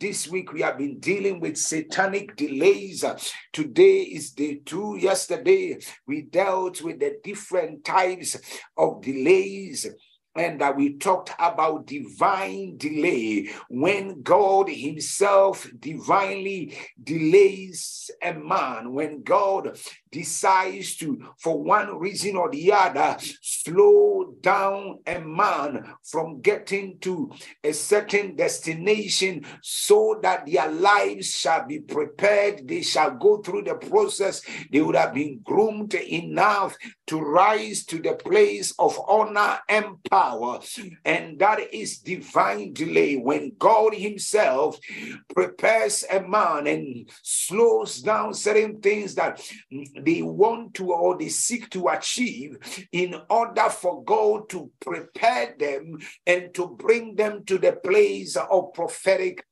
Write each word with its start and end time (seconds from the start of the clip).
This 0.00 0.26
week 0.26 0.54
we 0.54 0.62
have 0.62 0.78
been 0.78 0.98
dealing 0.98 1.40
with 1.40 1.58
satanic 1.58 2.34
delays. 2.34 3.04
Today 3.52 3.98
is 4.00 4.30
day 4.30 4.62
two. 4.64 4.96
Yesterday 4.98 5.76
we 6.06 6.22
dealt 6.22 6.80
with 6.80 7.00
the 7.00 7.18
different 7.22 7.84
types 7.84 8.34
of 8.78 9.02
delays 9.02 9.86
and 10.34 10.58
that 10.62 10.74
we 10.74 10.96
talked 10.96 11.32
about 11.38 11.86
divine 11.86 12.78
delay 12.78 13.50
when 13.68 14.22
God 14.22 14.70
Himself 14.70 15.70
divinely 15.78 16.78
delays 17.02 18.10
a 18.22 18.32
man, 18.32 18.94
when 18.94 19.22
God 19.22 19.78
decides 20.10 20.96
to, 20.96 21.22
for 21.38 21.62
one 21.62 21.98
reason 21.98 22.36
or 22.36 22.50
the 22.50 22.72
other, 22.72 23.16
slow 23.42 24.34
down 24.40 24.98
a 25.06 25.20
man 25.20 25.94
from 26.04 26.40
getting 26.40 26.98
to 27.00 27.30
a 27.62 27.72
certain 27.72 28.34
destination 28.36 29.44
so 29.62 30.18
that 30.22 30.46
their 30.46 30.70
lives 30.70 31.34
shall 31.34 31.66
be 31.66 31.78
prepared, 31.80 32.66
they 32.66 32.82
shall 32.82 33.10
go 33.12 33.38
through 33.38 33.62
the 33.62 33.74
process, 33.74 34.42
they 34.72 34.80
would 34.80 34.96
have 34.96 35.14
been 35.14 35.40
groomed 35.44 35.94
enough 35.94 36.76
to 37.06 37.20
rise 37.20 37.84
to 37.84 37.98
the 37.98 38.14
place 38.14 38.72
of 38.78 38.98
honor 39.08 39.58
and 39.68 40.02
power. 40.10 40.60
And 41.04 41.38
that 41.38 41.72
is 41.72 41.98
divine 41.98 42.72
delay. 42.72 43.16
When 43.16 43.52
God 43.58 43.94
Himself 43.94 44.78
prepares 45.34 46.04
a 46.10 46.20
man 46.20 46.66
and 46.66 47.08
slows 47.22 48.00
down 48.00 48.34
certain 48.34 48.80
things 48.80 49.14
that 49.16 49.40
they 50.04 50.22
want 50.22 50.74
to 50.74 50.92
or 50.92 51.18
they 51.18 51.28
seek 51.28 51.70
to 51.70 51.88
achieve 51.88 52.58
in 52.92 53.14
order 53.28 53.68
for 53.68 54.02
God 54.04 54.48
to 54.50 54.70
prepare 54.80 55.54
them 55.58 55.98
and 56.26 56.52
to 56.54 56.68
bring 56.68 57.16
them 57.16 57.44
to 57.46 57.58
the 57.58 57.72
place 57.72 58.36
of 58.36 58.72
prophetic 58.74 59.44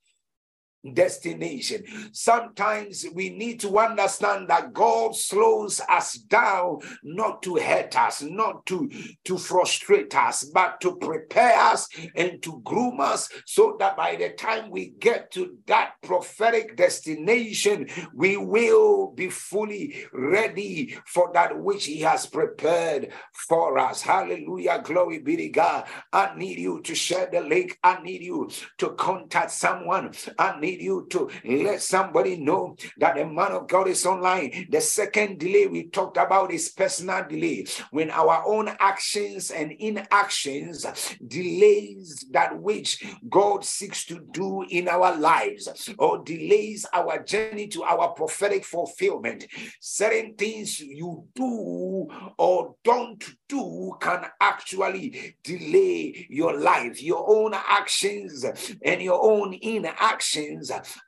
destination. 0.94 1.82
Sometimes 2.12 3.04
we 3.14 3.30
need 3.30 3.60
to 3.60 3.78
understand 3.78 4.48
that 4.48 4.72
God 4.72 5.14
slows 5.14 5.80
us 5.88 6.14
down 6.14 6.78
not 7.02 7.42
to 7.42 7.56
hurt 7.56 7.96
us, 7.98 8.22
not 8.22 8.64
to, 8.66 8.90
to 9.24 9.38
frustrate 9.38 10.14
us, 10.14 10.44
but 10.44 10.80
to 10.80 10.96
prepare 10.96 11.58
us 11.58 11.88
and 12.14 12.42
to 12.42 12.60
groom 12.64 13.00
us 13.00 13.28
so 13.46 13.76
that 13.78 13.96
by 13.96 14.16
the 14.16 14.30
time 14.30 14.70
we 14.70 14.90
get 15.00 15.30
to 15.32 15.56
that 15.66 15.92
prophetic 16.02 16.76
destination, 16.76 17.88
we 18.14 18.36
will 18.36 19.12
be 19.12 19.28
fully 19.28 20.06
ready 20.12 20.96
for 21.06 21.30
that 21.34 21.58
which 21.58 21.86
He 21.86 22.00
has 22.00 22.26
prepared 22.26 23.12
for 23.32 23.78
us. 23.78 24.02
Hallelujah. 24.02 24.80
Glory 24.82 25.18
be 25.18 25.36
to 25.36 25.48
God. 25.48 25.86
I 26.12 26.32
need 26.36 26.58
you 26.58 26.80
to 26.82 26.94
share 26.94 27.28
the 27.30 27.40
link. 27.40 27.78
I 27.82 28.00
need 28.02 28.22
you 28.22 28.50
to 28.78 28.90
contact 28.90 29.50
someone. 29.50 30.12
I 30.38 30.58
need 30.60 30.67
need 30.68 30.82
you 30.82 31.06
to 31.10 31.30
let 31.44 31.82
somebody 31.82 32.36
know 32.36 32.76
that 32.98 33.16
the 33.16 33.24
man 33.24 33.52
of 33.52 33.68
God 33.68 33.88
is 33.88 34.04
online. 34.06 34.66
The 34.70 34.80
second 34.80 35.38
delay 35.38 35.66
we 35.66 35.88
talked 35.88 36.16
about 36.16 36.52
is 36.52 36.70
personal 36.70 37.24
delay. 37.28 37.66
When 37.90 38.10
our 38.10 38.44
own 38.46 38.68
actions 38.80 39.50
and 39.50 39.72
inactions 39.72 40.86
delays 41.26 42.26
that 42.30 42.58
which 42.60 43.04
God 43.28 43.64
seeks 43.64 44.04
to 44.06 44.20
do 44.32 44.64
in 44.68 44.88
our 44.88 45.16
lives 45.16 45.88
or 45.98 46.22
delays 46.22 46.86
our 46.92 47.22
journey 47.22 47.68
to 47.68 47.82
our 47.82 48.10
prophetic 48.10 48.64
fulfillment. 48.64 49.46
Certain 49.80 50.34
things 50.34 50.80
you 50.80 51.24
do 51.34 52.08
or 52.38 52.74
don't 52.84 53.24
do 53.48 53.92
can 54.00 54.24
actually 54.40 55.36
delay 55.42 56.26
your 56.28 56.58
life. 56.58 57.02
Your 57.02 57.24
own 57.28 57.54
actions 57.54 58.44
and 58.84 59.02
your 59.02 59.22
own 59.22 59.54
inactions 59.54 60.57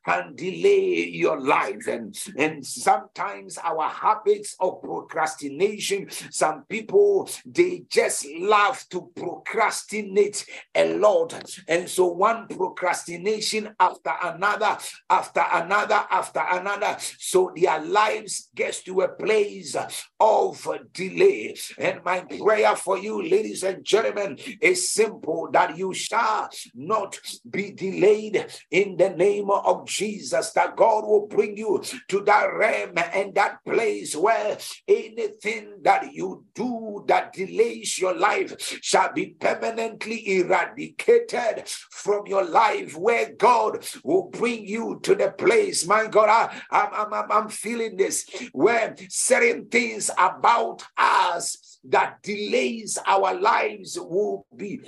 can 0.05 0.35
delay 0.35 1.09
your 1.09 1.41
life. 1.41 1.87
And, 1.87 2.17
and 2.37 2.65
sometimes 2.65 3.59
our 3.59 3.89
habits 3.89 4.57
of 4.61 4.83
procrastination, 4.83 6.09
some 6.31 6.65
people, 6.69 7.29
they 7.45 7.85
just 7.89 8.27
love 8.39 8.85
to 8.91 9.11
procrastinate 9.17 10.45
a 10.75 10.97
lot. 10.99 11.35
And 11.69 11.89
so 11.89 12.07
one 12.07 12.49
procrastination 12.49 13.75
after 13.79 14.13
another, 14.23 14.79
after 15.09 15.45
another, 15.53 16.05
after 16.11 16.41
another. 16.41 16.97
So 17.19 17.53
their 17.57 17.81
lives 17.81 18.51
gets 18.55 18.83
to 18.85 19.03
a 19.03 19.09
place 19.09 19.77
of 20.19 20.69
delay. 20.93 21.57
And 21.79 22.05
my 22.05 22.21
prayer 22.21 22.77
for 22.77 22.99
you, 22.99 23.23
ladies 23.23 23.63
and 23.63 23.85
gentlemen, 23.85 24.39
is 24.61 24.91
simple 24.91 25.49
that 25.53 25.77
you 25.77 25.95
shall 25.95 26.49
not 26.75 27.19
be 27.49 27.71
delayed 27.73 28.47
in 28.71 28.97
the 28.97 29.11
name 29.11 29.40
of 29.49 29.87
Jesus, 29.87 30.51
that 30.51 30.77
God 30.77 31.05
will 31.07 31.27
bring 31.27 31.57
you 31.57 31.83
to 32.09 32.21
that 32.25 32.53
realm 32.53 32.93
and 33.15 33.35
that 33.35 33.65
place 33.65 34.17
where 34.17 34.59
anything 34.89 35.79
that 35.83 36.13
you 36.13 36.45
do 36.55 37.05
that 37.07 37.33
delays 37.33 37.99
your 37.99 38.15
life 38.15 38.79
shall 38.83 39.13
be 39.13 39.27
permanently 39.41 40.39
eradicated 40.39 41.67
from 41.91 42.27
your 42.27 42.45
life, 42.45 42.97
where 42.97 43.33
God 43.33 43.87
will 44.03 44.29
bring 44.31 44.67
you 44.67 45.01
to 45.05 45.15
the 45.15 45.31
place. 45.31 45.87
My 45.87 46.07
God, 46.07 46.29
I, 46.29 46.61
I'm, 46.71 47.15
I'm, 47.15 47.33
I'm 47.33 47.49
feeling 47.49 47.97
this 47.97 48.29
where 48.53 48.95
certain 49.09 49.69
things 49.69 50.11
about 50.19 50.83
us 50.97 51.79
that 51.85 52.23
delays 52.23 52.99
our 53.07 53.35
lives 53.35 53.99
will 53.99 54.47
be 54.55 54.81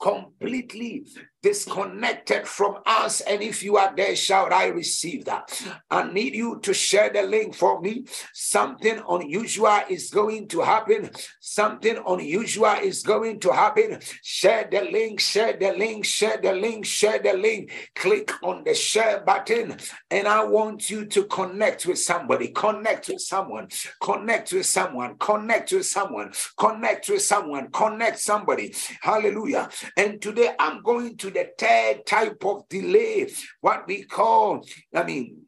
completely 0.00 1.06
disconnected 1.42 2.46
from 2.46 2.78
us. 2.86 3.20
And 3.20 3.42
if 3.42 3.62
you 3.62 3.76
are 3.76 3.94
there, 3.94 4.16
shout, 4.16 4.52
I 4.52 4.66
receive 4.66 5.24
that. 5.26 5.62
I 5.90 6.10
need 6.10 6.34
you 6.34 6.58
to 6.60 6.74
share 6.74 7.10
the 7.10 7.22
link 7.22 7.54
for 7.54 7.80
me. 7.80 8.04
Something 8.32 9.02
unusual 9.08 9.80
is 9.88 10.10
going 10.10 10.48
to 10.48 10.60
happen. 10.60 11.10
Something 11.40 12.02
unusual 12.06 12.74
is 12.82 13.02
going 13.02 13.40
to 13.40 13.52
happen. 13.52 14.00
Share 14.22 14.68
the 14.70 14.82
link, 14.82 15.20
share 15.20 15.56
the 15.56 15.72
link, 15.72 16.04
share 16.04 16.38
the 16.38 16.52
link, 16.52 16.84
share 16.84 17.18
the 17.18 17.34
link. 17.34 17.70
Click 17.94 18.32
on 18.42 18.64
the 18.64 18.74
share 18.74 19.20
button. 19.20 19.76
And 20.10 20.26
I 20.26 20.44
want 20.44 20.90
you 20.90 21.04
to 21.06 21.24
connect 21.24 21.86
with 21.86 21.98
somebody, 21.98 22.48
connect 22.48 23.08
with 23.08 23.20
someone, 23.20 23.68
connect 24.00 24.52
with 24.52 24.66
someone, 24.66 25.16
connect 25.18 25.72
with 25.72 25.86
someone, 25.86 26.32
connect 26.56 27.08
with 27.08 27.22
someone, 27.22 27.70
connect 27.70 28.18
somebody. 28.18 28.74
Hallelujah. 29.00 29.68
And 29.96 30.20
today 30.20 30.54
I'm 30.58 30.82
going 30.82 31.16
to 31.18 31.27
the 31.30 31.50
third 31.58 32.06
type 32.06 32.44
of 32.44 32.68
delay, 32.68 33.28
what 33.60 33.86
we 33.86 34.04
call, 34.04 34.64
I 34.94 35.02
mean, 35.04 35.42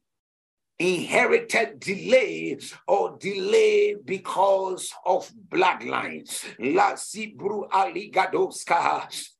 inherited 0.81 1.79
delay 1.79 2.59
or 2.89 3.19
delay 3.19 3.95
because 4.03 4.91
of 5.05 5.31
bloodline. 5.51 6.27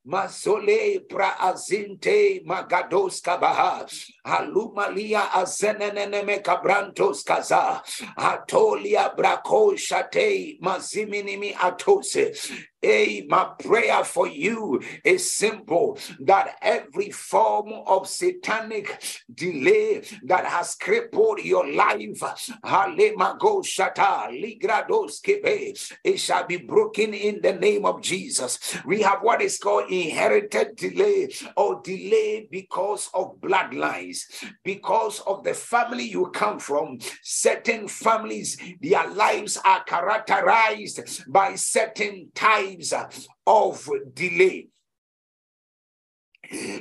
Masole 0.07 1.07
pra 1.07 1.37
azinte 1.39 2.43
magadoska 2.43 3.39
baha 3.39 3.85
alumalia 4.25 5.29
azeneneme 5.31 6.41
kabrantos 6.41 7.23
kaza. 7.23 7.81
Atolia 8.17 9.13
brako 9.15 9.77
shate 9.77 10.59
maziminimi 10.59 11.53
atose. 11.53 12.33
Hey, 12.81 13.27
my 13.29 13.51
prayer 13.59 14.03
for 14.03 14.27
you 14.27 14.81
is 15.05 15.31
simple. 15.31 15.99
That 16.21 16.55
every 16.63 17.11
form 17.11 17.71
of 17.85 18.07
satanic 18.07 18.99
delay 19.31 20.01
that 20.23 20.45
has 20.45 20.73
crippled 20.73 21.43
your 21.43 21.71
life, 21.71 22.23
it 26.03 26.17
shall 26.17 26.47
be 26.47 26.57
broken 26.57 27.13
in 27.13 27.41
the 27.43 27.53
name 27.53 27.85
of 27.85 28.01
Jesus. 28.01 28.57
We 28.83 29.03
have 29.03 29.19
what 29.21 29.43
is 29.43 29.59
called 29.59 29.90
inherited 29.91 30.75
delay 30.75 31.29
or 31.57 31.81
delay 31.83 32.47
because 32.49 33.09
of 33.13 33.39
bloodlines, 33.41 34.21
because 34.63 35.19
of 35.21 35.43
the 35.43 35.53
family 35.53 36.05
you 36.05 36.27
come 36.33 36.59
from. 36.59 36.97
Certain 37.21 37.87
families, 37.87 38.57
their 38.81 39.07
lives 39.09 39.57
are 39.65 39.83
characterized 39.83 41.23
by 41.31 41.55
certain 41.55 42.31
types 42.33 42.93
of 43.45 43.89
delay. 44.13 44.67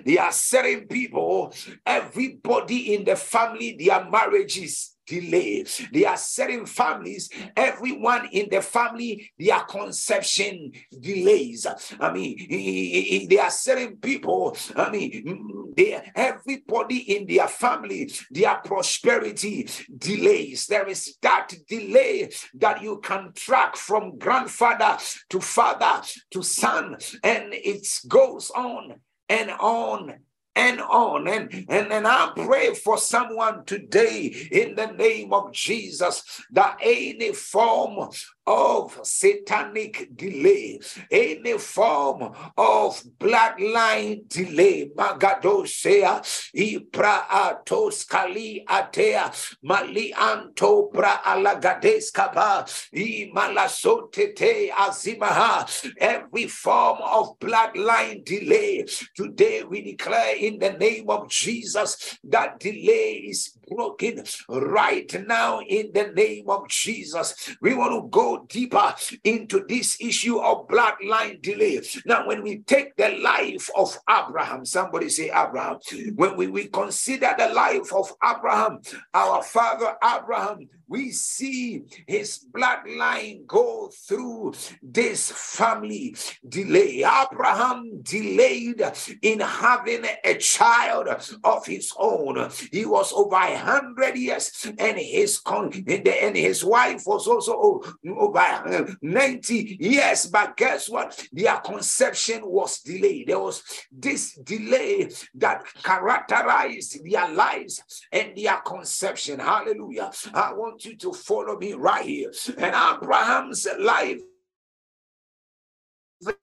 There 0.04 0.22
are 0.22 0.32
certain 0.32 0.88
people, 0.88 1.54
everybody 1.86 2.94
in 2.94 3.04
the 3.04 3.14
family, 3.14 3.76
their 3.78 4.04
marriages 4.10 4.89
delay. 5.06 5.64
There 5.92 6.08
are 6.08 6.16
certain 6.16 6.66
families, 6.66 7.30
everyone 7.56 8.28
in 8.32 8.48
the 8.50 8.62
family, 8.62 9.30
their 9.38 9.60
conception 9.60 10.72
delays. 10.98 11.66
I 11.98 12.12
mean, 12.12 13.28
there 13.28 13.42
are 13.42 13.50
certain 13.50 13.96
people, 13.96 14.56
I 14.76 14.90
mean, 14.90 15.72
they, 15.76 16.00
everybody 16.14 17.16
in 17.16 17.26
their 17.26 17.48
family, 17.48 18.10
their 18.30 18.56
prosperity 18.56 19.68
delays. 19.96 20.66
There 20.66 20.88
is 20.88 21.16
that 21.22 21.52
delay 21.68 22.30
that 22.54 22.82
you 22.82 22.98
can 22.98 23.32
track 23.34 23.76
from 23.76 24.18
grandfather 24.18 24.98
to 25.30 25.40
father 25.40 26.02
to 26.30 26.42
son, 26.42 26.96
and 27.22 27.52
it 27.52 27.86
goes 28.08 28.50
on 28.50 29.00
and 29.28 29.50
on 29.50 30.14
and 30.60 30.80
on. 30.82 31.26
And, 31.26 31.66
and, 31.68 31.92
and 31.92 32.06
I 32.06 32.32
pray 32.36 32.74
for 32.74 32.98
someone 32.98 33.64
today 33.64 34.26
in 34.50 34.74
the 34.74 34.86
name 34.86 35.32
of 35.32 35.52
Jesus 35.52 36.42
that 36.52 36.76
any 36.82 37.32
form 37.32 38.10
of 38.50 38.98
satanic 39.04 40.10
delay, 40.16 40.80
any 41.10 41.56
form 41.58 42.32
of 42.58 43.00
bloodline 43.20 44.28
delay, 44.28 44.90
Magadosea, 44.96 46.20
Ibra 46.56 47.26
Atos 47.28 48.08
Kali 48.08 48.64
Atea, 48.68 49.30
Mali 49.62 50.12
Anto 50.14 50.90
Bra 50.90 51.18
Alagadeskaba, 51.22 52.66
Imalasotete 52.92 54.70
Azimaha, 54.70 55.92
every 55.98 56.48
form 56.48 56.98
of 57.02 57.38
bloodline 57.38 58.24
delay. 58.24 58.84
Today 59.14 59.62
we 59.62 59.82
declare 59.82 60.34
in 60.36 60.58
the 60.58 60.72
name 60.72 61.08
of 61.08 61.28
Jesus 61.28 62.18
that 62.24 62.58
delay 62.58 63.26
is 63.28 63.56
broken 63.68 64.24
right 64.48 65.10
now 65.26 65.60
in 65.60 65.90
the 65.94 66.08
name 66.08 66.48
of 66.48 66.68
Jesus. 66.68 67.54
We 67.62 67.74
want 67.74 67.92
to 67.92 68.08
go 68.10 68.39
deeper 68.48 68.94
into 69.24 69.64
this 69.68 69.96
issue 70.00 70.38
of 70.38 70.68
bloodline 70.68 71.40
delay. 71.42 71.80
Now, 72.04 72.26
when 72.26 72.42
we 72.42 72.60
take 72.60 72.96
the 72.96 73.18
life 73.22 73.70
of 73.76 73.96
Abraham, 74.08 74.64
somebody 74.64 75.08
say 75.08 75.30
Abraham, 75.30 75.78
when 76.14 76.36
we, 76.36 76.46
we 76.46 76.66
consider 76.68 77.34
the 77.36 77.48
life 77.50 77.92
of 77.92 78.12
Abraham, 78.24 78.80
our 79.14 79.42
father 79.42 79.96
Abraham, 80.02 80.68
we 80.90 81.12
see 81.12 81.84
his 82.06 82.44
bloodline 82.52 83.46
go 83.46 83.88
through 84.08 84.52
this 84.82 85.30
family 85.30 86.16
delay. 86.46 87.04
Abraham 87.04 88.02
delayed 88.02 88.82
in 89.22 89.38
having 89.38 90.04
a 90.24 90.34
child 90.34 91.06
of 91.44 91.64
his 91.64 91.92
own. 91.96 92.50
He 92.72 92.84
was 92.84 93.12
over 93.12 93.36
a 93.36 93.56
hundred 93.56 94.16
years, 94.16 94.66
and 94.78 94.98
his 94.98 95.38
con 95.38 95.72
and 95.86 96.36
his 96.36 96.64
wife 96.64 97.04
was 97.06 97.28
also 97.28 97.80
over 98.08 98.96
90 99.00 99.76
years. 99.80 100.26
But 100.26 100.56
guess 100.56 100.88
what? 100.88 101.24
Their 101.32 101.58
conception 101.58 102.40
was 102.44 102.80
delayed. 102.80 103.28
There 103.28 103.38
was 103.38 103.62
this 103.92 104.34
delay 104.34 105.08
that 105.36 105.62
characterized 105.84 106.98
their 107.04 107.30
lives 107.30 107.80
and 108.10 108.36
their 108.36 108.56
conception. 108.62 109.38
Hallelujah. 109.38 110.10
I 110.34 110.52
want 110.52 110.79
you 110.84 110.96
to 110.96 111.12
follow 111.12 111.56
me 111.58 111.72
right 111.74 112.04
here. 112.04 112.32
And 112.58 112.74
Abraham's 112.74 113.66
life 113.78 114.20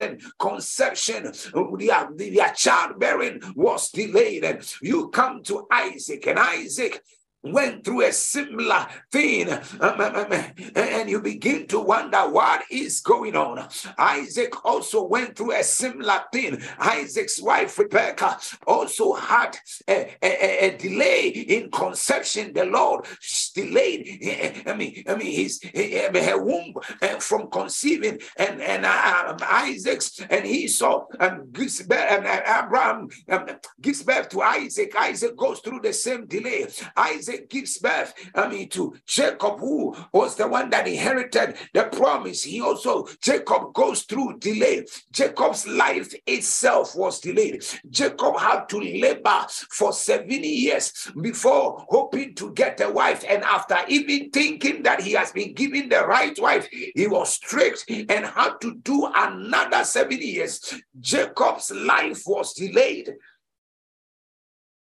and 0.00 0.20
conception, 0.38 1.32
their, 1.78 2.08
their 2.16 2.52
childbearing 2.54 3.40
was 3.54 3.90
delayed. 3.90 4.44
And 4.44 4.74
you 4.82 5.08
come 5.08 5.42
to 5.44 5.66
Isaac, 5.70 6.26
and 6.26 6.38
Isaac 6.38 7.02
went 7.42 7.84
through 7.84 8.04
a 8.04 8.12
similar 8.12 8.86
thing. 9.12 9.50
Um, 9.50 10.00
um, 10.00 10.16
um, 10.16 10.44
and 10.74 11.08
you 11.08 11.20
begin 11.20 11.66
to 11.68 11.80
wonder 11.80 12.18
what 12.18 12.64
is 12.70 13.00
going 13.00 13.36
on. 13.36 13.68
Isaac 13.96 14.64
also 14.64 15.04
went 15.04 15.36
through 15.36 15.52
a 15.52 15.62
similar 15.62 16.20
thing. 16.32 16.60
Isaac's 16.78 17.40
wife 17.40 17.78
rebecca 17.78 18.38
also 18.66 19.14
had 19.14 19.56
a, 19.88 20.16
a, 20.22 20.66
a 20.66 20.76
delay 20.76 21.28
in 21.28 21.70
conception. 21.70 22.52
The 22.52 22.64
lord 22.64 23.06
delayed 23.54 24.62
i 24.66 24.74
mean 24.74 25.02
i 25.08 25.14
mean 25.14 25.32
his 25.32 25.60
her 25.62 26.42
womb 26.42 26.74
uh, 27.02 27.18
from 27.18 27.50
conceiving. 27.50 28.18
And 28.36 28.60
and 28.60 28.84
uh, 28.84 29.36
isaac's 29.42 30.20
and 30.28 30.44
esau 30.44 31.06
um, 31.20 31.50
gives 31.52 31.82
birth 31.82 32.10
and 32.10 32.26
abraham 32.26 33.08
um, 33.28 33.46
gives 33.80 34.02
birth 34.02 34.28
to 34.30 34.42
isaac. 34.42 34.94
Isaac 34.96 35.36
goes 35.36 35.60
through 35.60 35.80
the 35.80 35.92
same 35.92 36.26
delay. 36.26 36.66
Isaac 36.96 37.27
Isaac 37.28 37.50
gives 37.50 37.78
birth, 37.78 38.14
I 38.34 38.48
mean, 38.48 38.68
to 38.70 38.96
Jacob, 39.06 39.60
who 39.60 39.94
was 40.12 40.36
the 40.36 40.48
one 40.48 40.70
that 40.70 40.88
inherited 40.88 41.56
the 41.74 41.84
promise. 41.84 42.42
He 42.42 42.60
also, 42.60 43.06
Jacob 43.20 43.74
goes 43.74 44.02
through 44.02 44.38
delay. 44.38 44.86
Jacob's 45.12 45.66
life 45.66 46.14
itself 46.26 46.96
was 46.96 47.20
delayed. 47.20 47.64
Jacob 47.90 48.38
had 48.38 48.68
to 48.70 48.80
labor 48.80 49.46
for 49.70 49.92
70 49.92 50.48
years 50.48 51.10
before 51.20 51.84
hoping 51.88 52.34
to 52.36 52.52
get 52.52 52.80
a 52.80 52.90
wife. 52.90 53.24
And 53.28 53.42
after 53.44 53.76
even 53.88 54.30
thinking 54.30 54.82
that 54.84 55.02
he 55.02 55.12
has 55.12 55.32
been 55.32 55.52
given 55.52 55.90
the 55.90 56.06
right 56.06 56.38
wife, 56.40 56.66
he 56.70 57.06
was 57.06 57.38
tricked 57.38 57.84
and 57.90 58.24
had 58.24 58.54
to 58.62 58.76
do 58.76 59.06
another 59.14 59.84
70 59.84 60.24
years. 60.24 60.74
Jacob's 60.98 61.70
life 61.70 62.22
was 62.26 62.54
delayed 62.54 63.14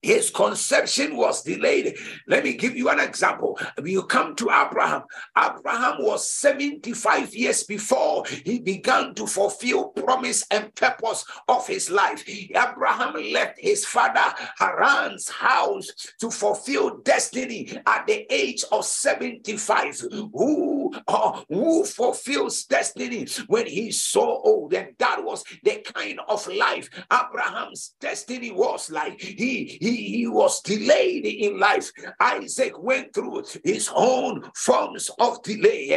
his 0.02 0.31
conception 0.31 1.17
was 1.17 1.43
delayed. 1.43 1.97
Let 2.26 2.44
me 2.44 2.55
give 2.55 2.76
you 2.76 2.88
an 2.88 3.00
example. 3.00 3.58
You 3.85 4.05
come 4.05 4.35
to 4.37 4.50
Abraham. 4.50 5.02
Abraham 5.37 5.97
was 6.02 6.31
75 6.31 7.35
years 7.35 7.64
before 7.64 8.25
he 8.26 8.61
began 8.61 9.14
to 9.14 9.26
fulfill 9.26 9.88
promise 9.88 10.44
and 10.50 10.75
purpose 10.75 11.25
of 11.49 11.67
his 11.67 11.91
life. 11.91 12.25
Abraham 12.29 13.14
left 13.32 13.58
his 13.58 13.85
father 13.85 14.35
Haran's 14.58 15.29
house 15.29 15.88
to 16.20 16.31
fulfill 16.31 16.99
destiny 16.99 17.79
at 17.87 18.06
the 18.06 18.26
age 18.32 18.64
of 18.73 18.85
75. 18.85 20.00
Who, 20.32 20.94
uh, 21.08 21.43
who 21.49 21.85
fulfills 21.85 22.64
destiny 22.64 23.26
when 23.49 23.67
he's 23.67 24.00
so 24.00 24.23
old? 24.23 24.73
And 24.73 24.94
that 24.99 25.23
was 25.23 25.44
the 25.62 25.85
kind 25.94 26.20
of 26.29 26.47
life 26.49 26.88
Abraham's 27.12 27.94
destiny 28.00 28.50
was 28.50 28.91
like. 28.91 29.20
He, 29.20 29.79
he 29.81 29.89
he, 29.90 30.19
he 30.19 30.26
was 30.26 30.60
delayed 30.62 31.26
in 31.26 31.58
life. 31.58 31.90
Isaac 32.20 32.78
went 32.78 33.14
through 33.14 33.44
his 33.64 33.90
own 33.94 34.50
forms 34.54 35.10
of 35.19 35.42
delay 35.42 35.92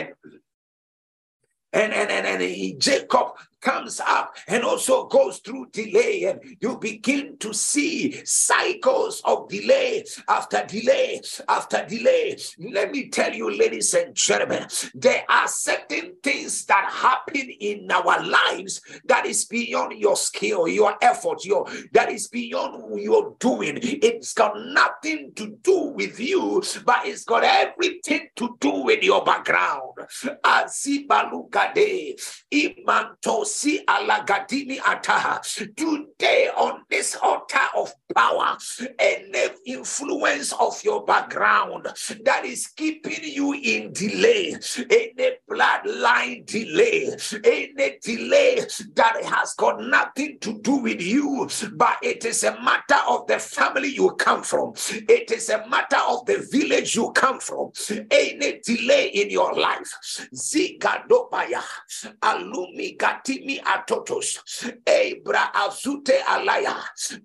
and 1.74 1.92
and, 1.92 2.12
and, 2.12 2.28
and, 2.28 2.42
he, 2.42 2.76
Jacob 2.76 3.30
comes 3.64 4.00
up 4.02 4.36
and 4.48 4.64
also 4.64 5.08
goes 5.08 5.40
through 5.40 5.68
delay, 5.72 6.24
and 6.26 6.40
you 6.60 6.78
begin 6.78 7.38
to 7.38 7.54
see 7.54 8.22
cycles 8.26 9.22
of 9.26 9.48
delay 9.50 10.04
after 10.28 10.66
delay 10.66 11.22
after 11.48 11.86
delay. 11.86 12.38
Let 12.60 12.92
me 12.92 13.10
tell 13.10 13.34
you, 13.34 13.50
ladies 13.56 13.94
and 13.94 14.14
gentlemen, 14.14 14.68
there 14.94 15.24
are 15.30 15.48
certain 15.48 16.16
things 16.22 16.66
that 16.66 16.90
happen 16.92 17.50
in 17.60 17.90
our 17.92 18.24
lives 18.24 18.82
that 19.06 19.26
is 19.26 19.46
beyond 19.46 19.98
your 19.98 20.16
skill, 20.16 20.68
your 20.68 20.96
effort, 21.02 21.46
your 21.46 21.66
that 21.94 22.12
is 22.12 22.28
beyond 22.28 23.00
your 23.02 23.36
doing. 23.40 23.80
It's 23.82 24.34
got 24.34 24.54
nothing 24.58 25.32
to 25.36 25.58
do 25.62 25.94
with 25.96 26.20
you, 26.20 26.62
but 26.86 27.06
it's 27.06 27.24
got 27.24 27.44
everything 27.44 28.28
to 28.36 28.58
do 28.60 28.84
with 28.84 29.04
your 29.04 29.24
background. 29.24 29.94
Azibalugade, 30.44 32.20
imantos 32.52 33.53
see 33.54 33.84
alagadini 33.86 34.80
ataha. 34.80 35.42
Today 35.76 36.50
on 36.58 36.82
this 36.90 37.16
altar 37.16 37.60
of 37.76 37.94
power, 38.16 38.58
any 39.00 39.48
influence 39.66 40.54
of 40.54 40.84
your 40.84 41.06
background 41.06 41.88
that 42.26 42.46
is 42.46 42.68
keeping 42.68 43.24
you 43.24 43.54
in 43.54 43.94
delay, 43.94 44.56
any 44.90 45.32
bloodline 45.50 46.46
delay, 46.46 47.16
any 47.44 47.98
delay 48.02 48.60
that 48.96 49.24
has 49.24 49.54
got 49.56 49.80
nothing 49.82 50.38
to 50.40 50.60
do 50.62 50.78
with 50.78 51.02
you, 51.02 51.48
but 51.74 51.98
it 52.02 52.26
is 52.26 52.44
a 52.44 52.60
matter 52.62 53.02
of 53.08 53.28
the 53.28 53.38
family 53.40 53.90
you 53.90 54.10
come 54.12 54.42
from. 54.44 54.74
It 54.90 55.32
is 55.32 55.50
a 55.50 55.68
matter 55.68 56.00
of 56.08 56.26
the 56.26 56.48
village 56.52 56.96
you 56.96 57.12
come 57.12 57.40
from. 57.40 57.72
Any 58.10 58.60
delay 58.66 59.08
in 59.08 59.30
your 59.30 59.54
life. 59.54 59.92
Zigadobaya. 60.34 61.62
Alumi 62.22 62.98
gatimi 63.44 63.62
atotos. 63.62 64.40
Ebra 64.86 65.52
azute 65.54 66.22
alaya. 66.28 66.76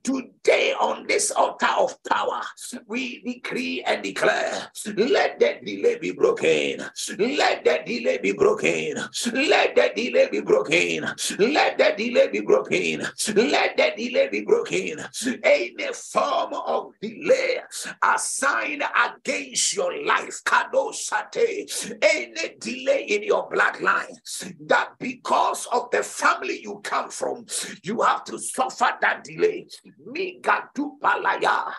Today 0.03 0.75
on 0.81 1.07
this 1.07 1.31
altar 1.31 1.69
of 1.79 2.03
power, 2.05 2.43
we 2.87 3.23
decree 3.23 3.83
and 3.87 4.03
declare, 4.03 4.71
let 4.97 5.39
that 5.41 5.65
delay 5.65 5.99
be 5.99 6.13
broken. 6.13 6.85
Let 7.19 7.65
that 7.65 7.87
delay 7.87 8.19
be 8.19 8.33
broken. 8.33 8.97
Let 9.33 9.77
that 9.77 9.97
delay 9.97 10.29
be 10.31 10.41
broken. 10.41 11.03
Let 11.39 11.79
that 11.79 11.97
delay 11.97 12.29
be 12.29 12.41
broken. 12.41 13.07
Let 13.35 13.77
that 13.77 13.97
delay 13.97 14.29
be 14.29 14.41
broken. 14.43 15.01
Any 15.43 15.93
form 15.93 16.55
of 16.55 16.93
delay 17.01 17.61
assigned 18.03 18.83
against 18.83 19.75
your 19.75 20.05
life, 20.05 20.43
kadosate, 20.45 21.97
any 22.03 22.57
delay 22.59 23.05
in 23.05 23.23
your 23.23 23.49
bloodline, 23.51 24.15
that 24.67 24.91
because 24.99 25.67
of 25.73 25.91
the 25.91 26.03
family 26.09 26.61
you 26.63 26.81
come 26.83 27.11
from, 27.11 27.47
you 27.83 28.01
have 28.03 28.25
to 28.25 28.39
suffer 28.39 28.91
that 29.01 29.25
delay. 29.25 29.67
Migadupalaya, 30.07 31.73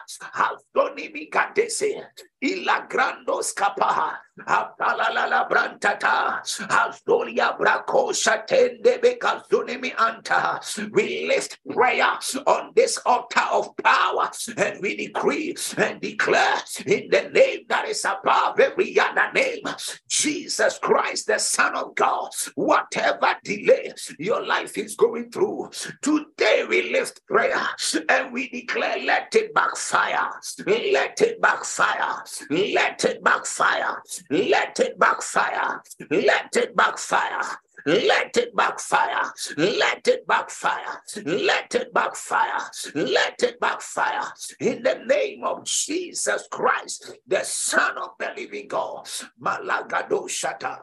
Tony 0.76 1.10
Migadese, 1.10 2.02
Ila 2.42 2.88
Grandos 2.88 3.54
Kapaha, 3.54 4.14
Apalalala 4.48 5.50
Brantata, 5.50 6.40
Azolia 6.70 7.58
Brako 7.58 8.12
Shatende 8.14 9.02
Bekazunimi 9.02 9.94
Anta. 9.96 10.60
We 10.92 11.28
lift 11.28 11.60
prayer 11.70 12.18
on 12.48 12.72
this 12.76 12.98
altar 13.06 13.44
of 13.52 13.76
power 13.84 14.32
and 14.56 14.82
we 14.82 14.96
decree 14.96 15.56
and 15.78 16.00
declare 16.00 16.62
in 16.86 17.10
the 17.10 17.30
name 17.34 17.66
that 17.68 17.90
is 17.90 18.06
above 18.06 18.60
every 18.60 18.98
other 18.98 19.32
name, 19.34 19.64
Jesus 20.08 20.80
Christ, 20.82 21.28
the 21.28 21.40
Son 21.40 21.76
of 21.76 21.94
God, 21.96 22.30
whatever 22.56 23.36
delay 23.44 23.92
your 24.18 24.46
life 24.46 24.78
is 24.78 24.96
going 24.96 25.30
through, 25.30 25.72
today 26.02 26.66
we 26.70 26.92
lift 26.92 27.26
prayer 27.28 27.68
and 28.08 28.32
we 28.32 28.50
declare, 28.50 28.98
let 29.04 29.36
it 29.36 29.54
backfire, 29.54 30.30
let 30.66 31.20
it 31.22 31.42
backfire, 31.42 32.24
let 32.50 33.04
it 33.06 33.24
backfire, 33.24 34.02
let 34.30 34.80
it 34.80 35.00
backfire, 35.00 35.82
let 36.10 36.56
it 36.56 36.76
backfire. 36.76 37.42
Let 37.86 38.36
it 38.38 38.56
backfire. 38.56 39.32
Let 39.58 40.08
it 40.08 40.28
backfire. 40.28 41.02
Let 41.26 41.76
it 41.76 41.94
backfire. 41.94 42.60
Let 42.94 43.42
it 43.42 43.60
backfire. 43.60 44.24
In 44.60 44.84
the 44.84 45.02
name 45.06 45.44
of 45.44 45.64
Jesus 45.64 46.48
Christ, 46.52 47.16
the 47.26 47.44
Son 47.44 47.98
of 47.98 48.12
the 48.20 48.32
Living 48.36 48.68
God. 48.68 49.08
Malagado 49.42 50.28
Shata. 50.28 50.80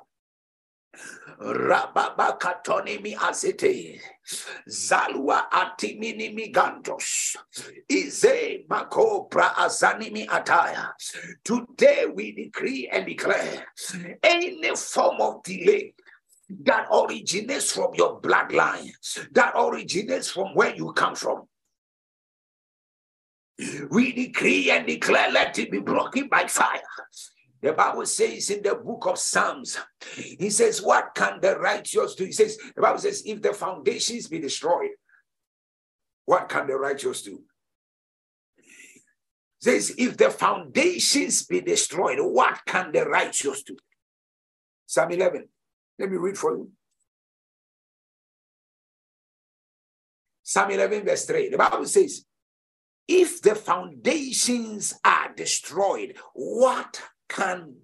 Rababakatoni 1.41 3.03
mi 3.03 3.15
azete. 3.15 4.01
Zalua 4.69 5.51
atimini 5.51 6.35
mi 6.35 6.53
gantos. 6.53 7.37
Ize 7.89 8.65
mako 8.69 9.25
pra 9.25 9.55
azani 9.57 10.11
mi 10.11 10.27
ataya. 10.27 10.93
Today 11.45 12.07
we 12.07 12.33
decree 12.33 12.89
and 12.93 13.07
declare 13.07 13.67
any 14.23 14.75
form 14.77 15.21
of 15.21 15.43
delay 15.43 15.95
that 16.63 16.87
originates 16.93 17.73
from 17.73 17.93
your 17.95 18.21
bloodline, 18.21 18.91
that 19.33 19.53
originates 19.57 20.31
from 20.31 20.55
where 20.55 20.75
you 20.75 20.93
come 20.93 21.15
from. 21.15 21.43
We 23.91 24.13
decree 24.13 24.71
and 24.71 24.87
declare, 24.87 25.31
let 25.33 25.59
it 25.59 25.71
be 25.71 25.81
broken 25.81 26.29
by 26.29 26.47
fire. 26.47 26.81
The 27.63 27.73
Bible 27.73 28.07
says 28.07 28.51
in 28.51 28.63
the 28.63 28.75
book 28.75 29.07
of 29.07 29.19
Psalms, 29.19 29.79
he 30.15 30.51
says, 30.51 30.83
What 30.83 31.15
can 31.15 31.41
the 31.41 31.59
righteous 31.59 32.15
do? 32.15 32.27
He 32.27 32.33
says, 32.33 32.59
The 32.75 32.83
Bible 32.83 32.99
says, 32.99 33.23
If 33.25 33.43
the 33.43 33.55
foundations 33.55 34.29
be 34.29 34.39
destroyed, 34.39 34.91
what 36.27 36.49
can 36.49 36.67
the 36.67 36.77
righteous 36.77 37.23
do? 37.23 37.43
Says, 39.61 39.95
If 39.97 40.17
the 40.17 40.31
foundations 40.31 41.45
be 41.47 41.61
destroyed, 41.61 42.19
what 42.21 42.61
can 42.67 42.93
the 42.93 43.05
righteous 43.07 43.63
do? 43.63 43.77
Psalm 44.87 45.11
11. 45.11 45.49
Let 45.99 46.11
me 46.11 46.17
read 46.19 46.37
for 46.37 46.57
you. 46.57 46.71
Psalm 50.43 50.71
11, 50.71 51.05
verse 51.05 51.25
3. 51.25 51.49
The 51.49 51.59
Bible 51.59 51.87
says, 51.87 52.25
If 53.09 53.41
the 53.41 53.55
foundations 53.55 54.95
are 55.05 55.33
destroyed, 55.35 56.17
what 56.35 57.03
can 57.29 57.77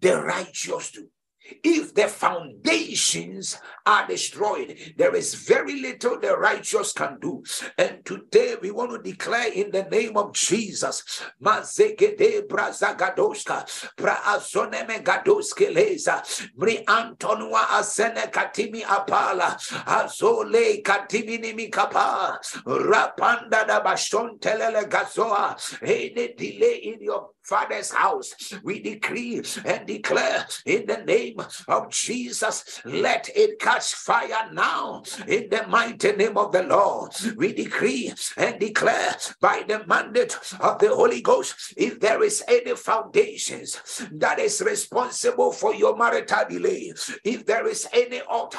the 0.00 0.22
righteous 0.22 0.90
do? 0.92 1.08
If 1.64 1.94
the 1.94 2.06
foundations 2.06 3.58
are 3.84 4.06
destroyed, 4.06 4.94
there 4.96 5.14
is 5.14 5.34
very 5.34 5.80
little 5.80 6.20
the 6.20 6.36
righteous 6.36 6.92
can 6.92 7.18
do. 7.20 7.42
And 7.76 8.04
today 8.04 8.54
we 8.60 8.70
want 8.70 8.92
to 8.92 9.10
declare 9.10 9.52
in 9.52 9.72
the 9.72 9.84
name 9.84 10.16
of 10.16 10.34
Jesus, 10.34 11.22
Father's 27.42 27.90
house, 27.90 28.54
we 28.62 28.80
decree 28.80 29.42
and 29.64 29.86
declare 29.86 30.46
in 30.64 30.86
the 30.86 30.98
name 30.98 31.40
of 31.68 31.90
Jesus, 31.90 32.80
let 32.84 33.28
it 33.34 33.58
catch 33.58 33.94
fire 33.94 34.50
now 34.52 35.02
in 35.26 35.48
the 35.50 35.66
mighty 35.68 36.12
name 36.12 36.36
of 36.38 36.52
the 36.52 36.62
Lord. 36.62 37.12
We 37.36 37.52
decree 37.52 38.12
and 38.36 38.60
declare 38.60 39.16
by 39.40 39.64
the 39.66 39.84
mandate 39.86 40.38
of 40.60 40.78
the 40.78 40.94
Holy 40.94 41.20
Ghost 41.20 41.74
if 41.76 41.98
there 41.98 42.22
is 42.22 42.44
any 42.46 42.76
foundations 42.76 44.06
that 44.12 44.38
is 44.38 44.62
responsible 44.62 45.52
for 45.52 45.74
your 45.74 45.96
marital 45.96 46.44
delay, 46.48 46.92
if 47.24 47.44
there 47.44 47.66
is 47.66 47.88
any 47.92 48.20
altar 48.20 48.58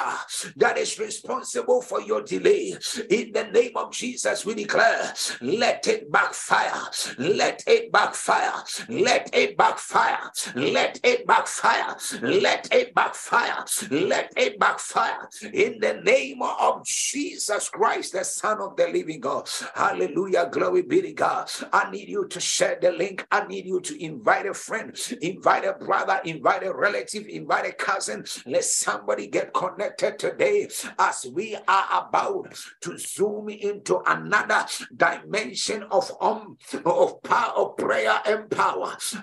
that 0.56 0.76
is 0.76 0.98
responsible 0.98 1.80
for 1.80 2.02
your 2.02 2.22
delay, 2.22 2.76
in 3.08 3.32
the 3.32 3.48
name 3.52 3.72
of 3.76 3.92
Jesus, 3.92 4.44
we 4.44 4.54
declare, 4.54 5.14
let 5.40 5.86
it 5.86 6.10
backfire, 6.12 6.90
let 7.18 7.62
it 7.66 7.90
backfire 7.90 8.52
let 8.88 9.30
it 9.34 9.56
backfire. 9.56 10.30
Let 10.54 11.00
it 11.02 11.26
backfire. 11.26 11.96
Let 12.22 12.72
it 12.72 12.94
backfire. 12.94 13.64
Let 13.90 14.32
it 14.36 14.58
backfire. 14.58 15.28
In 15.52 15.78
the 15.80 16.00
name 16.04 16.42
of 16.42 16.84
Jesus 16.84 17.68
Christ, 17.68 18.12
the 18.12 18.24
Son 18.24 18.60
of 18.60 18.76
the 18.76 18.88
living 18.88 19.20
God. 19.20 19.48
Hallelujah. 19.74 20.48
Glory 20.50 20.82
be 20.82 21.02
to 21.02 21.12
God. 21.12 21.50
I 21.72 21.90
need 21.90 22.08
you 22.08 22.26
to 22.28 22.40
share 22.40 22.78
the 22.80 22.92
link. 22.92 23.26
I 23.30 23.46
need 23.46 23.66
you 23.66 23.80
to 23.80 24.04
invite 24.04 24.46
a 24.46 24.54
friend, 24.54 24.96
invite 25.22 25.64
a 25.64 25.72
brother, 25.74 26.20
invite 26.24 26.64
a 26.64 26.72
relative, 26.74 27.26
invite 27.28 27.66
a 27.66 27.72
cousin. 27.72 28.24
Let 28.46 28.64
somebody 28.64 29.26
get 29.28 29.52
connected 29.54 30.18
today 30.18 30.68
as 30.98 31.26
we 31.32 31.56
are 31.68 32.08
about 32.08 32.54
to 32.82 32.98
zoom 32.98 33.48
into 33.48 34.00
another 34.06 34.66
dimension 34.96 35.84
of 35.90 36.10
um 36.20 36.56
of 36.84 37.22
power 37.22 37.52
of 37.56 37.76
prayer 37.76 38.20
and 38.26 38.50
power. 38.50 38.63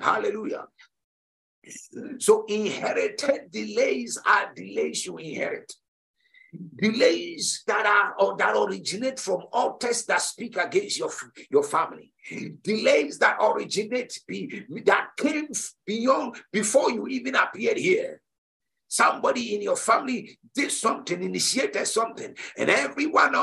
Hallelujah. 0.02 0.68
So 2.20 2.46
inherited 2.48 3.52
delays 3.52 4.20
are 4.26 4.54
delays 4.54 5.06
you 5.06 5.18
inherit. 5.18 5.72
Delays 6.76 7.64
that 7.66 7.86
are 7.86 8.14
or 8.20 8.36
that 8.38 8.56
originate 8.58 9.20
from 9.20 9.44
altars 9.54 10.06
that 10.06 10.22
speak 10.22 10.58
against 10.58 11.00
your, 11.00 11.12
your 11.50 11.64
family. 11.64 12.12
Delays 12.62 13.18
that 13.20 13.38
originate 13.42 14.20
be, 14.28 14.66
that 14.86 15.10
came 15.18 15.48
beyond 15.86 16.36
before 16.52 16.92
you 16.92 17.08
even 17.08 17.36
appeared 17.36 17.78
here. 17.78 18.21
Somebody 18.92 19.56
in 19.56 19.62
your 19.62 19.78
family 19.78 20.38
did 20.54 20.70
something, 20.70 21.24
initiated 21.24 21.88
something, 21.88 22.36
and 22.58 22.70
everyone 22.70 23.34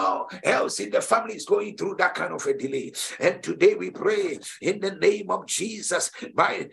else 0.45 0.79
in 0.79 0.91
the 0.91 1.01
family 1.01 1.37
is 1.37 1.47
going 1.47 1.75
through 1.75 1.95
that 1.97 2.15
kind 2.15 2.35
of 2.35 2.45
a 2.45 2.53
delay. 2.53 2.93
And 3.19 3.43
today 3.43 3.75
we 3.75 3.89
pray 3.89 4.39
in 4.61 4.79
the 4.79 4.91
name 4.91 5.31
of 5.31 5.47
Jesus, 5.47 6.11
by, 6.35 6.69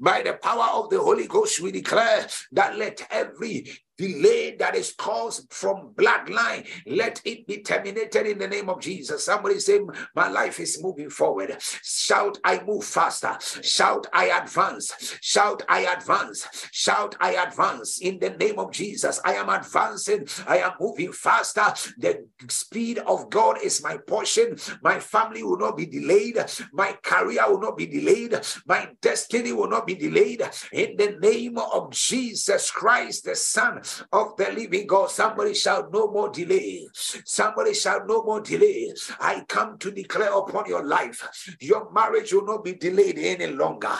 by 0.00 0.22
the 0.22 0.38
power 0.42 0.82
of 0.82 0.88
the 0.88 0.98
Holy 0.98 1.26
Ghost, 1.26 1.60
we 1.60 1.70
declare 1.70 2.26
that 2.52 2.78
let 2.78 3.06
every 3.10 3.66
delay 3.98 4.56
that 4.56 4.74
is 4.74 4.92
caused 4.92 5.52
from 5.52 5.92
bloodline, 5.94 6.66
let 6.86 7.20
it 7.24 7.46
be 7.46 7.58
terminated 7.58 8.26
in 8.26 8.38
the 8.38 8.48
name 8.48 8.70
of 8.70 8.80
Jesus. 8.80 9.24
Somebody 9.24 9.58
say, 9.58 9.80
My 10.14 10.28
life 10.28 10.60
is 10.60 10.82
moving 10.82 11.10
forward. 11.10 11.56
Shout, 11.60 12.38
I 12.44 12.62
move 12.64 12.84
faster. 12.84 13.36
Shout, 13.62 14.06
I 14.12 14.26
advance. 14.26 15.18
Shout, 15.20 15.62
I 15.68 15.80
advance. 15.80 16.68
Shout, 16.72 17.16
I 17.20 17.32
advance 17.32 18.00
in 18.00 18.18
the 18.20 18.30
name 18.30 18.58
of 18.58 18.70
Jesus. 18.70 19.20
I 19.24 19.34
am 19.34 19.48
advancing. 19.48 20.26
I 20.46 20.58
am 20.58 20.72
moving 20.80 21.12
faster. 21.12 21.74
The 21.98 22.26
speed 22.48 22.98
of 22.98 23.28
God 23.30 23.58
is 23.62 23.82
my 23.82 23.98
portion. 23.98 24.56
My 24.82 25.00
family 25.00 25.42
will 25.42 25.58
not 25.58 25.76
be 25.76 25.86
delayed. 25.86 26.38
My 26.72 26.96
career 27.02 27.42
will 27.48 27.60
not 27.60 27.76
be 27.76 27.86
delayed. 27.86 28.38
My 28.66 28.88
destiny 29.02 29.52
will 29.52 29.68
not 29.68 29.86
be 29.86 29.96
delayed. 29.96 30.42
In 30.72 30.96
the 30.96 31.16
name 31.20 31.58
of 31.58 31.90
Jesus 31.90 32.70
Christ, 32.70 33.24
the 33.24 33.34
Son 33.34 33.82
of 34.12 34.36
the 34.36 34.50
living 34.52 34.86
God. 34.86 35.10
Somebody 35.10 35.54
shall 35.54 35.88
no 35.90 36.10
more 36.10 36.30
delay. 36.30 36.88
Somebody 36.94 37.74
shall 37.74 38.06
no 38.06 38.22
more 38.22 38.40
delay. 38.40 38.92
I 39.20 39.44
come 39.48 39.78
to 39.78 39.90
declare 39.90 40.32
upon 40.32 40.68
your 40.68 40.84
life, 40.84 41.56
your 41.60 41.90
marriage 41.92 42.32
will 42.32 42.46
not 42.46 42.64
be 42.64 42.74
delayed 42.74 43.18
any 43.18 43.46
longer 43.48 43.96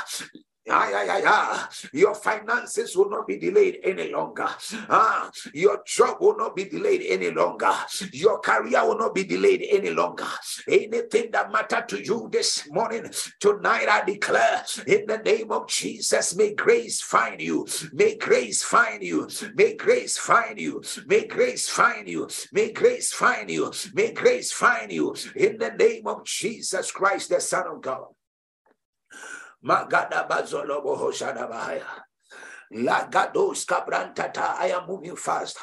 Ah, 0.71 0.89
yeah, 0.91 1.05
yeah, 1.05 1.19
yeah. 1.19 1.67
Your 1.93 2.15
finances 2.15 2.97
will 2.97 3.11
not 3.11 3.27
be 3.27 3.39
delayed 3.39 3.79
any 3.85 4.11
longer. 4.11 4.49
Ah, 4.89 5.31
your 5.53 5.83
job 5.87 6.19
will 6.21 6.37
not 6.37 6.55
be 6.57 6.65
delayed 6.65 7.03
any 7.07 7.31
longer. 7.31 7.73
Your 8.13 8.41
career 8.41 8.85
will 8.87 8.99
not 8.99 9.15
be 9.15 9.25
delayed 9.25 9.65
any 9.69 9.91
longer. 9.91 10.27
Anything 10.67 11.31
that 11.33 11.51
matter 11.53 11.85
to 11.89 12.05
you 12.05 12.29
this 12.31 12.69
morning, 12.71 13.11
tonight, 13.41 13.89
I 13.89 14.05
declare 14.05 14.65
in 14.87 15.07
the 15.07 15.19
name 15.19 15.53
of 15.53 15.69
Jesus, 15.69 16.35
may 16.37 16.55
grace 16.55 17.01
find 17.01 17.41
you. 17.41 17.67
May 17.93 18.17
grace 18.17 18.63
find 18.63 19.03
you. 19.03 19.29
May 19.55 19.75
grace 19.77 20.19
find 20.19 20.61
you. 20.61 20.83
May 21.07 21.27
grace 21.27 21.69
find 21.69 22.09
you. 22.09 22.29
May 22.53 22.73
grace 22.73 23.13
find 23.13 23.51
you. 23.51 23.73
May 23.95 24.13
grace 24.13 24.53
find 24.53 24.93
you. 24.93 25.15
In 25.35 25.59
the 25.59 25.71
name 25.71 26.07
of 26.07 26.25
Jesus 26.25 26.91
Christ, 26.91 27.31
the 27.31 27.41
Son 27.41 27.67
of 27.67 27.81
God. 27.81 28.07
I 34.61 34.73
am 34.75 34.87
moving 34.87 35.17
fast. 35.17 35.59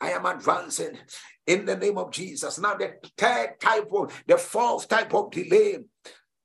I 0.00 0.10
am 0.12 0.26
advancing 0.26 0.98
in 1.46 1.64
the 1.64 1.76
name 1.76 1.98
of 1.98 2.10
Jesus. 2.10 2.58
Now, 2.58 2.74
the 2.74 2.94
third 3.16 3.60
type 3.60 3.88
of, 3.92 4.22
the 4.26 4.36
fourth 4.38 4.88
type 4.88 5.14
of 5.14 5.30
delay, 5.30 5.78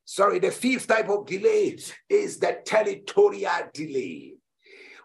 sorry, 0.04 0.40
the 0.40 0.52
fifth 0.52 0.88
type 0.88 1.10
of 1.10 1.26
delay 1.26 1.78
is 2.10 2.38
the 2.38 2.58
territorial 2.66 3.70
delay 3.74 4.34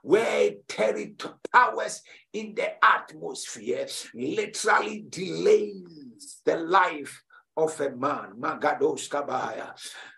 where 0.03 0.51
territory 0.67 1.35
powers 1.53 2.03
in 2.33 2.55
the 2.55 2.85
atmosphere 2.85 3.87
literally 4.15 5.05
delays 5.09 6.41
the 6.45 6.57
life 6.57 7.23
of 7.57 7.79
a 7.81 7.91
man. 7.91 8.33
Magados 8.39 9.09
kabaya. 9.09 9.73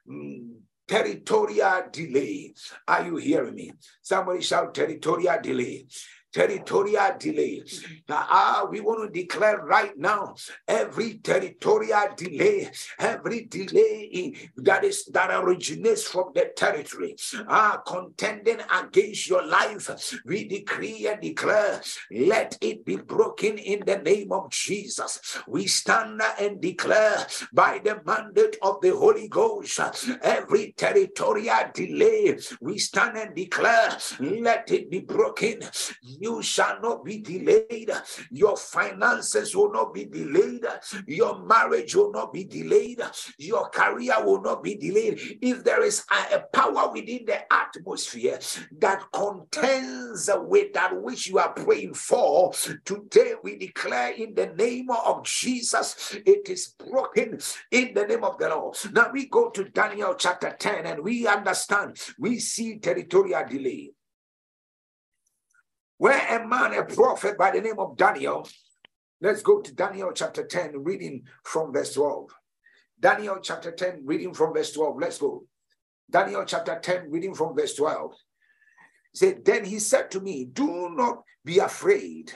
Mm 0.08 0.62
territorial 0.86 1.84
delay. 1.90 2.54
Are 2.86 3.04
you 3.06 3.16
hearing 3.16 3.54
me? 3.54 3.72
Somebody 4.02 4.42
shout 4.42 4.74
territorial 4.74 5.40
delay 5.42 5.86
territorial 6.32 7.16
delay. 7.18 7.62
Ah, 8.08 8.66
we 8.70 8.80
want 8.80 9.02
to 9.02 9.20
declare 9.20 9.58
right 9.58 9.96
now 9.96 10.34
every 10.66 11.14
territorial 11.18 12.08
delay, 12.16 12.70
every 12.98 13.44
delay 13.44 14.34
that 14.56 14.84
is 14.84 15.04
that 15.06 15.30
originates 15.30 16.04
from 16.04 16.32
the 16.34 16.50
territory, 16.56 17.16
ah, 17.48 17.82
contending 17.86 18.60
against 18.72 19.28
your 19.28 19.46
life. 19.46 19.90
We 20.24 20.44
decree 20.44 21.06
and 21.08 21.20
declare, 21.20 21.80
let 22.10 22.56
it 22.60 22.84
be 22.84 22.96
broken 22.96 23.58
in 23.58 23.84
the 23.84 23.98
name 23.98 24.32
of 24.32 24.50
Jesus. 24.50 25.38
We 25.46 25.66
stand 25.66 26.22
and 26.40 26.60
declare 26.60 27.26
by 27.52 27.80
the 27.84 28.00
mandate 28.04 28.56
of 28.62 28.80
the 28.80 28.96
Holy 28.96 29.28
Ghost, 29.28 29.80
every 30.22 30.72
territorial 30.76 31.70
delay, 31.74 32.38
we 32.60 32.78
stand 32.78 33.16
and 33.18 33.34
declare, 33.34 33.96
let 34.20 34.70
it 34.70 34.90
be 34.90 35.00
broken 35.00 35.60
you 36.22 36.40
shall 36.40 36.80
not 36.80 37.04
be 37.04 37.18
delayed. 37.18 37.90
Your 38.30 38.56
finances 38.56 39.56
will 39.56 39.72
not 39.72 39.92
be 39.92 40.04
delayed. 40.04 40.64
Your 41.06 41.44
marriage 41.44 41.96
will 41.96 42.12
not 42.12 42.32
be 42.32 42.44
delayed. 42.44 43.02
Your 43.38 43.68
career 43.70 44.14
will 44.24 44.40
not 44.40 44.62
be 44.62 44.76
delayed. 44.76 45.38
If 45.42 45.64
there 45.64 45.82
is 45.82 46.04
a, 46.32 46.38
power 46.52 46.92
within 46.92 47.24
the 47.24 47.52
atmosphere 47.52 48.38
that 48.78 49.02
contends 49.12 50.30
with 50.32 50.72
that 50.74 51.00
which 51.02 51.28
you 51.28 51.38
are 51.38 51.52
praying 51.52 51.94
for, 51.94 52.52
today 52.84 53.34
we 53.42 53.56
declare 53.56 54.12
in 54.12 54.34
the 54.34 54.46
name 54.46 54.90
of 54.90 55.24
Jesus, 55.24 56.16
it 56.24 56.48
is 56.48 56.74
broken 56.78 57.38
in 57.70 57.94
the 57.94 58.06
name 58.06 58.22
of 58.22 58.38
the 58.38 58.48
Lord. 58.48 58.76
Now 58.92 59.10
we 59.12 59.26
go 59.26 59.50
to 59.50 59.64
Daniel 59.64 60.14
chapter 60.14 60.54
10 60.56 60.86
and 60.86 61.02
we 61.02 61.26
understand, 61.26 61.98
we 62.18 62.38
see 62.38 62.78
territorial 62.78 63.44
delay 63.48 63.92
where 66.02 66.36
a 66.36 66.44
man, 66.44 66.74
a 66.74 66.84
prophet 66.84 67.38
by 67.38 67.52
the 67.52 67.60
name 67.60 67.78
of 67.78 67.96
Daniel, 67.96 68.44
let's 69.20 69.40
go 69.40 69.60
to 69.60 69.72
Daniel 69.72 70.10
chapter 70.12 70.44
10, 70.44 70.82
reading 70.82 71.22
from 71.44 71.72
verse 71.72 71.94
12. 71.94 72.28
Daniel 72.98 73.38
chapter 73.40 73.70
10, 73.70 74.02
reading 74.04 74.34
from 74.34 74.52
verse 74.52 74.72
12. 74.72 74.96
Let's 74.98 75.18
go. 75.18 75.44
Daniel 76.10 76.44
chapter 76.44 76.76
10, 76.82 77.08
reading 77.08 77.36
from 77.36 77.54
verse 77.54 77.76
12. 77.76 78.16
Said, 79.14 79.44
Then 79.44 79.64
he 79.64 79.78
said 79.78 80.10
to 80.10 80.20
me, 80.20 80.44
Do 80.44 80.90
not 80.90 81.22
be 81.44 81.60
afraid. 81.60 82.32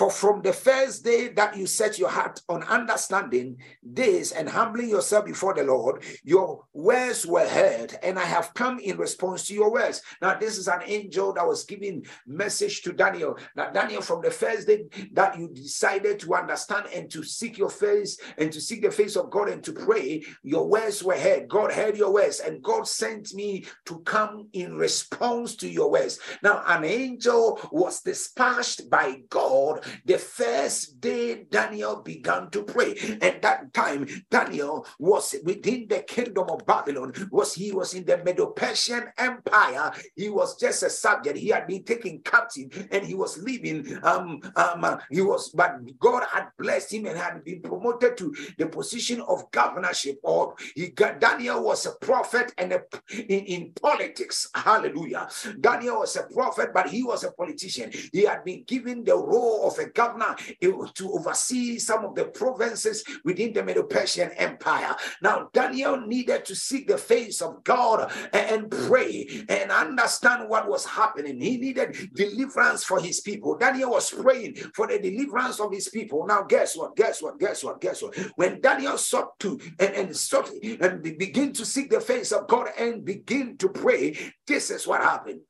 For 0.00 0.10
from 0.10 0.40
the 0.40 0.54
first 0.54 1.04
day 1.04 1.28
that 1.28 1.58
you 1.58 1.66
set 1.66 1.98
your 1.98 2.08
heart 2.08 2.40
on 2.48 2.62
understanding 2.62 3.58
this 3.82 4.32
and 4.32 4.48
humbling 4.48 4.88
yourself 4.88 5.26
before 5.26 5.52
the 5.52 5.62
Lord, 5.62 6.02
your 6.24 6.64
words 6.72 7.26
were 7.26 7.46
heard, 7.46 7.98
and 8.02 8.18
I 8.18 8.24
have 8.24 8.54
come 8.54 8.78
in 8.78 8.96
response 8.96 9.46
to 9.48 9.54
your 9.54 9.70
words. 9.70 10.00
Now, 10.22 10.38
this 10.38 10.56
is 10.56 10.68
an 10.68 10.80
angel 10.86 11.34
that 11.34 11.46
was 11.46 11.64
giving 11.64 12.06
message 12.26 12.80
to 12.84 12.94
Daniel. 12.94 13.36
Now, 13.54 13.72
Daniel, 13.72 14.00
from 14.00 14.22
the 14.22 14.30
first 14.30 14.68
day 14.68 14.86
that 15.12 15.38
you 15.38 15.48
decided 15.48 16.18
to 16.20 16.34
understand 16.34 16.86
and 16.94 17.10
to 17.10 17.22
seek 17.22 17.58
your 17.58 17.68
face 17.68 18.18
and 18.38 18.50
to 18.52 18.58
seek 18.58 18.80
the 18.80 18.90
face 18.90 19.16
of 19.16 19.28
God 19.28 19.50
and 19.50 19.62
to 19.64 19.74
pray, 19.74 20.24
your 20.42 20.66
words 20.66 21.04
were 21.04 21.18
heard. 21.18 21.46
God 21.46 21.72
heard 21.72 21.98
your 21.98 22.14
words, 22.14 22.40
and 22.40 22.62
God 22.62 22.88
sent 22.88 23.34
me 23.34 23.66
to 23.84 23.98
come 24.06 24.48
in 24.54 24.78
response 24.78 25.56
to 25.56 25.68
your 25.68 25.90
words. 25.90 26.18
Now, 26.42 26.62
an 26.66 26.84
angel 26.84 27.60
was 27.70 28.00
dispatched 28.00 28.88
by 28.88 29.24
God 29.28 29.84
the 30.04 30.18
first 30.18 31.00
day 31.00 31.44
Daniel 31.50 32.02
began 32.02 32.50
to 32.50 32.62
pray. 32.62 32.94
And 33.20 33.40
that 33.42 33.72
time, 33.74 34.06
Daniel 34.30 34.86
was 34.98 35.34
within 35.44 35.86
the 35.88 36.00
kingdom 36.00 36.48
of 36.50 36.66
Babylon, 36.66 37.12
was 37.30 37.54
he 37.54 37.72
was 37.72 37.94
in 37.94 38.04
the 38.04 38.18
Medo-Persian 38.18 39.04
Empire. 39.18 39.92
He 40.16 40.28
was 40.28 40.56
just 40.58 40.82
a 40.82 40.90
subject. 40.90 41.38
He 41.38 41.48
had 41.48 41.66
been 41.66 41.84
taken 41.84 42.20
captive 42.20 42.88
and 42.90 43.04
he 43.04 43.14
was 43.14 43.38
living. 43.38 43.98
Um, 44.02 44.40
um, 44.56 44.98
he 45.10 45.20
was, 45.20 45.50
but 45.50 45.78
God 45.98 46.24
had 46.32 46.48
blessed 46.58 46.94
him 46.94 47.06
and 47.06 47.18
had 47.18 47.44
been 47.44 47.62
promoted 47.62 48.16
to 48.18 48.34
the 48.58 48.66
position 48.66 49.20
of 49.22 49.50
governorship. 49.50 50.18
Or 50.22 50.54
he 50.74 50.88
got 50.88 51.20
Daniel 51.20 51.62
was 51.62 51.86
a 51.86 51.92
prophet 52.04 52.52
and 52.58 52.72
a, 52.72 52.82
in, 53.12 53.44
in 53.46 53.72
politics. 53.80 54.48
Hallelujah. 54.54 55.28
Daniel 55.60 56.00
was 56.00 56.16
a 56.16 56.24
prophet, 56.24 56.70
but 56.74 56.88
he 56.88 57.02
was 57.02 57.24
a 57.24 57.32
politician. 57.32 57.90
He 58.12 58.24
had 58.24 58.44
been 58.44 58.64
given 58.64 59.04
the 59.04 59.16
role 59.16 59.69
of 59.70 59.78
a 59.78 59.90
governor 59.90 60.36
to 60.60 61.12
oversee 61.12 61.78
some 61.78 62.04
of 62.04 62.14
the 62.14 62.24
provinces 62.26 63.04
within 63.24 63.52
the 63.52 63.62
Medo 63.62 63.82
Persian 63.82 64.30
Empire. 64.32 64.94
Now, 65.22 65.48
Daniel 65.52 66.00
needed 66.00 66.44
to 66.46 66.54
seek 66.54 66.88
the 66.88 66.98
face 66.98 67.40
of 67.42 67.62
God 67.64 68.12
and 68.32 68.70
pray 68.70 69.44
and 69.48 69.70
understand 69.70 70.48
what 70.48 70.68
was 70.68 70.84
happening. 70.84 71.40
He 71.40 71.56
needed 71.56 71.96
deliverance 72.14 72.84
for 72.84 73.00
his 73.00 73.20
people. 73.20 73.56
Daniel 73.56 73.90
was 73.90 74.10
praying 74.10 74.56
for 74.74 74.86
the 74.86 74.98
deliverance 74.98 75.60
of 75.60 75.72
his 75.72 75.88
people. 75.88 76.26
Now, 76.26 76.42
guess 76.42 76.76
what? 76.76 76.96
Guess 76.96 77.22
what? 77.22 77.38
Guess 77.38 77.64
what? 77.64 77.80
Guess 77.80 78.02
what? 78.02 78.16
When 78.36 78.60
Daniel 78.60 78.98
sought 78.98 79.38
to 79.40 79.58
and, 79.78 79.94
and 79.94 80.16
sought 80.16 80.50
and 80.80 81.02
begin 81.02 81.52
to 81.54 81.64
seek 81.64 81.90
the 81.90 82.00
face 82.00 82.32
of 82.32 82.48
God 82.48 82.68
and 82.78 83.04
begin 83.04 83.56
to 83.58 83.68
pray, 83.68 84.16
this 84.46 84.70
is 84.70 84.86
what 84.86 85.02
happened. 85.02 85.40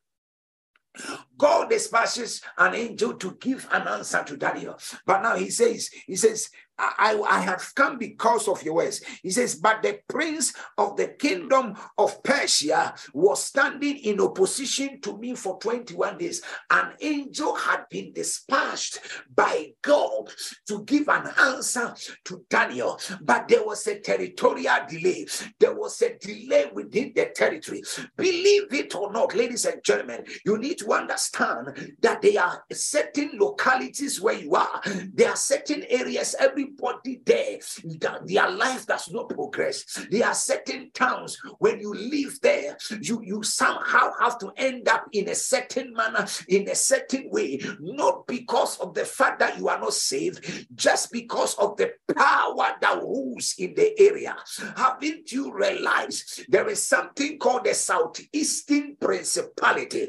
God 1.36 1.70
dispatches 1.70 2.42
an 2.58 2.74
angel 2.74 3.14
to 3.14 3.36
give 3.40 3.66
an 3.72 3.88
answer 3.88 4.22
to 4.24 4.36
Daniel. 4.36 4.78
But 5.06 5.22
now 5.22 5.36
he 5.36 5.50
says, 5.50 5.90
he 6.06 6.16
says, 6.16 6.48
I, 6.80 7.20
I 7.28 7.40
have 7.40 7.72
come 7.74 7.98
because 7.98 8.48
of 8.48 8.62
your 8.62 8.74
words. 8.74 9.02
He 9.22 9.30
says, 9.30 9.56
but 9.56 9.82
the 9.82 10.00
prince 10.08 10.54
of 10.78 10.96
the 10.96 11.08
kingdom 11.08 11.74
of 11.98 12.22
Persia 12.22 12.94
was 13.12 13.44
standing 13.44 13.98
in 13.98 14.20
opposition 14.20 15.00
to 15.02 15.16
me 15.18 15.34
for 15.34 15.58
21 15.58 16.18
days. 16.18 16.42
An 16.70 16.92
angel 17.00 17.54
had 17.54 17.84
been 17.90 18.12
dispatched 18.12 19.00
by 19.34 19.72
God 19.82 20.30
to 20.68 20.82
give 20.84 21.08
an 21.08 21.30
answer 21.38 21.94
to 22.24 22.44
Daniel, 22.48 22.98
but 23.20 23.48
there 23.48 23.64
was 23.64 23.86
a 23.86 24.00
territorial 24.00 24.76
delay. 24.88 25.26
There 25.58 25.74
was 25.74 26.00
a 26.02 26.16
delay 26.18 26.70
within 26.72 27.12
the 27.14 27.30
territory. 27.34 27.82
Believe 28.16 28.72
it 28.72 28.94
or 28.94 29.12
not, 29.12 29.34
ladies 29.34 29.66
and 29.66 29.82
gentlemen, 29.84 30.24
you 30.44 30.58
need 30.58 30.78
to 30.78 30.92
understand 30.92 31.94
that 32.00 32.22
there 32.22 32.42
are 32.42 32.64
certain 32.72 33.32
localities 33.34 34.20
where 34.20 34.34
you 34.34 34.54
are. 34.54 34.80
There 35.12 35.28
are 35.28 35.36
certain 35.36 35.84
areas, 35.88 36.34
every 36.38 36.69
everybody 36.70 37.20
there, 37.24 37.58
that 38.00 38.26
their 38.26 38.50
life 38.50 38.86
does 38.86 39.10
not 39.10 39.28
progress. 39.28 40.06
There 40.10 40.26
are 40.26 40.34
certain 40.34 40.90
towns 40.92 41.38
when 41.58 41.80
you 41.80 41.92
live 41.94 42.38
there, 42.42 42.76
you, 43.00 43.20
you 43.22 43.42
somehow 43.42 44.12
have 44.20 44.38
to 44.38 44.52
end 44.56 44.88
up 44.88 45.06
in 45.12 45.28
a 45.28 45.34
certain 45.34 45.92
manner, 45.92 46.26
in 46.48 46.68
a 46.68 46.74
certain 46.74 47.30
way, 47.30 47.60
not 47.80 48.26
because 48.26 48.78
of 48.78 48.94
the 48.94 49.04
fact 49.04 49.40
that 49.40 49.58
you 49.58 49.68
are 49.68 49.80
not 49.80 49.92
saved, 49.92 50.66
just 50.74 51.12
because 51.12 51.54
of 51.54 51.76
the 51.76 51.92
power 52.14 52.74
that 52.80 53.02
rules 53.02 53.54
in 53.58 53.74
the 53.74 53.98
area. 54.00 54.36
Haven't 54.76 55.32
you 55.32 55.52
realized 55.52 56.44
there 56.48 56.68
is 56.68 56.86
something 56.86 57.38
called 57.38 57.64
the 57.64 57.74
Southeastern 57.74 58.96
Principality? 58.96 60.08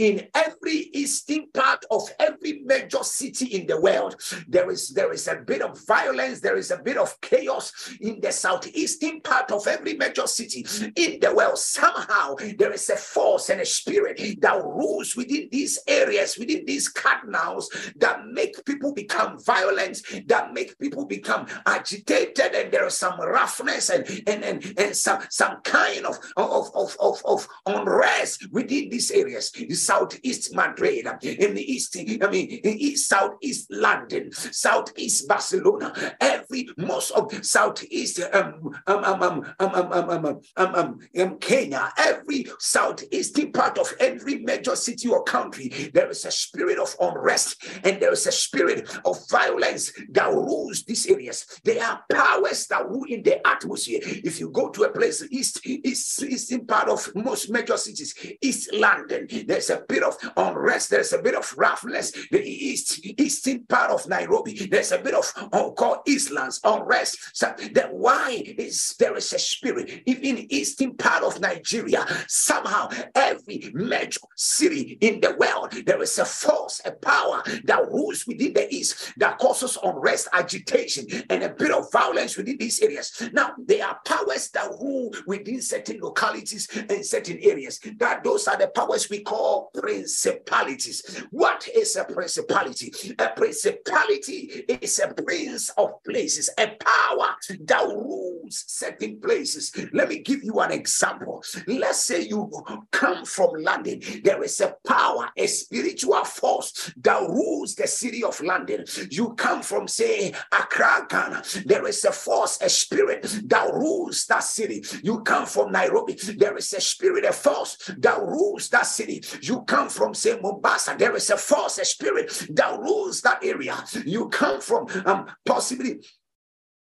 In 0.00 0.26
every 0.34 0.88
eastern 0.94 1.46
part 1.52 1.84
of 1.90 2.08
every 2.18 2.62
major 2.64 3.02
city 3.02 3.44
in 3.46 3.66
the 3.66 3.78
world. 3.78 4.16
There 4.48 4.70
is 4.70 4.88
there 4.88 5.12
is 5.12 5.28
a 5.28 5.36
bit 5.36 5.60
of 5.60 5.78
violence, 5.86 6.40
there 6.40 6.56
is 6.56 6.70
a 6.70 6.78
bit 6.78 6.96
of 6.96 7.20
chaos 7.20 7.70
in 8.00 8.18
the 8.20 8.32
southeastern 8.32 9.20
part 9.20 9.52
of 9.52 9.66
every 9.66 9.94
major 9.94 10.26
city 10.26 10.66
in 10.96 11.20
the 11.20 11.34
world. 11.34 11.58
Somehow 11.58 12.36
there 12.58 12.72
is 12.72 12.88
a 12.88 12.96
force 12.96 13.50
and 13.50 13.60
a 13.60 13.66
spirit 13.66 14.18
that 14.40 14.64
rules 14.64 15.16
within 15.16 15.48
these 15.52 15.78
areas, 15.86 16.38
within 16.38 16.64
these 16.64 16.88
cardinals 16.88 17.68
that 17.96 18.26
make 18.26 18.64
people 18.64 18.94
become 18.94 19.38
violent, 19.44 20.00
that 20.28 20.54
make 20.54 20.78
people 20.78 21.04
become 21.04 21.46
agitated, 21.66 22.54
and 22.54 22.72
there 22.72 22.86
is 22.86 22.96
some 22.96 23.20
roughness 23.20 23.90
and 23.90 24.08
and 24.26 24.44
and, 24.44 24.74
and 24.78 24.96
some 24.96 25.20
some 25.28 25.60
kind 25.60 26.06
of 26.06 26.16
of, 26.38 26.70
of, 26.74 26.96
of, 27.00 27.20
of 27.26 27.46
unrest 27.66 28.50
within 28.50 28.88
these 28.88 29.10
areas. 29.10 29.52
Southeast 29.90 30.54
Madrid, 30.54 31.04
in 31.20 31.54
the 31.56 31.72
east, 31.72 31.96
I 31.98 32.30
mean, 32.30 32.60
east, 32.62 33.08
southeast 33.08 33.66
London, 33.72 34.30
southeast 34.30 35.26
Barcelona, 35.26 36.14
every 36.20 36.68
most 36.76 37.10
of 37.10 37.44
southeast 37.44 38.20
um, 38.32 38.70
um, 38.86 39.02
um, 39.04 39.22
um, 39.22 39.44
um, 39.58 39.74
um, 39.74 39.92
um, 39.92 40.10
um, 40.10 40.40
um, 40.56 40.74
um, 40.76 40.98
um, 41.18 41.38
Kenya, 41.38 41.92
every 41.98 42.46
southeastern 42.60 43.50
part 43.50 43.78
of 43.78 43.92
every 43.98 44.36
major 44.36 44.76
city 44.76 45.08
or 45.08 45.24
country, 45.24 45.90
there 45.92 46.08
is 46.08 46.24
a 46.24 46.30
spirit 46.30 46.78
of 46.78 46.94
unrest 47.00 47.60
and 47.82 48.00
there 48.00 48.12
is 48.12 48.28
a 48.28 48.32
spirit 48.32 48.88
of 49.04 49.18
violence 49.28 49.92
that 50.10 50.30
rules 50.30 50.84
these 50.84 51.08
areas. 51.08 51.46
There 51.64 51.82
are 51.82 52.04
powers 52.08 52.68
that 52.68 52.88
rule 52.88 53.06
in 53.08 53.24
the 53.24 53.44
atmosphere. 53.44 53.98
If 54.02 54.38
you 54.38 54.50
go 54.50 54.68
to 54.68 54.84
a 54.84 54.92
place 54.92 55.26
east, 55.32 55.66
east, 55.66 56.22
eastern 56.22 56.64
part 56.64 56.88
of 56.88 57.12
most 57.16 57.50
major 57.50 57.76
cities, 57.76 58.14
East 58.40 58.72
London, 58.72 59.26
there's 59.46 59.70
a 59.70 59.79
bit 59.88 60.02
of 60.02 60.16
unrest, 60.36 60.90
there's 60.90 61.12
a 61.12 61.22
bit 61.22 61.34
of 61.34 61.52
roughness. 61.56 62.12
The 62.30 62.42
east, 62.42 63.00
eastern 63.20 63.64
part 63.64 63.90
of 63.90 64.08
Nairobi, 64.08 64.66
there's 64.66 64.92
a 64.92 64.98
bit 64.98 65.14
of 65.14 65.32
called 65.76 65.98
Eastlands 66.06 66.60
unrest. 66.64 67.18
So 67.36 67.54
that 67.72 67.92
why 67.92 68.42
is 68.58 68.94
there 68.98 69.16
is 69.16 69.32
a 69.32 69.38
spirit 69.38 70.02
even 70.06 70.46
eastern 70.52 70.94
part 70.94 71.22
of 71.24 71.40
Nigeria? 71.40 72.06
Somehow, 72.28 72.90
every 73.14 73.70
major 73.74 74.20
city 74.36 74.98
in 75.00 75.20
the 75.20 75.36
world, 75.38 75.72
there 75.86 76.02
is 76.02 76.18
a 76.18 76.24
force, 76.24 76.80
a 76.84 76.92
power 76.92 77.42
that 77.64 77.88
rules 77.90 78.26
within 78.26 78.52
the 78.52 78.72
east 78.72 79.12
that 79.16 79.38
causes 79.38 79.78
unrest, 79.82 80.28
agitation, 80.32 81.06
and 81.28 81.42
a 81.42 81.48
bit 81.48 81.70
of 81.70 81.90
violence 81.92 82.36
within 82.36 82.56
these 82.58 82.80
areas. 82.80 83.28
Now, 83.32 83.54
there 83.58 83.86
are 83.86 83.98
powers 84.04 84.50
that 84.50 84.70
rule 84.80 85.12
within 85.26 85.60
certain 85.62 86.00
localities 86.00 86.68
and 86.88 87.04
certain 87.04 87.38
areas. 87.42 87.80
That 87.98 88.24
those 88.24 88.48
are 88.48 88.56
the 88.56 88.68
powers 88.68 89.08
we 89.10 89.22
call 89.22 89.59
principalities. 89.74 91.24
What 91.30 91.68
is 91.68 91.96
a 91.96 92.04
principality? 92.04 92.92
A 93.18 93.28
principality 93.28 94.64
is 94.68 94.98
a 94.98 95.08
prince 95.12 95.70
of 95.70 96.02
places, 96.04 96.50
a 96.58 96.68
power 96.68 97.34
that 97.60 97.86
rules 97.86 98.64
certain 98.66 99.20
places. 99.20 99.72
Let 99.92 100.08
me 100.08 100.20
give 100.20 100.42
you 100.42 100.60
an 100.60 100.72
example. 100.72 101.42
Let's 101.66 102.04
say 102.04 102.22
you 102.22 102.50
come 102.90 103.24
from 103.24 103.50
London, 103.58 104.00
there 104.24 104.42
is 104.42 104.60
a 104.60 104.76
power, 104.86 105.30
a 105.36 105.46
spiritual 105.46 106.24
force 106.24 106.92
that 107.02 107.20
rules 107.20 107.74
the 107.74 107.86
city 107.86 108.22
of 108.24 108.40
London. 108.40 108.84
You 109.10 109.34
come 109.34 109.62
from, 109.62 109.88
say, 109.88 110.32
Accra, 110.52 111.06
Ghana, 111.08 111.42
there 111.66 111.86
is 111.86 112.04
a 112.04 112.12
force, 112.12 112.58
a 112.60 112.68
spirit 112.68 113.22
that 113.44 113.72
rules 113.72 114.26
that 114.26 114.44
city. 114.44 114.84
You 115.02 115.20
come 115.20 115.46
from 115.46 115.72
Nairobi, 115.72 116.14
there 116.36 116.56
is 116.56 116.72
a 116.72 116.80
spirit, 116.80 117.24
a 117.24 117.32
force 117.32 117.76
that 117.98 118.20
rules 118.20 118.68
that 118.68 118.86
city. 118.86 119.22
You 119.42 119.49
come 119.62 119.88
from, 119.88 120.14
say, 120.14 120.38
Mombasa, 120.40 120.94
there 120.98 121.14
is 121.16 121.30
a 121.30 121.36
a 121.78 121.84
spirit 121.84 122.46
that 122.50 122.78
rules 122.78 123.20
that 123.22 123.44
area. 123.44 123.76
You 124.04 124.28
come 124.28 124.60
from 124.60 124.86
um, 125.04 125.26
possibly 125.44 126.00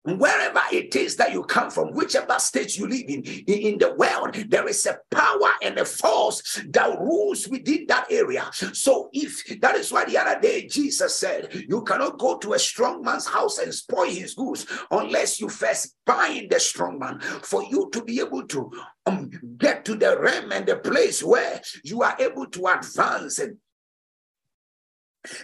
wherever 0.08 0.62
it 0.72 0.96
is 0.96 1.18
that 1.18 1.34
you 1.34 1.44
come 1.44 1.70
from, 1.70 1.92
whichever 1.94 2.40
state 2.40 2.78
you 2.78 2.88
live 2.88 3.06
in, 3.08 3.24
in 3.24 3.78
the 3.78 3.94
world, 3.96 4.36
there 4.50 4.68
is 4.68 4.86
a 4.86 4.98
power 5.12 5.52
and 5.62 5.78
a 5.78 5.86
force 5.86 6.62
that 6.70 7.00
rules 7.00 7.48
within 7.48 7.86
that 7.88 8.10
area. 8.10 8.50
So, 8.54 9.10
if 9.12 9.60
that 9.60 9.76
is 9.76 9.92
why 9.92 10.06
the 10.06 10.18
other 10.18 10.40
day 10.40 10.68
Jesus 10.68 11.18
said, 11.18 11.66
You 11.68 11.84
cannot 11.84 12.18
go 12.18 12.38
to 12.38 12.54
a 12.54 12.60
strong 12.60 13.02
man's 13.02 13.28
house 13.28 13.58
and 13.58 13.74
spoil 13.74 14.10
his 14.10 14.34
goods 14.34 14.66
unless 14.92 15.42
you 15.42 15.50
first 15.50 15.96
bind 16.06 16.52
the 16.52 16.60
strong 16.60 17.00
man 17.00 17.20
for 17.20 17.64
you 17.64 17.90
to 17.92 18.04
be 18.04 18.20
able 18.20 18.48
to 18.48 18.72
um, 19.06 19.30
get 19.58 19.84
to 19.86 19.96
the 19.96 20.18
realm 20.20 20.52
and 20.52 20.66
the 20.66 20.78
place 20.78 21.22
where 21.24 21.62
you 21.84 22.02
are 22.02 22.16
able 22.20 22.46
to 22.48 22.68
advance 22.68 23.40
and 23.40 23.58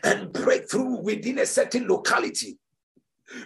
and 0.03 0.31
break 0.31 0.69
through 0.69 1.01
within 1.01 1.39
a 1.39 1.45
certain 1.45 1.87
locality 1.87 2.57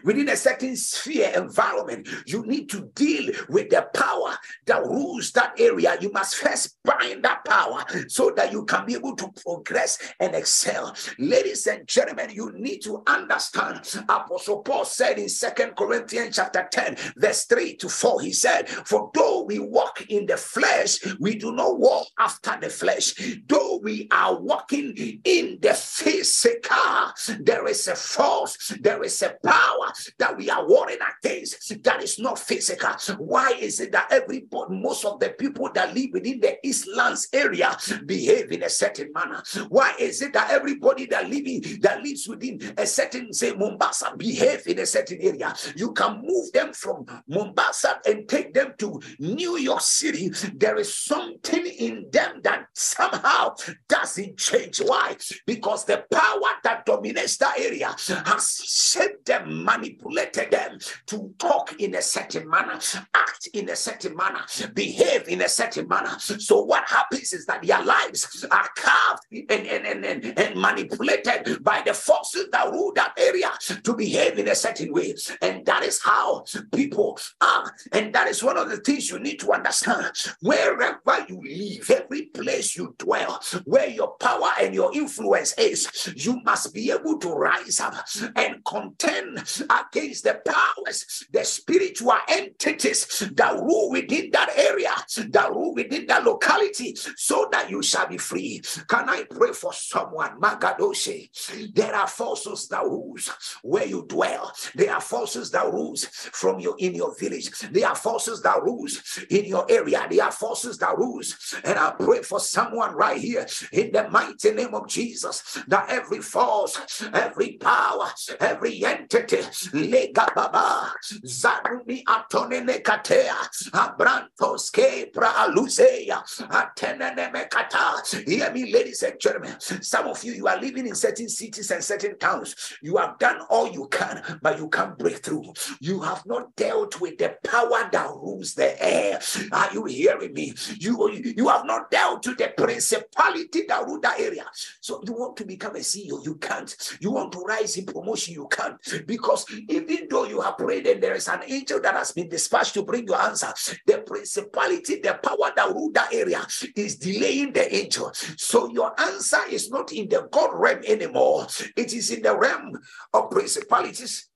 within 0.04 0.30
a 0.30 0.36
certain 0.36 0.76
sphere 0.76 1.32
environment, 1.36 2.08
you 2.26 2.46
need 2.46 2.70
to 2.70 2.90
deal 2.96 3.32
with 3.50 3.70
the 3.70 3.88
power 3.94 4.36
that 4.66 4.84
rules 4.84 5.32
that 5.32 5.60
area. 5.60 5.98
You 6.00 6.12
must 6.12 6.36
first 6.36 6.78
bind 6.84 7.24
that 7.24 7.46
power 7.46 7.86
so 8.08 8.32
that 8.36 8.52
you 8.52 8.66
can 8.66 8.86
be 8.86 8.96
able 8.96 9.16
to 9.16 9.32
progress 9.44 10.00
and 10.20 10.36
excel. 10.36 10.96
Ladies 11.20 11.68
and 11.68 11.88
gentlemen, 11.88 12.30
you 12.32 12.52
need 12.54 12.80
to 12.80 13.04
understand. 13.08 13.82
Apostle 14.10 14.60
Paul 14.60 14.86
said 14.86 15.20
in 15.20 15.30
Second 15.30 15.76
Corinthians 15.76 16.36
chapter 16.36 16.68
10, 16.72 16.98
verse 17.18 17.46
3 17.46 17.76
to 17.78 17.90
4, 17.90 18.22
he 18.22 18.32
said, 18.32 18.70
For 18.70 19.12
though 19.14 19.44
we 19.44 19.60
walk 19.60 20.02
in 20.10 20.26
the 20.26 20.38
flesh, 20.38 21.00
we 21.20 21.36
do 21.36 21.52
not 21.54 21.80
walk 21.80 22.08
after 22.20 22.58
the 22.60 22.70
flesh. 22.70 23.14
Though 23.48 23.80
we 23.84 24.08
are 24.12 24.40
walking 24.40 25.22
in 25.24 25.60
the 25.62 25.74
physical, 25.74 27.14
there 27.40 27.68
is 27.68 27.88
a 27.88 27.96
force, 27.96 28.74
there 28.82 29.04
is 29.04 29.22
a 29.22 29.36
power 29.44 29.77
power 29.78 29.94
that 30.18 30.38
we 30.38 30.50
are 30.50 30.68
warring 30.68 30.98
against 31.20 31.84
that 31.84 32.04
is 32.04 32.20
not 32.20 32.40
physical. 32.40 32.92
Why 33.18 33.52
is 33.60 33.80
it 33.80 33.92
that 33.92 34.12
everybody, 34.12 34.76
most 34.76 35.06
of 35.06 35.20
the 35.20 35.30
people 35.30 35.70
that 35.74 35.94
live 35.94 36.10
within 36.14 36.40
the 36.40 36.58
Eastlands 36.66 37.28
area 37.34 37.76
behave 38.06 38.52
in 38.52 38.64
a 38.64 38.70
certain 38.70 39.12
manner? 39.14 39.44
Why 39.70 39.94
is 40.00 40.22
it 40.22 40.34
that 40.34 40.52
everybody 40.52 41.06
that 41.08 41.30
living 41.30 41.62
that 41.82 42.04
lives 42.04 42.28
within 42.28 42.60
a 42.78 42.86
certain 42.86 43.34
say 43.34 43.54
Mombasa 43.54 44.14
behave 44.18 44.68
in 44.68 44.80
a 44.80 44.86
certain 44.86 45.20
area? 45.22 45.54
You 45.76 45.94
can 45.94 46.22
move 46.24 46.52
them 46.54 46.74
from 46.74 47.06
Mombasa 47.28 48.00
and 48.06 48.28
take 48.28 48.54
them 48.54 48.74
to 48.80 49.02
New 49.20 49.58
York 49.58 49.82
City. 49.82 50.30
There 50.56 50.78
is 50.78 50.96
something 50.98 51.66
in 51.66 52.08
them 52.12 52.42
that 52.44 52.68
somehow 52.74 53.56
doesn't 53.88 54.38
change. 54.38 54.80
Why? 54.80 55.16
Because 55.46 55.86
the 55.86 56.06
power 56.12 56.52
that 56.64 56.86
dominates 56.86 57.38
that 57.38 57.60
area 57.60 57.96
has 58.26 58.62
shaped 58.66 59.26
them 59.26 59.57
manipulated 59.64 60.52
them 60.52 60.80
to 61.08 61.34
talk 61.40 61.80
in 61.80 61.96
a 61.96 62.02
certain 62.02 62.50
manner, 62.50 62.80
act 63.14 63.48
in 63.54 63.70
a 63.70 63.76
certain 63.76 64.16
manner, 64.16 64.42
behave 64.74 65.28
in 65.28 65.42
a 65.42 65.50
certain 65.50 65.88
manner. 65.88 66.18
So 66.20 66.64
what 66.64 66.88
happens 66.88 67.34
is 67.34 67.46
that 67.46 67.66
their 67.66 67.84
lives 67.84 68.46
are 68.50 68.70
carved 68.76 69.24
and, 69.32 69.68
and, 69.68 69.86
and, 69.86 70.06
and, 70.06 70.40
and 70.40 70.60
manipulated 70.60 71.64
by 71.64 71.82
the 71.86 71.94
forces 71.94 72.48
that 72.52 72.72
rule 72.72 72.92
that 72.96 73.14
area 73.18 73.52
to 73.84 73.94
behave 73.96 74.38
in 74.38 74.48
a 74.48 74.56
certain 74.56 74.94
way. 74.94 75.16
And 75.42 75.66
that 75.66 75.84
is 75.84 76.02
how 76.04 76.46
people 76.74 77.20
are. 77.42 77.74
And 77.92 78.14
that 78.14 78.28
is 78.28 78.44
one 78.44 78.58
of 78.58 78.70
the 78.70 78.78
things 78.78 79.10
you 79.10 79.20
need 79.20 79.40
to 79.40 79.52
understand. 79.52 80.12
Wherever 80.42 81.26
you 81.28 81.42
live, 81.44 81.90
every 81.90 82.24
place 82.28 82.76
you 82.76 82.96
dwell, 82.98 83.42
where 83.66 83.90
your 83.90 84.16
power 84.20 84.50
and 84.60 84.74
your 84.74 84.94
influence 84.96 85.54
is, 85.58 86.14
you 86.16 86.42
must 86.44 86.74
be 86.74 86.92
able 86.92 87.18
to 87.20 87.30
rise 87.30 87.80
up 87.80 87.96
and 88.36 88.64
contend 88.66 89.47
against 89.70 90.24
the 90.24 90.42
powers, 90.46 91.26
the 91.32 91.44
spiritual 91.44 92.18
entities 92.28 93.24
that 93.36 93.54
rule 93.56 93.92
within 93.92 94.30
that 94.32 94.50
area, 94.58 94.92
that 95.30 95.52
rule 95.52 95.74
within 95.74 96.06
that 96.08 96.24
locality, 96.24 96.96
so 97.16 97.48
that 97.52 97.70
you 97.70 97.82
shall 97.82 98.08
be 98.08 98.18
free. 98.18 98.62
Can 98.88 99.10
I 99.10 99.24
pray 99.30 99.54
for 99.54 99.74
someone? 99.74 100.40
Magadoshe. 100.40 101.74
There 101.74 101.96
are 101.96 102.08
forces 102.08 102.68
that 102.70 102.84
rules 102.84 103.30
where 103.64 103.86
you 103.86 104.06
dwell. 104.08 104.52
There 104.76 104.94
are 104.94 105.02
forces 105.02 105.52
that 105.52 105.72
rules 105.72 106.06
from 106.06 106.60
your 106.60 106.76
in 106.80 106.96
your 106.96 107.16
village. 107.18 107.50
There 107.72 107.88
are 107.88 107.96
forces 107.96 108.42
that 108.42 108.62
rules 108.64 109.20
in 109.30 109.46
your 109.46 109.66
area. 109.70 110.08
There 110.10 110.24
are 110.24 110.32
forces 110.32 110.78
that 110.80 110.98
rules. 110.98 111.56
And 111.64 111.78
I 111.78 111.92
pray 111.92 112.22
for 112.22 112.40
someone 112.40 112.96
right 112.96 113.20
here 113.20 113.48
in 113.72 113.92
the 113.92 114.10
mighty 114.10 114.52
name 114.52 114.74
of 114.74 114.88
Jesus 114.88 115.60
that 115.68 115.90
every 115.90 116.22
force, 116.22 117.04
every 117.14 117.58
power, 117.58 118.10
every 118.40 118.84
entity 118.86 119.37
entity 119.38 119.88
lega 119.88 120.34
baba 120.36 120.94
zanumi 121.24 122.04
atonene 122.04 122.82
katea. 122.82 123.36
Abrantos 123.72 124.72
ke 124.72 125.12
praaluseya 125.12 126.24
atenene 126.50 127.32
mekata 127.34 128.28
hear 128.28 128.52
me 128.52 128.72
ladies 128.72 129.04
and 129.04 129.20
gentlemen. 129.20 129.56
Some 129.60 130.08
of 130.08 130.24
you 130.24 130.34
you 130.34 130.48
are 130.48 130.60
living 130.60 130.88
in 130.88 130.96
certain 130.96 131.30
cities 131.30 131.72
and 131.72 131.84
certain 131.84 132.18
towns. 132.18 132.56
You 132.82 132.98
have 132.98 133.18
done 133.20 133.42
all 133.50 133.72
you 133.72 133.88
can 133.90 134.40
but 134.42 134.58
you 134.58 134.70
can't 134.70 134.98
break 134.98 135.18
through. 135.18 135.54
You 135.80 136.02
have 136.02 136.26
not 136.26 136.56
dealt 136.56 137.00
with 137.02 137.18
the 137.18 137.36
power 137.44 137.90
that 137.92 138.08
rules 138.08 138.54
the 138.54 138.84
air. 138.84 139.20
Are 139.52 139.74
you 139.74 139.86
hearing 139.86 140.34
me? 140.34 140.54
You 140.80 141.12
you 141.12 141.48
have 141.50 141.66
not 141.66 141.92
dealt 141.92 142.28
with 142.28 142.38
the 142.38 142.54
principality 142.58 143.64
that 143.68 143.86
rules 143.86 144.02
that 144.02 144.20
area. 144.20 144.46
So 144.80 145.02
you 145.06 145.14
want 145.14 145.38
to 145.38 145.46
become 145.46 145.76
a 145.76 145.80
ceo 145.80 146.24
you 146.26 146.36
can't. 146.36 146.76
You 147.00 147.12
want 147.12 147.32
to 147.34 147.40
rise 147.40 147.78
in 147.78 147.86
promotion 147.86 148.34
you 148.34 148.48
can't. 148.50 148.78
Because 149.06 149.27
even 149.70 150.08
though 150.10 150.26
you 150.26 150.42
have 150.42 150.58
prayed 150.58 150.88
and 150.88 151.02
there 151.02 151.16
is 151.16 151.28
an 151.28 151.42
angel 151.48 151.80
that 151.82 151.96
has 151.96 152.12
been 152.12 152.30
dispatched 152.30 152.74
to 152.74 152.84
bring 152.84 153.08
your 153.08 153.22
answer, 153.22 153.54
the 153.86 154.00
principality, 154.00 155.00
the 155.00 155.20
power 155.24 155.52
that 155.56 155.70
rule 155.74 155.92
that 155.94 156.14
area 156.14 156.46
is 156.76 156.98
delaying 156.98 157.54
the 157.54 157.76
angel. 157.76 158.12
So 158.14 158.70
your 158.72 159.00
answer 159.00 159.40
is 159.50 159.70
not 159.70 159.92
in 159.92 160.10
the 160.10 160.28
God 160.32 160.52
realm 160.54 160.82
anymore, 160.88 161.48
it 161.76 161.94
is 161.94 162.12
in 162.12 162.22
the 162.22 162.38
realm 162.38 162.78
of 163.14 163.30
principalities. 163.30 164.30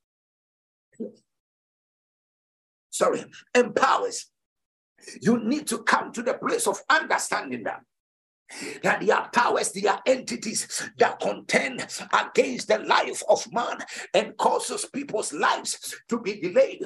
Sorry, 2.89 3.23
and 3.55 3.75
powers. 3.75 4.27
You 5.21 5.43
need 5.43 5.65
to 5.67 5.79
come 5.79 6.11
to 6.11 6.21
the 6.21 6.35
place 6.35 6.67
of 6.67 6.79
understanding 6.89 7.63
that 7.63 7.81
that 8.83 9.01
they 9.01 9.11
are 9.11 9.29
powers, 9.29 9.71
they 9.71 9.87
are 9.87 10.01
entities 10.05 10.89
that 10.97 11.19
contend 11.19 11.85
against 12.13 12.67
the 12.67 12.79
life 12.79 13.23
of 13.29 13.51
man 13.51 13.77
and 14.13 14.37
causes 14.37 14.85
people's 14.85 15.33
lives 15.33 15.95
to 16.09 16.19
be 16.19 16.39
delayed. 16.39 16.83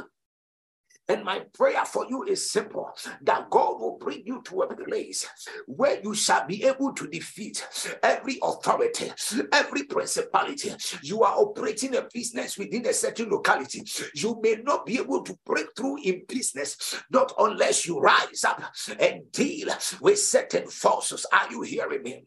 And 1.08 1.24
my 1.24 1.40
prayer 1.54 1.86
for 1.86 2.06
you 2.10 2.24
is 2.24 2.50
simple 2.50 2.90
that 3.22 3.50
God 3.50 3.80
will 3.80 3.98
bring 4.00 4.24
you 4.26 4.42
to 4.46 4.62
a 4.62 4.76
place 4.76 5.28
where 5.68 6.02
you 6.02 6.16
shall 6.16 6.48
be 6.48 6.64
able 6.64 6.94
to 6.94 7.08
defeat 7.08 7.66
every 8.02 8.40
authority, 8.42 9.12
every 9.52 9.84
principality. 9.84 10.74
You 11.04 11.24
are 11.24 11.36
operating 11.38 11.96
a 11.96 12.08
business 12.12 12.58
within 12.58 12.88
a 12.88 12.94
certain 12.94 13.30
locality. 13.30 13.84
You 14.16 14.40
may 14.42 14.56
not 14.64 14.86
be 14.86 14.98
able 14.98 15.24
to 15.24 15.38
break 15.46 15.68
through 15.78 16.02
in 16.04 16.24
business, 16.28 17.00
not 17.12 17.34
unless 17.38 17.86
you 17.86 18.00
rise 18.00 18.44
up 18.44 18.64
and 19.00 19.32
deal 19.32 19.70
with 20.02 20.20
certain 20.20 20.68
forces. 20.68 21.26
Are 21.32 21.52
you 21.52 21.62
hearing 21.62 22.02
me? 22.02 22.24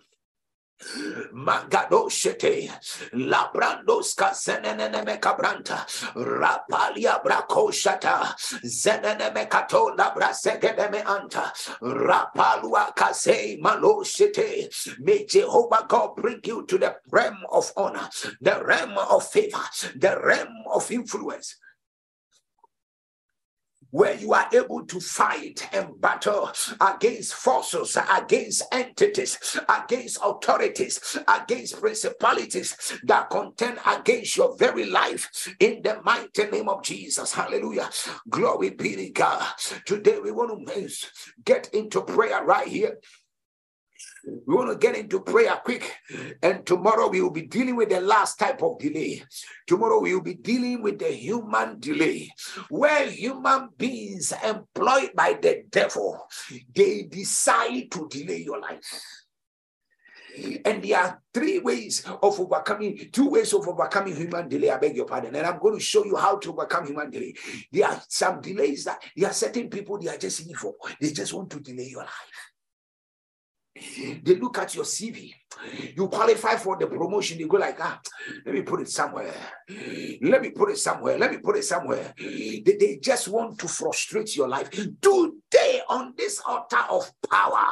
Magado 1.33 2.09
shete 2.09 2.71
labrandos 3.12 4.14
kasenene 4.14 4.88
mekabranta 5.05 5.85
rapalia 6.14 7.21
brako 7.23 7.73
shata 7.73 8.33
zenene 8.64 9.33
mekato 9.35 9.97
labra 9.97 10.31
segedeme 10.33 11.03
anta 11.03 11.53
rapalua 11.83 12.95
kase 12.95 13.59
malo 13.61 14.03
shete 14.05 14.69
may 15.01 15.27
Jehovah 15.27 15.85
God 15.88 16.14
bring 16.14 16.41
you 16.45 16.64
to 16.67 16.79
the 16.79 16.95
realm 17.11 17.38
of 17.51 17.73
honor 17.77 18.09
the 18.41 18.62
realm 18.64 18.97
of 18.99 19.27
favor 19.27 19.59
the 19.97 20.17
realm 20.23 20.62
of 20.73 20.88
influence 20.93 21.57
where 23.90 24.14
you 24.14 24.33
are 24.33 24.48
able 24.53 24.85
to 24.87 25.01
fight 25.01 25.68
and 25.72 26.01
battle 26.01 26.51
against 26.81 27.35
forces, 27.35 27.96
against 28.12 28.62
entities, 28.72 29.59
against 29.68 30.18
authorities, 30.22 31.18
against 31.27 31.81
principalities 31.81 32.98
that 33.05 33.31
contend 33.31 33.79
against 33.87 34.37
your 34.37 34.57
very 34.57 34.85
life 34.85 35.55
in 35.61 35.81
the 35.83 36.01
mighty 36.05 36.44
name 36.46 36.68
of 36.68 36.83
Jesus. 36.83 37.33
Hallelujah. 37.33 37.88
Glory 38.29 38.70
be 38.70 38.96
to 38.96 39.11
God. 39.11 39.46
Today 39.87 40.18
we 40.18 40.31
want 40.31 40.68
to 40.68 40.88
get 41.44 41.72
into 41.72 42.03
prayer 42.03 42.44
right 42.44 42.68
here 42.68 42.98
we 44.47 44.55
want 44.55 44.71
to 44.71 44.79
get 44.79 44.97
into 44.97 45.21
prayer 45.21 45.61
quick. 45.64 45.97
And 46.43 46.64
tomorrow 46.67 47.09
we 47.09 47.21
will 47.21 47.31
be 47.31 47.47
dealing 47.47 47.77
with 47.77 47.91
the 47.91 48.01
last 48.01 48.38
type 48.38 48.62
of 48.62 48.79
delay. 48.79 49.23
Tomorrow 49.67 50.01
we 50.01 50.14
will 50.14 50.23
be 50.23 50.35
dealing 50.35 50.83
with 50.83 50.99
the 50.99 51.12
human 51.12 51.81
delay, 51.81 52.31
where 52.69 53.09
human 53.11 53.71
beings 53.77 54.33
employed 54.45 55.11
by 55.14 55.38
the 55.41 55.64
devil, 55.71 56.27
they 56.75 57.03
decide 57.03 57.91
to 57.91 58.09
delay 58.09 58.43
your 58.43 58.61
life. 58.61 59.03
And 60.64 60.83
there 60.85 60.99
are 60.99 61.23
three 61.35 61.59
ways 61.59 62.05
of 62.07 62.38
overcoming, 62.38 63.09
two 63.11 63.31
ways 63.31 63.53
of 63.53 63.67
overcoming 63.67 64.14
human 64.14 64.49
delay. 64.49 64.71
I 64.71 64.79
beg 64.79 64.95
your 64.95 65.07
pardon. 65.07 65.35
And 65.35 65.47
I'm 65.47 65.59
going 65.59 65.75
to 65.75 65.81
show 65.81 66.05
you 66.05 66.17
how 66.17 66.38
to 66.38 66.53
overcome 66.53 66.87
human 66.87 67.11
delay. 67.11 67.35
There 67.73 67.88
are 67.88 68.01
some 68.09 68.41
delays 68.41 68.85
that 68.85 69.03
there 69.17 69.29
are 69.29 69.33
certain 69.33 69.69
people 69.69 69.99
they 69.99 70.09
are 70.09 70.17
just 70.17 70.47
evil. 70.47 70.77
They 71.01 71.11
just 71.11 71.33
want 71.33 71.51
to 71.51 71.61
delay 71.61 71.88
your 71.88 72.03
life. 72.03 72.53
They 74.23 74.35
look 74.37 74.59
at 74.59 74.75
your 74.75 74.85
CV. 74.85 75.33
You 75.97 76.09
qualify 76.09 76.57
for 76.57 76.77
the 76.79 76.87
promotion. 76.87 77.38
You 77.38 77.49
go 77.49 77.57
like, 77.57 77.79
ah, 77.81 78.01
let 78.45 78.55
me 78.55 78.62
put 78.62 78.81
it 78.81 78.88
somewhere. 78.88 79.33
Let 80.23 80.43
me 80.43 80.51
put 80.51 80.71
it 80.71 80.79
somewhere. 80.79 81.19
Let 81.19 81.33
me 81.33 81.38
put 81.38 81.57
it 81.57 81.64
somewhere. 81.64 82.14
They, 82.19 82.62
they 82.64 82.99
just 83.03 83.29
want 83.29 83.59
to 83.59 83.69
frustrate 83.69 84.37
your 84.37 84.49
life. 84.49 84.71
Today, 84.71 85.68
on 85.88 86.14
this 86.16 86.40
altar 86.46 86.85
of 86.90 87.11
power, 87.31 87.66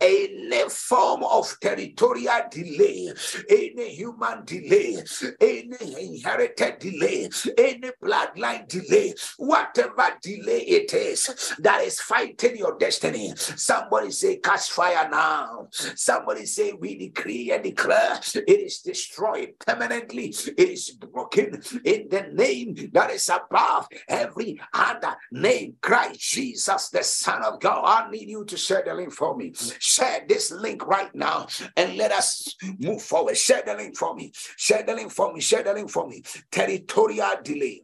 any 0.00 0.68
form 0.68 1.24
of 1.24 1.54
territorial 1.60 2.42
delay, 2.50 3.12
any 3.48 3.94
human 3.94 4.44
delay, 4.44 5.02
any 5.40 6.06
inherited 6.06 6.78
delay, 6.78 7.28
any 7.58 7.90
bloodline 8.02 8.68
delay, 8.68 9.14
whatever 9.38 10.10
delay 10.22 10.60
it 10.60 10.92
is 10.94 11.54
that 11.58 11.82
is 11.82 12.00
fighting 12.00 12.56
your 12.56 12.76
destiny. 12.78 13.32
Somebody 13.36 14.10
say, 14.10 14.36
catch 14.36 14.70
fire 14.70 15.08
now. 15.10 15.68
Somebody 15.70 16.46
say, 16.46 16.72
we 16.72 16.96
decree 16.96 17.52
and 17.52 17.62
declare 17.62 18.20
it 18.34 18.48
is 18.48 18.78
destroyed 18.80 19.54
permanently. 19.66 20.34
It 20.56 20.68
is 20.68 20.90
broken 20.90 21.62
in 21.84 22.08
the 22.08 22.28
name 22.32 22.90
that 22.92 23.10
is 23.10 23.28
above 23.28 23.88
every 24.08 24.60
other 24.72 25.16
name. 25.32 25.76
Christ 25.80 26.20
Jesus, 26.20 26.88
the 26.90 27.02
Son 27.02 27.42
of 27.42 27.53
God. 27.60 27.82
I 27.84 28.10
need 28.10 28.28
you 28.28 28.44
to 28.44 28.56
share 28.56 28.82
the 28.84 28.94
link 28.94 29.12
for 29.12 29.36
me. 29.36 29.52
Share 29.78 30.24
this 30.28 30.50
link 30.50 30.86
right 30.86 31.14
now 31.14 31.46
and 31.76 31.96
let 31.96 32.12
us 32.12 32.54
move 32.78 33.02
forward. 33.02 33.36
Share 33.36 33.62
the 33.64 33.74
link 33.74 33.96
for 33.96 34.14
me. 34.14 34.32
Share 34.56 34.82
the 34.82 34.94
link 34.94 35.12
for 35.12 35.32
me. 35.32 35.40
Share 35.40 35.62
the 35.62 35.74
link 35.74 35.90
for 35.90 36.06
me. 36.06 36.22
Territorial 36.50 37.36
delay 37.42 37.82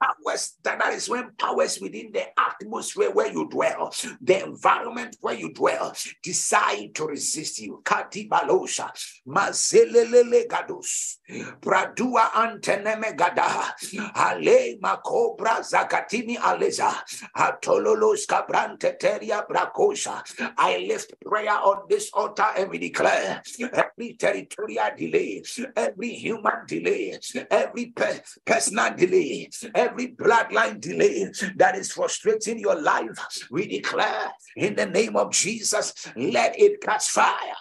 powers 0.00 0.56
that, 0.62 0.78
that 0.78 0.94
is 0.94 1.08
when 1.08 1.30
powers 1.38 1.80
within 1.80 2.10
the 2.12 2.24
atmosphere 2.38 3.10
where 3.10 3.30
you 3.32 3.48
dwell, 3.48 3.92
the 4.20 4.44
environment 4.44 5.16
where 5.20 5.34
you 5.34 5.52
dwell, 5.52 5.94
decide 6.22 6.94
to 6.94 7.06
resist 7.06 7.58
you. 7.60 7.80
Katibalosha, 7.84 8.90
mazelelele 9.26 10.46
gados, 10.48 11.18
pradua 11.60 12.32
anteneme 12.32 13.16
gada, 13.16 13.74
ale 14.14 14.78
makobra 14.82 15.60
zakatimi 15.62 16.36
aleza, 16.36 16.92
atololos 17.36 18.26
kabrante 18.26 18.98
teria 18.98 19.46
brakosha. 19.48 20.22
I 20.56 20.78
lift 20.88 21.14
prayer 21.24 21.50
on 21.50 21.86
this 21.88 22.10
altar 22.14 22.46
and 22.56 22.70
we 22.70 22.78
declare 22.78 23.42
every 23.72 24.14
territorial 24.14 24.90
delay, 24.96 25.42
every 25.76 26.10
human 26.10 26.66
delay, 26.66 27.18
every 27.50 27.86
pe- 27.86 28.20
personal 28.44 28.94
delay, 28.96 29.48
every 29.74 29.89
every 29.90 30.14
bloodline 30.14 30.80
delay 30.80 31.30
that 31.56 31.76
is 31.76 31.92
frustrating 31.92 32.58
your 32.58 32.80
life, 32.80 33.48
we 33.50 33.66
declare 33.66 34.30
in 34.56 34.76
the 34.76 34.86
name 34.86 35.16
of 35.16 35.32
Jesus, 35.32 35.92
let 36.16 36.58
it 36.58 36.80
catch 36.80 37.08
fire. 37.08 37.56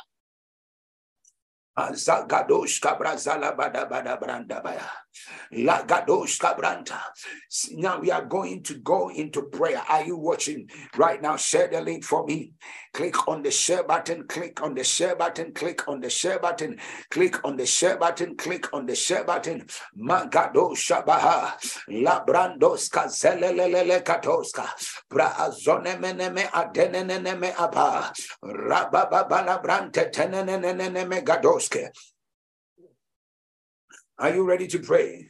Bada 1.78 3.90
bada. 3.90 4.90
Lagadosh 5.54 6.40
kabranta. 6.40 7.00
Now 7.72 8.00
we 8.00 8.12
are 8.12 8.26
going 8.26 8.64
to 8.64 8.76
go 8.76 9.10
into 9.10 9.44
prayer. 9.44 9.82
Are 9.90 10.04
you 10.04 10.18
watching 10.18 10.70
right 10.98 11.22
now? 11.22 11.38
Share 11.38 11.68
the 11.68 11.82
link 11.82 12.04
for 12.04 12.26
me. 12.26 12.54
Click 12.94 13.28
on 13.28 13.44
the 13.44 13.52
share 13.52 13.84
button, 13.84 14.28
click 14.28 14.62
on 14.62 14.74
the 14.76 14.84
share 14.84 15.16
button, 15.16 15.54
click 15.54 15.88
on 15.88 16.02
the 16.02 16.10
share 16.10 16.40
button, 16.40 16.78
click 17.10 17.46
on 17.46 17.56
the 17.58 17.66
share 17.66 17.98
button, 17.98 18.36
click 18.36 18.74
on 18.74 18.86
the 18.86 18.96
share 18.96 19.24
button. 19.24 19.66
Magado 19.98 20.76
shabaha. 20.76 21.54
Labrandos 21.90 22.90
kazelelele 22.90 24.04
katoska. 24.04 24.68
Brazone 25.10 26.00
meneme 26.00 26.50
adeneneme 26.50 27.54
aba. 27.58 28.12
Rabababala 28.44 29.62
brante 29.62 30.12
teneneneme 30.12 31.24
gados. 31.24 31.70
Are 34.20 34.36
you 34.36 34.44
ready 34.44 34.68
to 34.68 34.80
pray? 34.80 35.28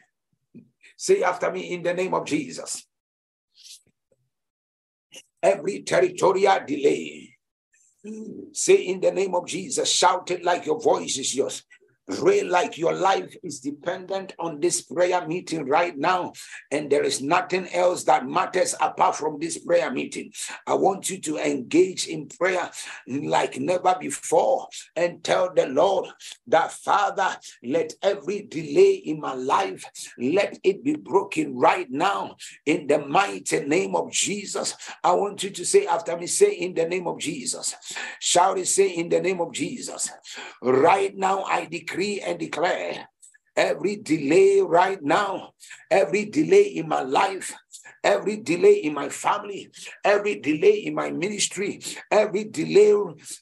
Say 0.98 1.22
after 1.22 1.52
me 1.52 1.74
in 1.74 1.84
the 1.84 1.94
name 1.94 2.14
of 2.14 2.26
Jesus. 2.26 2.86
Every 5.42 5.84
territorial 5.84 6.60
delay, 6.66 7.38
say 8.52 8.76
in 8.76 9.00
the 9.00 9.12
name 9.12 9.36
of 9.36 9.48
Jesus, 9.48 9.90
shout 9.90 10.32
it 10.32 10.44
like 10.44 10.66
your 10.66 10.82
voice 10.82 11.18
is 11.18 11.36
yours. 11.36 11.64
Pray 12.18 12.44
like 12.44 12.78
your 12.78 12.94
life 12.94 13.36
is 13.44 13.60
dependent 13.60 14.34
on 14.40 14.60
this 14.60 14.82
prayer 14.82 15.28
meeting 15.28 15.66
right 15.66 15.96
now, 15.96 16.34
and 16.72 16.90
there 16.90 17.04
is 17.04 17.22
nothing 17.22 17.68
else 17.74 18.04
that 18.06 18.28
matters 18.28 18.74
apart 18.82 19.16
from 19.16 19.40
this 19.40 19.60
prayer 19.60 19.92
meeting. 19.92 20.32
I 20.66 20.74
want 20.74 21.10
you 21.10 21.20
to 21.22 21.38
engage 21.38 22.08
in 22.08 22.28
prayer 22.28 22.72
like 23.08 23.60
never 23.60 23.96
before 24.00 24.68
and 24.96 25.24
tell 25.24 25.54
the 25.54 25.68
Lord 25.68 26.10
that, 26.48 26.72
Father, 26.72 27.38
let 27.64 27.94
every 28.02 28.42
delay 28.42 28.94
in 28.94 29.20
my 29.20 29.34
life, 29.34 29.86
let 30.18 30.58
it 30.64 30.84
be 30.84 30.96
broken 30.96 31.56
right 31.56 31.90
now 31.92 32.38
in 32.66 32.88
the 32.88 33.06
mighty 33.06 33.60
name 33.62 33.96
of 33.96 34.12
Jesus. 34.12 34.76
I 35.04 35.14
want 35.14 35.44
you 35.44 35.52
to 35.52 35.66
say 35.66 35.86
after 35.86 36.18
me, 36.18 36.26
say 36.26 36.54
in 36.54 36.74
the 36.74 36.88
name 36.88 37.08
of 37.08 37.20
Jesus. 37.20 37.76
Shout 38.20 38.58
it, 38.58 38.68
say 38.68 38.90
in 38.90 39.10
the 39.10 39.22
name 39.22 39.42
of 39.42 39.54
Jesus. 39.54 40.12
Right 40.62 41.16
now, 41.16 41.44
I 41.44 41.66
decree 41.66 41.99
and 42.00 42.40
declare 42.40 43.10
every 43.56 43.98
delay 43.98 44.62
right 44.62 45.02
now, 45.04 45.52
every 45.92 46.26
delay 46.26 46.64
in 46.64 46.88
my 46.88 47.02
life, 47.02 47.54
every 48.04 48.38
delay 48.38 48.76
in 48.76 48.94
my 48.94 49.10
family, 49.10 49.70
every 50.04 50.40
delay 50.40 50.86
in 50.86 50.96
my 50.96 51.12
ministry, 51.12 51.82
every 52.12 52.46
delay, 52.46 52.96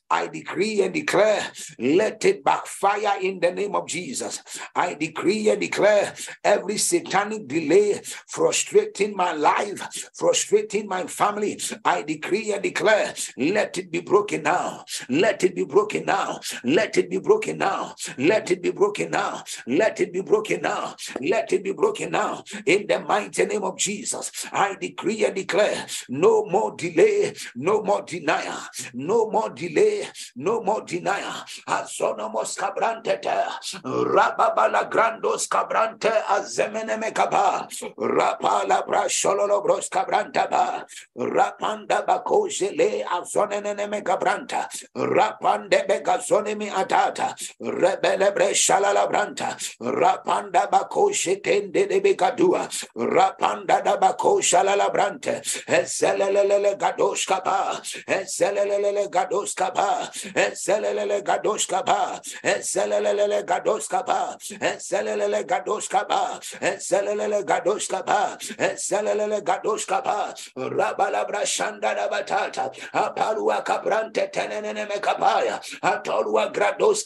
I 0.10 0.28
decree 0.28 0.82
and 0.82 0.94
declare, 0.94 1.44
let 1.80 2.24
it 2.26 2.44
backfire 2.44 3.20
in 3.22 3.40
the 3.40 3.52
name 3.52 3.76
of 3.76 3.88
Jesus. 3.88 4.42
I 4.76 4.94
decree 4.94 5.50
and 5.50 5.62
declare 5.62 6.14
every 6.44 6.78
satanic 6.78 7.48
delay 7.48 8.02
frustrating 8.28 9.16
my 9.16 9.34
life, 9.34 10.10
frustrating 10.14 10.88
my 10.88 11.06
family. 11.08 11.60
I 11.86 12.04
decree 12.04 12.54
and 12.54 12.64
declare, 12.64 13.14
let 13.38 13.78
it 13.78 13.92
be 13.92 14.02
broken 14.02 14.44
now. 14.44 14.86
Let 15.10 15.44
it 15.44 15.56
be 15.56 15.66
broken 15.66 16.06
now. 16.06 16.40
Let 16.64 16.98
it 16.98 17.10
be 17.10 17.20
broken 17.20 17.58
now. 17.58 17.96
Let 18.18 18.52
it 18.52 18.62
be 18.62 18.72
broken 18.72 19.12
now. 19.12 19.44
Let 19.68 20.00
it 20.00 20.14
be 20.14 20.22
broken 20.22 20.62
now. 20.62 20.96
Let 21.22 21.54
it 21.54 21.64
be 21.64 21.74
broken 21.74 22.12
now. 22.12 22.44
In 22.66 22.88
the 22.88 23.00
mighty 23.00 23.46
name 23.46 23.64
of 23.64 23.78
Jesus. 23.78 24.32
I 24.52 24.76
decree 24.80 25.26
and 25.26 25.36
declare 25.36 25.86
no 26.10 26.46
more 26.46 26.76
delay, 26.76 27.34
no 27.56 27.82
more 27.82 28.04
denial, 28.04 28.60
no 28.94 29.30
more 29.30 29.50
delay, 29.50 30.08
no 30.36 30.62
more 30.62 30.84
denial. 30.86 31.46
Asonomos 31.68 32.58
cabrante, 32.58 33.20
rababala 33.84 34.90
grandos 34.90 35.48
cabrante, 35.48 36.12
azemene 36.30 36.98
mekaba, 36.98 37.68
rapala 37.98 38.86
brashololo 38.86 39.64
bros 39.64 39.90
cabranta 39.90 40.50
ba, 40.50 40.86
rapanda 41.18 42.06
bako 42.06 42.48
jele 42.50 43.04
azonene 43.04 43.88
megabranta, 43.88 44.68
rapande 44.96 45.88
begazone 45.88 46.58
mi 46.58 46.70
atata, 46.70 47.36
rebele 47.62 48.34
breshala 48.34 49.08
branta, 49.10 49.56
rapanda 49.82 50.70
bako 50.70 51.12
jetende 51.12 51.88
de 51.88 52.00
begadua, 52.02 52.68
rapanda 52.96 53.84
da 53.84 53.98
bako 53.98 54.37
shalala 54.42 54.90
brante 54.92 55.42
ezelelele 55.68 56.78
gadosh 56.78 57.26
kapa 57.26 57.82
ezelelele 58.08 59.10
gadosh 59.10 59.56
kapa 59.56 60.10
ezelelele 60.36 61.22
gadosh 61.24 61.68
kapa 61.68 62.22
ezelelele 62.44 63.44
gadosh 63.46 63.88
kapa 63.88 64.38
ezelelele 64.62 65.44
gadosh 65.46 65.90
kapa 65.90 66.40
ezelelele 66.62 67.44
gadosh 67.44 67.88
kapa 67.88 68.38
ezelelele 68.58 69.42
gadosh 69.42 69.86
kapa 69.86 70.34
rabala 70.56 71.26
brashanda 71.26 71.96
na 71.96 72.08
batata 72.08 72.72
apalua 72.94 73.64
kabrante 73.64 74.32
tenene 74.32 74.86
mekapaya. 74.88 75.60
Atolua 75.82 76.52
grados 76.54 77.04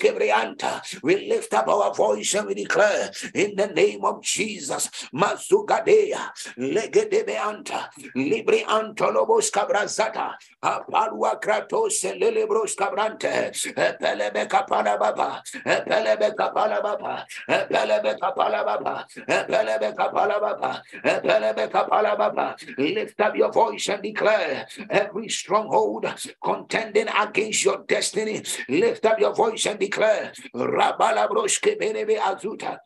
we 1.04 1.28
lift 1.28 1.54
up 1.54 1.68
our 1.68 1.94
voice 1.94 2.34
and 2.34 2.48
we 2.48 2.54
declare 2.54 3.12
in 3.34 3.56
the 3.56 3.68
name 3.68 4.04
of 4.04 4.22
Jesus 4.24 4.90
mazugadea 5.14 6.32
legede 6.58 7.21
lebe 7.22 7.38
anta 7.38 7.90
libri 8.16 8.64
antolobos 8.66 9.52
cabrazata 9.52 10.38
apalua 10.62 11.40
kratos 11.40 12.04
lelebros 12.04 12.76
cabrante 12.76 13.52
pelebe 14.00 14.48
kapala 14.48 14.98
baba 14.98 15.42
pelebe 15.86 16.34
kapala 16.36 16.82
baba 16.82 17.26
pelebe 17.48 18.18
kapala 18.20 18.66
baba 18.66 19.06
pelebe 19.48 19.94
kapala 19.96 20.40
baba 20.40 20.82
pelebe 21.04 21.70
kapala 21.70 22.18
baba. 22.18 22.56
Lift 22.78 23.20
up 23.22 23.36
your 23.36 23.52
voice 23.52 23.90
and 23.90 24.02
declare 24.02 24.68
every 24.90 25.30
stronghold 25.30 26.06
contending 26.44 27.08
against 27.08 27.64
your 27.66 27.84
destiny. 27.88 28.44
Lift 28.70 29.06
up 29.06 29.20
your 29.20 29.34
voice 29.34 29.66
and 29.66 29.80
declare 29.80 30.32
rabala 30.56 31.30
broshke 31.30 31.78
benebe 31.80 32.18
azuta 32.18 32.80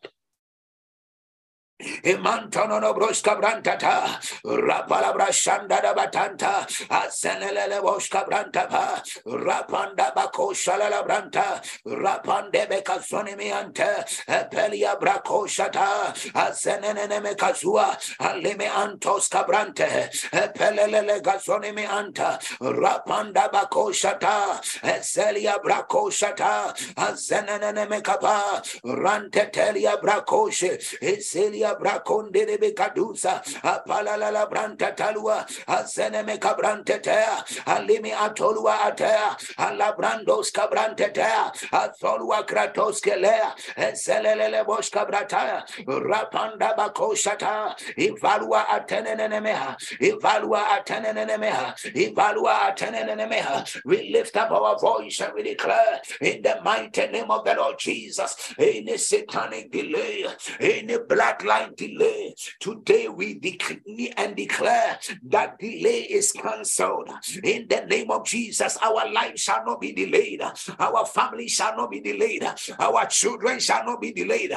Imantono 1.80 2.80
no 2.80 2.94
broska 2.94 3.36
brantata, 3.38 4.18
rapalabra 4.44 5.28
shanda 5.28 5.82
da 5.82 5.92
batanta, 5.92 6.66
asenelele 6.88 7.82
boska 7.82 8.26
brantapa, 8.26 9.02
rapanda 9.26 10.10
bako 10.14 10.54
shalala 10.54 11.06
branta, 11.06 11.60
rapande 11.86 12.66
beka 12.66 12.98
sonimiante, 13.02 14.04
epelia 14.26 14.98
brako 14.98 15.46
shata, 15.46 16.14
asenene 16.32 17.20
mekazua, 17.20 17.94
alime 18.20 18.66
antos 18.70 19.28
cabrante, 19.28 20.08
epelele 20.32 21.20
gasonimi 21.20 21.84
anta, 21.86 22.40
rapanda 22.58 23.50
bako 23.52 23.92
shata, 23.92 24.58
eselia 24.82 25.62
brako 25.62 26.08
shata, 26.10 26.72
asenene 26.96 27.86
mekapa, 27.86 28.62
rantetelia 28.82 30.00
brakoshe, 30.00 30.78
eselia 31.02 31.65
Lia 31.66 31.74
braconde 31.74 32.46
de 32.46 32.58
becadusa, 32.58 33.42
apala 33.62 34.16
la 34.16 34.46
branta 34.46 34.94
talua, 34.94 35.44
aseneme 35.66 36.38
cabrante 36.38 37.02
tea, 37.02 37.42
alimi 37.66 38.12
atolua 38.12 38.86
atea, 38.86 39.36
alabrandos 39.58 40.52
cabrante 40.52 41.12
tea, 41.12 41.50
atolua 41.72 42.46
kratos 42.46 43.00
kelea, 43.00 43.52
eselele 43.76 44.64
bosh 44.64 44.90
cabrata, 44.90 45.64
rapanda 45.86 46.76
bakoshata, 46.76 47.74
ivalua 47.98 48.66
atenenemeha, 48.68 49.76
ivalua 50.00 50.78
atenenemeha, 50.78 51.74
ivalua 51.94 52.72
atenenemeha. 52.72 53.82
We 53.84 54.10
lift 54.10 54.36
up 54.36 54.52
our 54.52 54.78
voice 54.78 55.20
and 55.20 55.34
we 55.34 55.42
declare 55.42 56.00
in 56.20 56.42
the 56.42 56.60
mighty 56.62 57.06
name 57.08 57.30
of 57.30 57.44
the 57.44 57.54
Lord 57.54 57.78
Jesus, 57.78 58.54
any 58.58 58.96
satanic 58.96 59.72
delay, 59.72 60.26
any 60.60 60.96
bloodline 60.98 61.55
delay. 61.76 62.34
Today 62.60 63.08
we 63.08 63.38
decree 63.38 64.12
and 64.16 64.36
declare 64.36 64.98
that 65.28 65.58
delay 65.58 66.00
is 66.02 66.32
cancelled. 66.32 67.08
In 67.42 67.66
the 67.68 67.84
name 67.86 68.10
of 68.10 68.24
Jesus, 68.26 68.76
our 68.78 69.10
life 69.10 69.38
shall 69.38 69.64
not 69.64 69.80
be 69.80 69.92
delayed. 69.92 70.42
Our 70.78 71.06
family 71.06 71.48
shall 71.48 71.76
not 71.76 71.90
be 71.90 72.00
delayed. 72.00 72.44
Our 72.78 73.06
children 73.06 73.60
shall 73.60 73.84
not 73.84 74.00
be 74.00 74.12
delayed. 74.12 74.52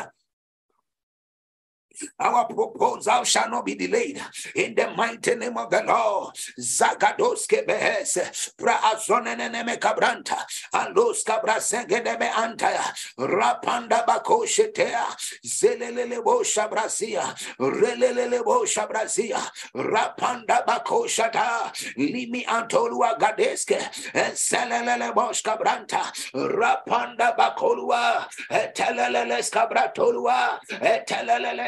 Our 2.19 2.45
proposal 2.47 3.23
shall 3.23 3.49
not 3.49 3.65
be 3.65 3.75
delayed. 3.75 4.21
In 4.55 4.75
the 4.75 4.91
mighty 4.95 5.35
name 5.35 5.57
of 5.57 5.69
the 5.69 5.83
Lord. 5.83 6.35
Zagadoske 6.59 7.65
behes. 7.67 8.17
Praazoneneme 8.59 9.77
cabranta. 9.79 10.38
Alos 10.73 11.23
cabrasengedeme 11.23 12.29
antaya. 12.31 12.83
Rapanda 13.19 14.05
bakoshetea. 14.05 15.05
Zelelele 15.45 16.23
bo 16.23 16.41
shabrasia. 16.43 17.23
Relelele 17.59 18.43
bo 18.43 18.63
shabrasia. 18.65 19.39
Rapanda 19.75 20.65
bakoshata. 20.65 21.71
Limi 21.97 22.45
antolua 22.45 23.17
gadeske. 23.19 23.79
Selelele 24.33 25.13
bo 25.15 25.31
cabranta. 25.31 26.12
Rapanda 26.33 27.35
bakolua. 27.38 28.27
Telelele 28.75 29.41
scabratolua. 29.43 30.59
Telelele 31.07 31.67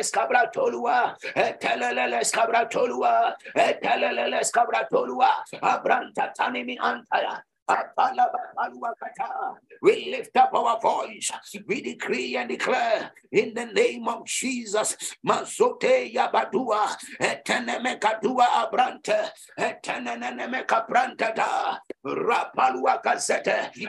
etelele 1.35 2.03
eh, 2.11 2.21
escabratolua, 2.21 3.35
eh, 5.53 5.59
abranta 5.61 6.33
tanimi 6.33 6.77
antaya, 6.77 7.43
we 9.81 10.11
lift 10.11 10.35
up 10.37 10.53
our 10.53 10.79
voice. 10.79 11.31
We 11.67 11.81
decree 11.81 12.35
and 12.35 12.49
declare 12.49 13.11
in 13.31 13.53
the 13.53 13.65
name 13.65 14.07
of 14.07 14.25
Jesus. 14.25 14.97
Masote 15.25 15.83
eh, 15.83 17.41
kadua 17.99 18.45
abrante. 18.61 19.29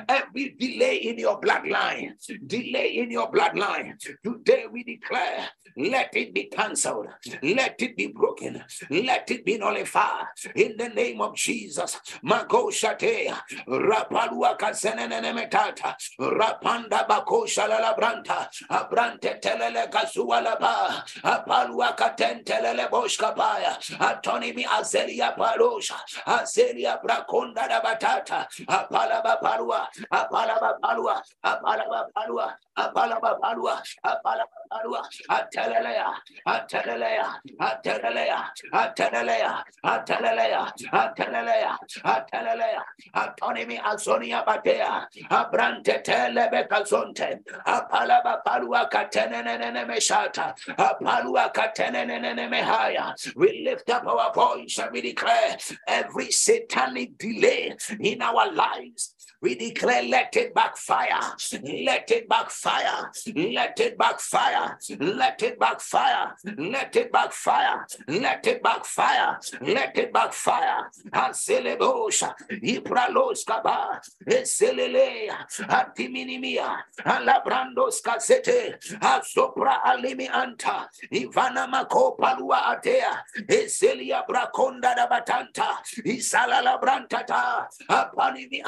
Every 0.08 0.56
delay 0.58 0.96
in 0.96 1.18
your 1.18 1.40
bloodline. 1.40 2.12
Delay 2.46 2.96
in 2.98 3.10
your 3.10 3.30
bloodline. 3.30 3.98
Today 4.22 4.64
we 4.70 4.84
declare. 4.84 5.48
Let 5.76 6.14
it 6.14 6.34
be 6.34 6.44
cancelled. 6.44 7.08
Let 7.42 7.80
it 7.80 7.96
be 7.96 8.08
broken. 8.08 8.62
Let 8.90 9.30
it 9.30 9.44
be 9.44 9.56
nullified. 9.56 10.26
In 10.54 10.76
the 10.76 10.90
name 10.90 11.20
of 11.22 11.34
Jesus. 11.34 11.98
Magoshate. 12.24 13.34
Rapalua 13.68 14.56
Kasenenemetata, 14.58 15.94
Rapanda 16.20 17.06
Bakosha 17.06 17.68
La 17.68 17.94
Branta, 17.94 18.48
Abrante 18.70 19.40
Telele 19.40 19.90
Casualaba, 19.90 21.02
Apalua 21.22 21.96
Catentelele 21.96 22.88
Boschapaya, 22.90 23.76
Antonimi 24.00 24.64
Azelia 24.64 25.36
Palosha, 25.36 25.94
Azelia 26.26 27.00
Braconda 27.02 27.68
da 27.68 27.80
Batata, 27.80 28.31
Apalaba 28.68 29.36
Palua, 29.40 29.88
Apalaba 30.10 30.78
Palua, 30.80 31.16
Apalaba 31.44 32.08
Palua, 32.14 32.46
Apalaba 32.78 33.38
Palua, 33.38 33.82
Apalaba 34.04 34.58
Palua, 34.70 35.02
Atelelea, 35.28 36.14
Atelelea, 36.46 37.28
Atelelea, 37.60 38.44
Atelelea, 38.72 39.62
Atelelea, 39.84 40.72
Atelelea, 40.92 41.76
Atelelea, 42.04 42.82
Antonimi 43.14 43.78
Azonia 43.78 44.44
Batea, 44.44 45.06
Abrante 45.30 46.02
Telebe 46.02 46.66
Calzonte, 46.66 47.40
Apalaba 47.66 48.42
Palua 48.44 48.88
Catenene 48.90 49.86
Meshata, 49.86 50.54
Apalua 50.78 51.52
Catenene 51.52 52.48
Mehaya. 52.50 53.14
We 53.36 53.62
lift 53.64 53.90
up 53.90 54.06
our 54.06 54.32
voice 54.32 54.78
and 54.78 54.92
we 54.92 55.02
declare 55.02 55.58
every 55.86 56.30
satanic 56.30 57.18
delay 57.18 57.76
in 58.00 58.22
our 58.22 58.50
lives 58.52 59.14
we 59.42 59.56
declare, 59.56 60.04
let 60.04 60.36
it 60.36 60.54
backfire. 60.54 61.20
Let 61.64 62.10
it 62.12 62.28
backfire. 62.28 63.10
Let 63.34 63.80
it 63.80 63.98
backfire. 63.98 64.78
Let 65.00 65.42
it 65.42 65.58
backfire. 65.58 66.36
Let 66.56 66.96
it 66.96 67.10
backfire. 67.12 67.86
Let 68.06 68.46
it 68.46 68.62
backfire. 68.62 69.38
Let 69.60 69.98
it 69.98 70.12
backfire. 70.12 70.90
Anselebosha. 71.12 72.34
Ipralos 72.62 73.44
kaba. 73.44 74.00
Eselelea. 74.24 75.44
Antiminimia. 75.68 76.76
Alabrandos 77.04 78.00
kasete. 78.00 78.78
Asopra 79.00 79.82
alimi 79.84 80.28
anta. 80.30 80.86
Ivana 81.12 81.66
mako 81.68 82.16
palua 82.16 82.66
atea. 82.76 83.24
Eselia 83.48 84.22
brakonda 84.24 84.94
da 84.94 85.08
batanta. 85.08 85.82
Isala 86.06 86.62
la 86.62 86.78
brantata. 86.78 87.66
Apanimi 87.90 88.62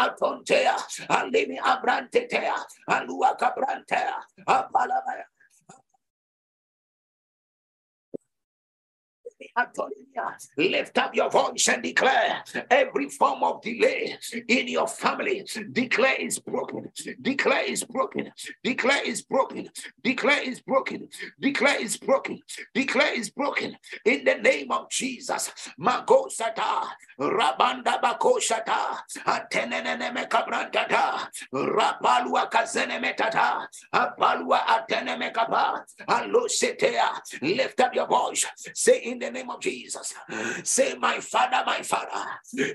alimi 1.09 1.59
abrantetea, 1.59 2.55
alua 2.87 3.35
cabrantea, 3.37 4.17
apalabaya. 4.47 5.27
Lift 10.57 10.99
up 10.99 11.15
your 11.15 11.31
voice 11.31 11.69
and 11.69 11.83
declare 11.83 12.43
every 12.71 13.09
form 13.09 13.45
of 13.45 13.63
delay 13.63 14.17
in 14.49 14.67
your 14.67 14.89
family. 14.89 15.47
Declare 15.71 16.17
is 16.17 16.41
broken. 16.41 16.91
Declare 17.23 17.65
is 17.65 17.85
broken. 17.85 18.33
Declare 18.65 19.05
is 19.05 19.23
broken. 19.23 19.69
Declare 20.03 20.43
is 20.43 20.61
broken. 20.61 21.09
Declare 21.41 21.81
is 21.81 21.97
broken. 21.97 22.41
Declare 22.75 23.15
is 23.15 23.31
broken. 23.31 23.77
In 24.05 24.25
the 24.25 24.35
name 24.37 24.73
of 24.73 24.91
Jesus. 24.91 25.53
Magosata. 25.81 26.89
Rabanda 27.21 28.01
bakoshata. 28.01 28.99
Atenene 29.25 30.13
mekabrantata. 30.13 31.29
Rapalua 31.53 32.51
kazene 32.51 33.01
metata. 33.01 33.67
Apalua 33.95 34.67
atene 34.67 35.17
mekapa. 35.17 35.85
Alosetea. 36.09 37.21
Lift 37.43 37.81
up 37.81 37.95
your 37.95 38.09
voice. 38.09 38.47
Say 38.75 38.99
in 38.99 39.21
the 39.21 39.31
name 39.31 39.44
of 39.51 39.61
Jesus. 39.61 40.15
Say, 40.63 40.95
My 40.95 41.21
Father, 41.21 41.63
my 41.67 41.83
Father, 41.83 42.25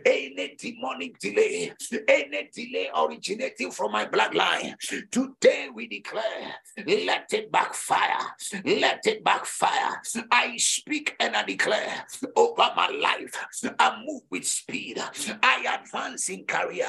any 0.06 0.56
demonic 0.58 1.20
delay, 1.20 1.74
any 2.08 2.50
delay 2.54 2.90
originating 2.96 3.72
from 3.72 3.92
my 3.92 4.06
bloodline, 4.06 4.76
today 5.12 5.70
we 5.74 5.88
declare, 5.88 6.56
let 6.86 7.32
it 7.34 7.52
backfire, 7.52 8.20
let 8.66 9.06
it 9.06 9.24
backfire. 9.24 10.02
I 10.32 10.58
speak 10.58 11.16
and 11.20 11.36
I 11.36 11.44
declare 11.44 12.06
over 12.36 12.72
my 12.76 12.88
life, 12.88 13.34
I 13.80 14.02
move 14.06 14.24
with 14.30 14.46
speed, 14.46 15.02
I 15.44 15.80
advance 15.82 16.30
in 16.30 16.46
career, 16.46 16.88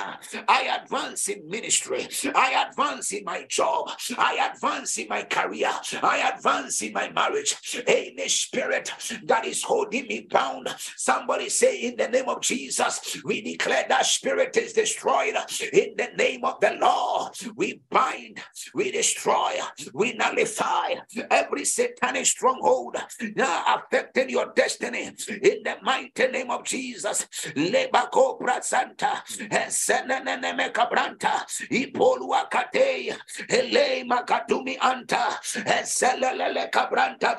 I 0.49 0.81
advance 0.83 1.29
in 1.29 1.49
ministry, 1.49 2.09
I 2.35 2.67
advance 2.69 3.13
in 3.13 3.25
my 3.25 3.45
job, 3.49 3.91
I 4.17 4.51
advance 4.53 4.99
in 4.99 5.09
my 5.09 5.23
career, 5.23 5.71
I 6.03 6.33
advance 6.35 6.83
in 6.83 6.93
my 6.93 7.11
marriage. 7.11 7.57
Any 7.87 8.29
spirit 8.29 8.93
that 9.25 9.45
is 9.45 9.63
holding 9.71 10.07
me 10.09 10.27
bound. 10.29 10.69
Somebody 10.97 11.49
say, 11.49 11.83
In 11.83 11.97
the 11.97 12.09
name 12.09 12.29
of 12.29 12.41
Jesus, 12.41 13.19
we 13.25 13.41
declare 13.41 13.87
that 13.89 14.05
spirit 14.05 14.57
is 14.57 14.73
destroyed. 14.73 15.35
In 15.73 15.95
the 15.97 16.09
name 16.17 16.45
of 16.45 16.59
the 16.61 16.73
Lord, 16.81 17.33
we 17.57 17.81
bind, 17.89 18.41
we 18.75 18.91
destroy, 18.91 19.53
we 19.95 20.15
nullify 20.15 20.95
every 21.31 21.65
satanic 21.65 22.27
stronghold 22.27 22.97
now 23.37 23.65
affecting 23.77 24.29
your 24.31 24.53
destiny. 24.57 25.05
In 25.51 25.59
the 25.63 25.77
mighty 25.83 26.27
name 26.29 26.51
of 26.51 26.65
Jesus, 26.65 27.27
Lebako 27.55 28.41
Prasanta, 28.41 29.23
Senene 29.71 30.73
Cabranta, 30.73 31.47
Ipolua 31.71 32.51
Kate, 32.51 33.17
Ele 33.49 34.05
Makatumi 34.05 34.77
Anta, 34.79 35.39
Selele 35.85 36.71
Cabranta, 36.71 37.37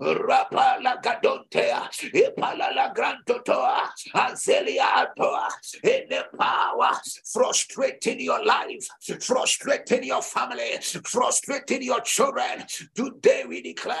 Rapa 0.00 0.78
Gadontea, 1.58 1.88
Ipalala 2.14 2.94
Grantotoa, 2.94 3.88
Azelia 4.14 5.06
Atoa, 5.06 5.48
in 5.82 6.08
the 6.08 6.24
power 6.38 6.90
frustrating 7.32 8.20
your 8.20 8.44
life, 8.44 8.86
frustrating 9.20 10.04
your 10.04 10.22
family, 10.22 10.78
frustrating 11.04 11.82
your 11.82 12.00
children. 12.00 12.64
Today 12.94 13.44
we 13.48 13.62
declare, 13.62 13.96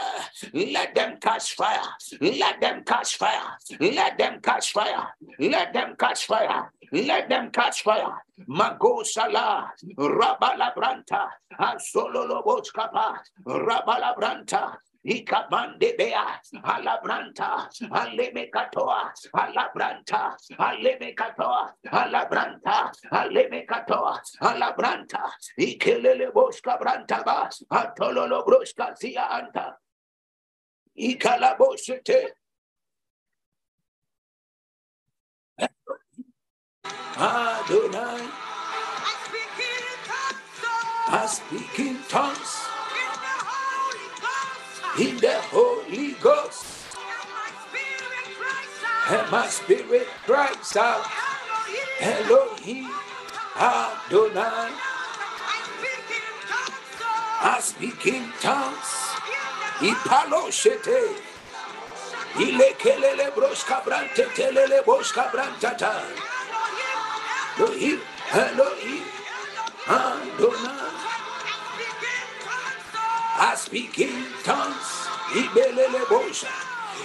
let 0.52 0.94
them 0.94 1.18
catch 1.20 1.54
fire, 1.54 1.80
let 2.20 2.60
them 2.60 2.84
catch 2.84 3.16
fire, 3.16 3.58
let 3.80 4.18
them 4.18 4.40
catch 4.40 4.72
fire, 4.72 5.08
let 5.38 5.72
them 5.72 5.96
catch 5.98 6.26
fire, 6.26 6.72
let 6.92 7.28
them 7.28 7.50
catch 7.50 7.82
fire. 7.82 8.22
Mago 8.46 9.02
Sala, 9.02 9.72
Rabala 9.96 10.72
Branta, 10.76 11.28
Asololo 15.06 15.38
Boskapa, 15.38 16.40
Rabala 16.54 17.00
Branta, 17.02 17.68
Ikabande 17.72 17.72
bea, 17.72 17.72
alabranta, 17.72 17.72
alemekatoa, 17.90 19.12
alabranta, 19.34 20.36
alemekatoa, 20.58 21.74
alabranta, 21.92 22.92
alemekatoa, 23.10 24.20
alabranta, 24.40 25.32
ikelele 25.58 26.32
boska 26.32 26.78
branta 26.78 27.22
ba, 27.24 27.48
atololo 27.70 28.44
broska 28.44 28.94
zia 28.96 29.28
anta, 29.30 29.76
ikalabosete. 30.96 32.30
Adonai, 37.20 38.28
I 41.10 41.26
speak 41.26 41.78
in 41.78 41.96
tongues. 42.08 42.68
in 42.68 42.77
the 44.98 45.38
Holy 45.54 46.12
Ghost. 46.14 46.66
And 49.08 49.30
my 49.30 49.46
spirit 49.46 50.08
cries 50.26 50.74
out, 50.76 51.06
Elohim 52.00 52.90
Adonai. 53.54 54.74
I 57.40 57.60
speak 57.62 58.06
in 58.06 58.32
tongues. 58.42 58.90
Ipaloshete. 59.78 61.14
Ilekelele 62.34 63.30
broska 63.34 63.80
brante 63.84 64.26
telele 64.34 64.82
broska 64.82 65.30
brantata. 65.30 66.02
Elohim, 67.56 68.00
Elohim, 68.34 69.04
Adonai. 69.86 71.17
I 73.40 73.54
speak 73.54 74.00
in 74.00 74.24
tongues 74.42 75.06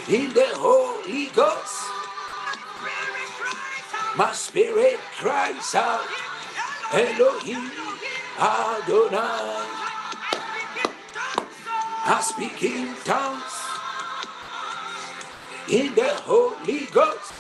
in 0.10 0.34
the 0.34 0.50
Holy 0.56 1.28
Ghost. 1.28 1.84
My 4.18 4.32
spirit 4.34 4.98
cries 5.20 5.76
out, 5.76 6.02
Elohim 6.92 7.70
Adonai. 8.40 9.62
I 12.06 12.20
speak 12.24 12.64
in 12.64 12.96
tongues 13.06 13.54
in 15.70 15.94
the 15.94 16.16
Holy 16.26 16.88
Ghost. 16.88 17.34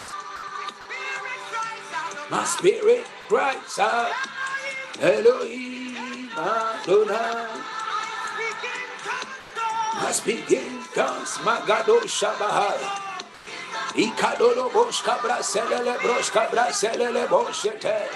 My 2.29 2.43
spirit 2.43 3.05
cries 3.27 3.79
out, 3.79 4.11
Elohim 5.01 6.29
Adonai. 6.37 7.72
I 9.95 10.11
speak 10.11 10.51
in 10.51 10.79
tongues, 10.93 11.37
Magado 11.39 12.01
Shabahai. 12.01 12.79
Ikadolo 13.95 14.69
Boshka 14.71 15.17
Braselele 15.19 15.95
Broshka 15.97 16.49
Braselele 16.49 17.27
Boshete. 17.27 18.09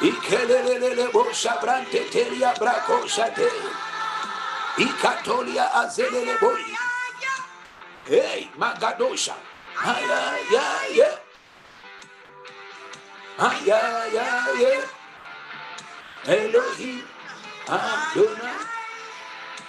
Ikelelele 0.00 1.10
bosha 1.10 1.56
brante 1.58 2.04
telia 2.10 2.52
brako 2.58 3.08
shate. 3.08 3.48
Ikatolia 4.76 5.72
azelele 5.72 6.38
boy. 6.38 6.60
Hey, 8.04 8.50
Magadosha. 8.58 9.34
Aya, 9.82 10.36
ya, 10.52 10.66
ya. 10.92 11.10
Aya, 13.38 13.80
ya, 14.12 14.26
ya. 14.60 14.84
Elohim. 16.26 17.02
Adonai. 17.66 18.65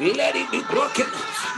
let 0.00 0.34
it 0.34 0.50
be 0.50 0.60
broken. 0.70 1.06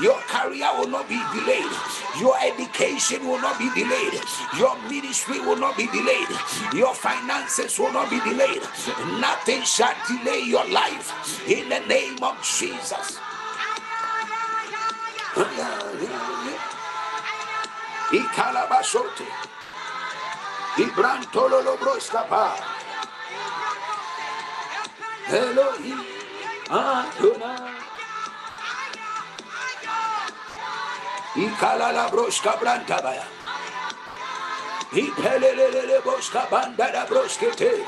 Your 0.03 0.19
career 0.29 0.69
will 0.77 0.89
not 0.89 1.09
be 1.09 1.21
delayed. 1.33 1.73
Your 2.21 2.37
education 2.41 3.27
will 3.27 3.41
not 3.41 3.59
be 3.59 3.71
delayed. 3.75 4.21
Your 4.59 4.77
ministry 4.89 5.41
will 5.41 5.57
not 5.57 5.77
be 5.77 5.87
delayed. 5.87 6.29
Your 6.75 6.95
finances 6.95 7.79
will 7.79 7.93
not 7.93 8.11
be 8.11 8.21
delayed. 8.21 8.63
Nothing 9.21 9.63
shall 9.63 9.95
delay 10.07 10.43
your 10.45 10.69
life 10.71 11.13
in 11.49 11.69
the 11.69 11.81
name 11.87 12.23
of 12.23 12.37
Jesus. 12.43 13.19
Ikalabashote. 18.13 19.27
Ibrantolo 20.77 21.77
broskapa. 21.79 22.53
Elohim. 25.29 26.01
Ikalala 31.37 32.09
broshka 32.09 32.57
branta 32.57 32.97
baya. 33.03 33.25
Ipelelele 34.91 36.01
broshka 36.01 36.49
banda 36.51 36.91
da 36.93 37.05
broskete. 37.05 37.85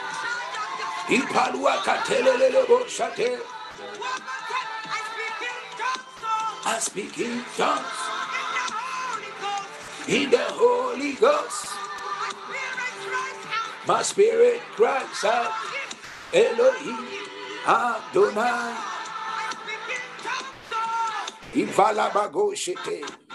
Ipalua 1.09 1.81
katelelele 1.81 2.67
broshate. 2.67 3.41
I 6.67 6.79
speak 6.79 7.19
in 7.19 7.43
tongues. 7.57 7.99
In 10.09 10.31
the 10.31 10.45
Holy 10.53 11.15
Ghost. 11.15 11.73
My 13.87 14.03
spirit 14.03 14.61
cries 14.77 15.25
out. 15.25 15.53
Elohim 16.35 17.09
Adonai. 17.67 18.77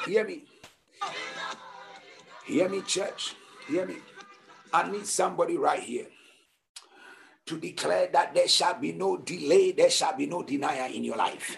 Hear 0.06 0.26
me. 0.26 0.44
Hear 2.46 2.68
me, 2.70 2.82
church. 2.82 3.36
Hear 3.68 3.86
me. 3.86 3.96
I 4.74 4.90
need 4.92 5.06
somebody 5.06 5.58
right 5.58 5.80
here 5.80 6.08
to 7.46 7.58
declare 7.58 8.08
that 8.12 8.34
there 8.34 8.48
shall 8.48 8.80
be 8.80 8.94
no 8.94 9.18
delay, 9.18 9.72
there 9.72 9.90
shall 9.90 10.16
be 10.16 10.26
no 10.26 10.44
denier 10.44 10.90
in 10.94 11.04
your 11.04 11.18
life. 11.18 11.58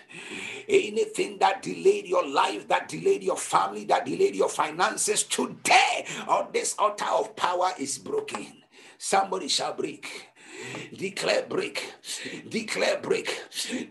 Anything 0.67 1.37
that 1.39 1.61
delayed 1.61 2.07
your 2.07 2.27
life, 2.27 2.67
that 2.67 2.89
delayed 2.89 3.23
your 3.23 3.37
family, 3.37 3.85
that 3.85 4.05
delayed 4.05 4.35
your 4.35 4.49
finances, 4.49 5.23
today 5.23 6.05
on 6.27 6.47
this 6.53 6.75
altar 6.79 7.05
of 7.05 7.35
power 7.35 7.71
is 7.79 7.97
broken. 7.97 8.63
Somebody 8.97 9.47
shall 9.47 9.73
break. 9.73 10.29
Declare 10.95 11.45
break, 11.49 11.93
declare 12.49 12.99
break, 12.99 13.43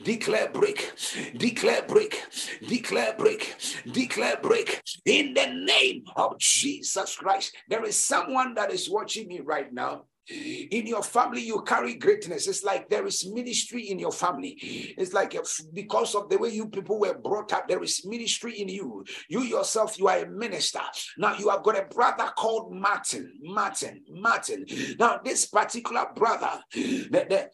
declare 0.03 0.49
break, 0.49 0.93
declare 1.37 1.83
break, 1.83 2.25
declare 2.67 3.15
break, 3.17 3.55
declare 3.93 4.39
break. 4.43 4.83
In 5.05 5.35
the 5.35 5.47
name 5.47 6.05
of 6.17 6.39
Jesus 6.39 7.17
Christ. 7.17 7.55
There 7.69 7.85
is 7.85 7.99
someone 7.99 8.55
that 8.55 8.73
is 8.73 8.91
watching 8.91 9.29
me 9.29 9.41
right 9.41 9.73
now 9.73 10.05
in 10.29 10.87
your 10.87 11.03
family 11.03 11.43
you 11.43 11.63
carry 11.63 11.95
greatness. 11.95 12.47
It's 12.47 12.65
like 12.65 12.89
there 12.89 13.07
is 13.07 13.31
ministry 13.31 13.91
in 13.91 13.99
your 13.99 14.13
family. 14.13 14.57
It's 14.97 15.13
like 15.13 15.37
because 15.73 16.15
of 16.15 16.29
the 16.29 16.39
way 16.39 16.51
you 16.51 16.69
people 16.69 16.99
were 16.99 17.19
brought 17.19 17.53
up 17.53 17.69
there 17.69 17.83
is 17.83 18.07
ministry 18.07 18.61
in 18.61 18.69
you. 18.69 19.05
You 19.29 19.43
yourself 19.43 19.99
you 19.99 20.09
are 20.09 20.19
a 20.19 20.29
minister. 20.29 20.81
Now 21.19 21.37
you 21.37 21.51
have 21.51 21.63
got 21.63 21.79
a 21.79 21.87
brother 21.87 22.31
called 22.37 22.75
martin. 22.75 23.33
Martin. 23.43 24.03
Martin. 24.09 24.65
Now 24.99 25.21
this 25.23 25.47
particular 25.47 26.07
brother 26.15 26.63
the, 26.73 27.09
the, 27.11 27.51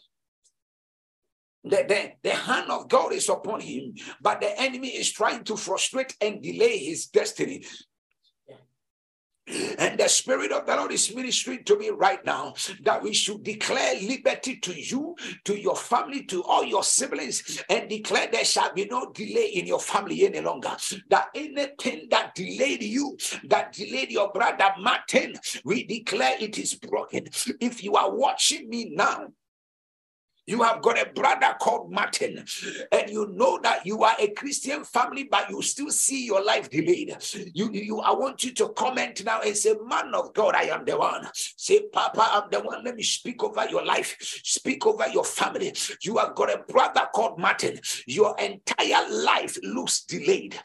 the, 1.64 1.84
the, 1.88 2.12
the 2.22 2.30
hand 2.30 2.70
of 2.70 2.88
God 2.88 3.12
is 3.12 3.28
upon 3.28 3.60
him, 3.60 3.94
but 4.22 4.40
the 4.40 4.58
enemy 4.60 4.88
is 4.88 5.12
trying 5.12 5.44
to 5.44 5.56
frustrate 5.56 6.14
and 6.20 6.42
delay 6.42 6.78
his 6.78 7.06
destiny. 7.06 7.64
And 9.78 9.98
the 9.98 10.08
Spirit 10.08 10.52
of 10.52 10.66
the 10.66 10.76
Lord 10.76 10.92
is 10.92 11.14
ministering 11.14 11.64
to 11.64 11.76
me 11.76 11.90
right 11.90 12.24
now 12.24 12.54
that 12.82 13.02
we 13.02 13.12
should 13.12 13.42
declare 13.42 13.94
liberty 14.00 14.56
to 14.56 14.72
you, 14.72 15.16
to 15.44 15.58
your 15.58 15.76
family, 15.76 16.24
to 16.26 16.44
all 16.44 16.64
your 16.64 16.84
siblings, 16.84 17.62
and 17.68 17.88
declare 17.88 18.28
there 18.30 18.44
shall 18.44 18.72
be 18.72 18.84
no 18.84 19.10
delay 19.12 19.46
in 19.46 19.66
your 19.66 19.80
family 19.80 20.24
any 20.24 20.40
longer. 20.40 20.76
That 21.08 21.28
anything 21.34 22.08
that 22.10 22.34
delayed 22.34 22.82
you, 22.82 23.16
that 23.44 23.72
delayed 23.72 24.10
your 24.10 24.30
brother 24.30 24.72
Martin, 24.78 25.34
we 25.64 25.84
declare 25.84 26.36
it 26.38 26.58
is 26.58 26.74
broken. 26.74 27.28
If 27.60 27.82
you 27.82 27.94
are 27.94 28.14
watching 28.14 28.68
me 28.68 28.90
now, 28.94 29.28
you 30.46 30.62
have 30.62 30.82
got 30.82 31.00
a 31.00 31.10
brother 31.12 31.54
called 31.60 31.92
Martin, 31.92 32.44
and 32.92 33.10
you 33.10 33.28
know 33.28 33.58
that 33.62 33.86
you 33.86 34.02
are 34.02 34.14
a 34.18 34.28
Christian 34.28 34.84
family, 34.84 35.24
but 35.24 35.48
you 35.50 35.62
still 35.62 35.90
see 35.90 36.26
your 36.26 36.44
life 36.44 36.70
delayed. 36.70 37.16
You, 37.54 37.70
you, 37.72 38.00
I 38.00 38.12
want 38.12 38.42
you 38.42 38.52
to 38.54 38.68
comment 38.70 39.24
now 39.24 39.40
and 39.42 39.56
say, 39.56 39.74
Man 39.86 40.12
of 40.14 40.34
God, 40.34 40.54
I 40.54 40.64
am 40.64 40.84
the 40.84 40.96
one. 40.96 41.28
Say, 41.34 41.82
Papa, 41.92 42.28
I'm 42.32 42.50
the 42.50 42.60
one. 42.60 42.84
Let 42.84 42.96
me 42.96 43.02
speak 43.02 43.42
over 43.42 43.66
your 43.68 43.84
life, 43.84 44.16
speak 44.20 44.86
over 44.86 45.08
your 45.08 45.24
family. 45.24 45.74
You 46.02 46.18
have 46.18 46.34
got 46.34 46.52
a 46.52 46.58
brother 46.58 47.06
called 47.14 47.38
Martin. 47.38 47.80
Your 48.06 48.36
entire 48.38 49.08
life 49.10 49.56
looks 49.62 50.04
delayed. 50.04 50.56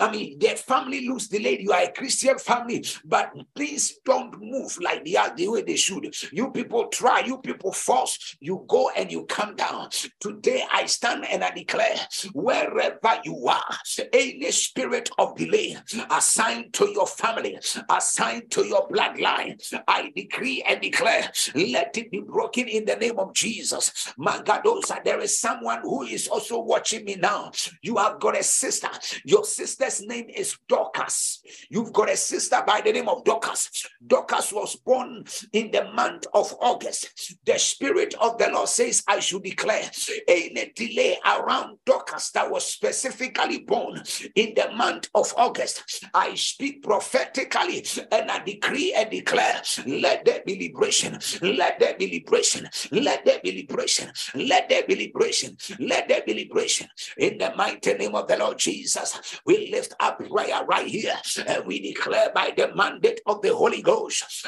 I 0.00 0.10
mean, 0.10 0.38
their 0.38 0.56
family 0.56 1.06
looks 1.06 1.28
delayed. 1.28 1.60
You 1.60 1.72
are 1.72 1.82
a 1.82 1.92
Christian 1.92 2.38
family, 2.38 2.84
but 3.04 3.32
please 3.54 3.98
don't 4.04 4.40
move 4.40 4.76
like 4.80 5.04
they 5.04 5.16
are 5.16 5.34
the 5.34 5.48
way 5.48 5.62
they 5.62 5.76
should. 5.76 6.14
You 6.32 6.50
people 6.50 6.88
try, 6.88 7.20
you 7.20 7.38
people 7.38 7.72
force, 7.72 8.36
you 8.40 8.64
go 8.68 8.90
and 8.96 9.01
you 9.10 9.24
come 9.26 9.56
down. 9.56 9.88
Today 10.20 10.64
I 10.72 10.86
stand 10.86 11.24
and 11.30 11.42
I 11.42 11.50
declare 11.50 11.96
wherever 12.32 13.20
you 13.24 13.46
are, 13.48 13.74
any 14.12 14.50
spirit 14.50 15.10
of 15.18 15.36
delay 15.36 15.76
assigned 16.10 16.72
to 16.74 16.88
your 16.90 17.06
family, 17.06 17.58
assigned 17.88 18.50
to 18.50 18.66
your 18.66 18.88
bloodline, 18.88 19.60
I 19.88 20.10
decree 20.14 20.62
and 20.66 20.80
declare, 20.80 21.30
let 21.54 21.96
it 21.96 22.10
be 22.10 22.20
broken 22.20 22.68
in 22.68 22.84
the 22.84 22.96
name 22.96 23.18
of 23.18 23.34
Jesus. 23.34 24.12
Magadosa, 24.18 24.96
oh, 24.98 25.00
there 25.04 25.20
is 25.20 25.38
someone 25.38 25.80
who 25.82 26.02
is 26.02 26.28
also 26.28 26.60
watching 26.60 27.04
me 27.04 27.16
now. 27.16 27.52
You 27.82 27.96
have 27.96 28.20
got 28.20 28.38
a 28.38 28.42
sister. 28.42 28.88
Your 29.24 29.44
sister's 29.44 30.02
name 30.02 30.28
is 30.28 30.56
Dorcas. 30.68 31.42
You've 31.70 31.92
got 31.92 32.10
a 32.10 32.16
sister 32.16 32.62
by 32.66 32.80
the 32.80 32.92
name 32.92 33.08
of 33.08 33.24
Dorcas. 33.24 33.86
Dorcas 34.06 34.52
was 34.52 34.76
born 34.76 35.24
in 35.52 35.70
the 35.70 35.90
month 35.92 36.26
of 36.34 36.54
August. 36.60 37.36
The 37.44 37.58
Spirit 37.58 38.14
of 38.20 38.38
the 38.38 38.50
Lord 38.50 38.68
says, 38.68 38.91
I 39.06 39.20
should 39.20 39.42
declare 39.42 39.90
any 40.28 40.72
delay 40.74 41.18
around 41.24 41.78
Dorcas 41.86 42.30
that 42.32 42.50
was 42.50 42.66
specifically 42.66 43.60
born 43.60 44.02
in 44.34 44.54
the 44.54 44.72
month 44.74 45.08
of 45.14 45.32
August. 45.36 46.06
I 46.12 46.34
speak 46.34 46.82
prophetically 46.82 47.86
and 48.10 48.30
I 48.30 48.40
decree 48.44 48.92
and 48.94 49.10
declare, 49.10 49.62
let 49.86 50.24
there 50.24 50.42
be 50.44 50.58
liberation, 50.68 51.18
let 51.40 51.78
there 51.78 51.94
be 51.96 52.10
liberation, 52.10 52.68
let 52.90 53.24
there 53.24 53.40
be 53.42 53.52
liberation, 53.62 54.10
let 54.34 54.68
there 54.68 54.82
be 54.86 54.96
liberation, 54.96 55.56
let 55.78 56.08
there 56.08 56.22
be 56.26 56.34
liberation. 56.34 56.88
In 57.18 57.38
the 57.38 57.52
mighty 57.56 57.94
name 57.94 58.14
of 58.14 58.28
the 58.28 58.36
Lord 58.36 58.58
Jesus, 58.58 59.40
we 59.46 59.70
lift 59.70 59.94
up 60.00 60.18
prayer 60.18 60.64
right 60.64 60.86
here 60.86 61.16
and 61.46 61.66
we 61.66 61.80
declare 61.80 62.30
by 62.34 62.52
the 62.56 62.74
mandate 62.74 63.20
of 63.26 63.40
the 63.42 63.54
Holy 63.54 63.82
Ghost. 63.82 64.46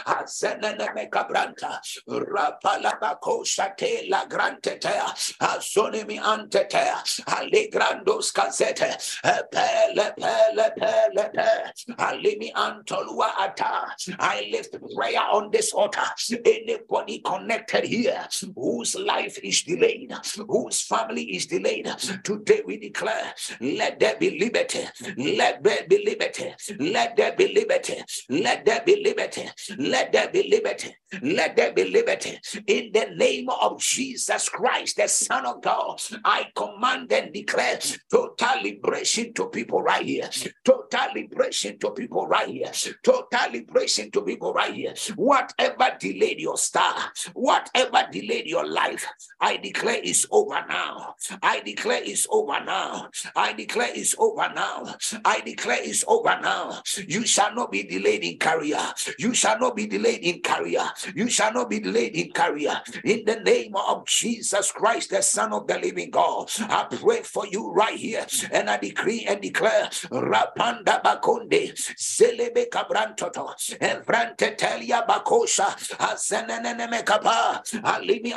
Grantetea, 4.35 5.07
asonemi 5.41 6.19
ah, 6.19 6.25
ah, 6.25 6.39
antetea, 6.39 6.97
alegrandos 7.27 8.33
ah, 8.37 8.47
casete, 8.47 8.91
eh, 9.25 9.43
pele, 9.51 10.13
pele, 10.19 10.71
pele, 10.77 11.31
pele, 11.33 11.73
alimi 11.99 12.53
antolua 12.53 13.31
ata. 13.39 13.95
I 14.19 14.49
lift 14.51 14.77
prayer 14.95 15.21
on 15.33 15.51
this 15.51 15.73
altar. 15.73 16.03
Anybody 16.45 17.21
connected 17.21 17.85
here 17.85 18.27
whose 18.57 18.97
life 18.97 19.39
is 19.43 19.63
delayed, 19.63 20.13
whose 20.49 20.83
family 20.83 21.25
is 21.37 21.47
delayed, 21.47 21.89
today 22.25 22.63
we 22.67 22.79
declare, 22.79 23.33
let 23.61 24.01
there 24.01 24.17
be 24.19 24.39
liberty, 24.39 24.85
let 25.17 25.63
there 25.63 25.87
be 25.89 26.05
liberty, 26.05 26.53
let 26.81 27.17
there 27.17 27.35
be 27.37 27.55
liberty, 27.55 28.03
let 28.29 28.65
there 28.65 28.83
be 28.85 29.03
liberty, 29.05 29.49
let 29.79 30.13
there 30.13 30.29
be 30.31 30.49
liberty, 30.51 30.95
let 31.23 31.57
there 31.57 31.73
be 31.73 31.85
liberty. 31.85 32.39
In 32.67 32.91
the 32.93 33.07
name 33.15 33.49
of 33.49 33.81
Jesus 33.81 34.24
Christ, 34.49 34.97
the 34.97 35.09
Son 35.09 35.47
of 35.47 35.63
God, 35.63 36.01
I 36.25 36.47
command 36.55 37.13
and 37.13 37.33
declare 37.33 37.79
total 38.11 38.63
liberation 38.63 39.33
to 39.35 39.49
people 39.49 39.83
right 39.83 40.05
here, 40.05 40.29
total 40.65 41.15
liberation 41.15 41.79
to 41.79 41.91
people 41.91 42.27
right 42.27 42.49
here, 42.49 42.71
total 43.03 43.53
liberation 43.53 44.11
to 44.13 44.23
people 44.23 44.53
right 44.53 44.75
here. 44.75 44.95
Whatever 45.17 45.97
delayed 45.99 46.41
your 46.41 46.57
star, 46.57 46.95
whatever 47.35 48.07
delayed 48.11 48.47
your 48.47 48.67
life, 48.67 49.07
I 49.41 49.57
declare 49.59 50.01
is 50.03 50.27
over 50.31 50.65
now. 50.69 51.15
I 51.43 51.61
declare 51.61 52.03
is 52.03 52.27
over 52.31 52.61
now. 52.65 53.09
I 53.37 53.53
declare 53.53 53.95
is 53.95 54.15
over 54.19 54.51
now. 54.55 54.95
I 55.25 55.41
declare 55.41 55.83
is 55.83 56.05
over 56.09 56.39
now. 56.41 56.83
You 57.07 57.27
shall 57.27 57.55
not 57.55 57.71
be 57.71 57.83
delayed 57.83 58.25
in 58.25 58.39
career. 58.39 58.81
You 59.19 59.35
shall 59.35 59.59
not 59.59 59.77
be 59.77 59.87
delayed 59.87 60.21
in 60.25 60.41
career. 60.41 60.85
You 61.15 61.29
shall 61.29 61.53
not 61.53 61.71
be 61.71 61.81
delayed 61.81 62.17
in 62.17 62.33
career. 62.33 62.81
In 63.05 63.25
the 63.25 63.37
name 63.41 63.75
of 63.77 64.09
Jesus 64.15 64.71
Christ, 64.71 65.11
the 65.11 65.23
Son 65.23 65.53
of 65.53 65.67
the 65.67 65.77
Living 65.79 66.11
God, 66.11 66.49
I 66.61 66.87
pray 66.89 67.23
for 67.23 67.47
you 67.49 67.73
right 67.73 67.97
here, 67.97 68.25
and 68.53 68.71
I 68.71 68.77
decree 68.77 69.25
and 69.29 69.41
declare, 69.41 69.89
Rapanda 70.13 71.03
Zelebe 71.99 72.69
Cabrantoto, 72.71 73.51
Bakosha, 75.09 75.67
Alimi 77.83 78.33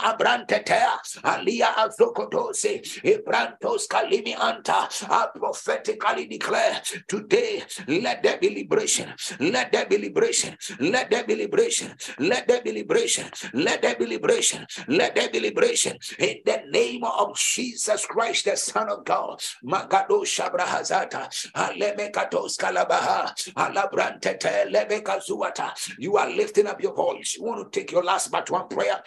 Alia 1.23 1.67
Azokotose, 1.77 2.81
Ebrantos 3.03 3.87
Kalimi 3.87 4.35
Anta. 4.35 4.87
I 5.09 5.27
prophetically 5.35 6.25
declare 6.27 6.81
today, 7.07 7.61
let 7.87 8.23
there 8.23 8.37
be 8.37 8.49
liberation, 8.49 9.13
let 9.39 9.71
there 9.71 9.85
be 9.85 9.97
liberation, 9.99 10.57
let 10.79 11.11
there 11.11 11.23
be 11.23 11.35
liberation, 11.35 11.93
let 12.19 12.47
there 12.47 12.61
be 12.63 12.71
liberation, 12.71 13.29
let 13.53 13.81
there 13.83 13.95
be 13.95 14.05
liberation, 14.07 14.65
let 14.87 15.13
there 15.15 15.29
be 15.29 15.39
liberation 15.39 15.66
in 15.67 16.37
the 16.45 16.63
name 16.69 17.03
of 17.03 17.37
Jesus 17.37 18.05
Christ, 18.05 18.45
the 18.45 18.55
Son 18.55 18.89
of 18.89 19.05
God. 19.05 19.39
Magado 19.63 20.23
Shabrahazata, 20.23 21.29
Alemekatos 21.53 22.57
Kalabaha, 22.57 23.33
Alabrantete, 23.53 24.71
Lebekazuata. 24.71 25.95
You 25.99 26.17
are 26.17 26.29
lifting 26.29 26.67
up 26.67 26.81
your 26.81 26.95
voice. 26.95 27.35
You 27.37 27.43
want 27.43 27.71
to 27.71 27.79
take 27.79 27.91
your 27.91 28.03
last 28.03 28.31
but 28.31 28.49
one 28.49 28.67
prayer. 28.67 29.01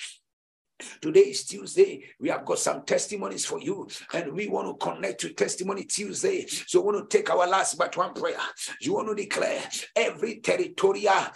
Today 1.01 1.21
is 1.21 1.45
Tuesday. 1.45 2.05
We 2.19 2.31
have 2.31 2.45
got 2.45 2.59
some 2.59 2.83
testimonies 2.85 3.45
for 3.45 3.61
you, 3.61 3.89
and 4.15 4.33
we 4.33 4.49
want 4.49 4.69
to 4.69 4.85
connect 4.85 5.21
to 5.21 5.33
Testimony 5.35 5.85
Tuesday. 5.85 6.47
So, 6.47 6.81
we 6.81 6.93
want 6.93 7.11
to 7.11 7.19
take 7.19 7.31
our 7.31 7.47
last 7.47 7.77
but 7.77 7.97
one 7.97 8.15
prayer. 8.15 8.39
You 8.81 8.95
want 8.95 9.09
to 9.09 9.15
declare 9.15 9.63
every 9.95 10.41
territorial 10.41 11.27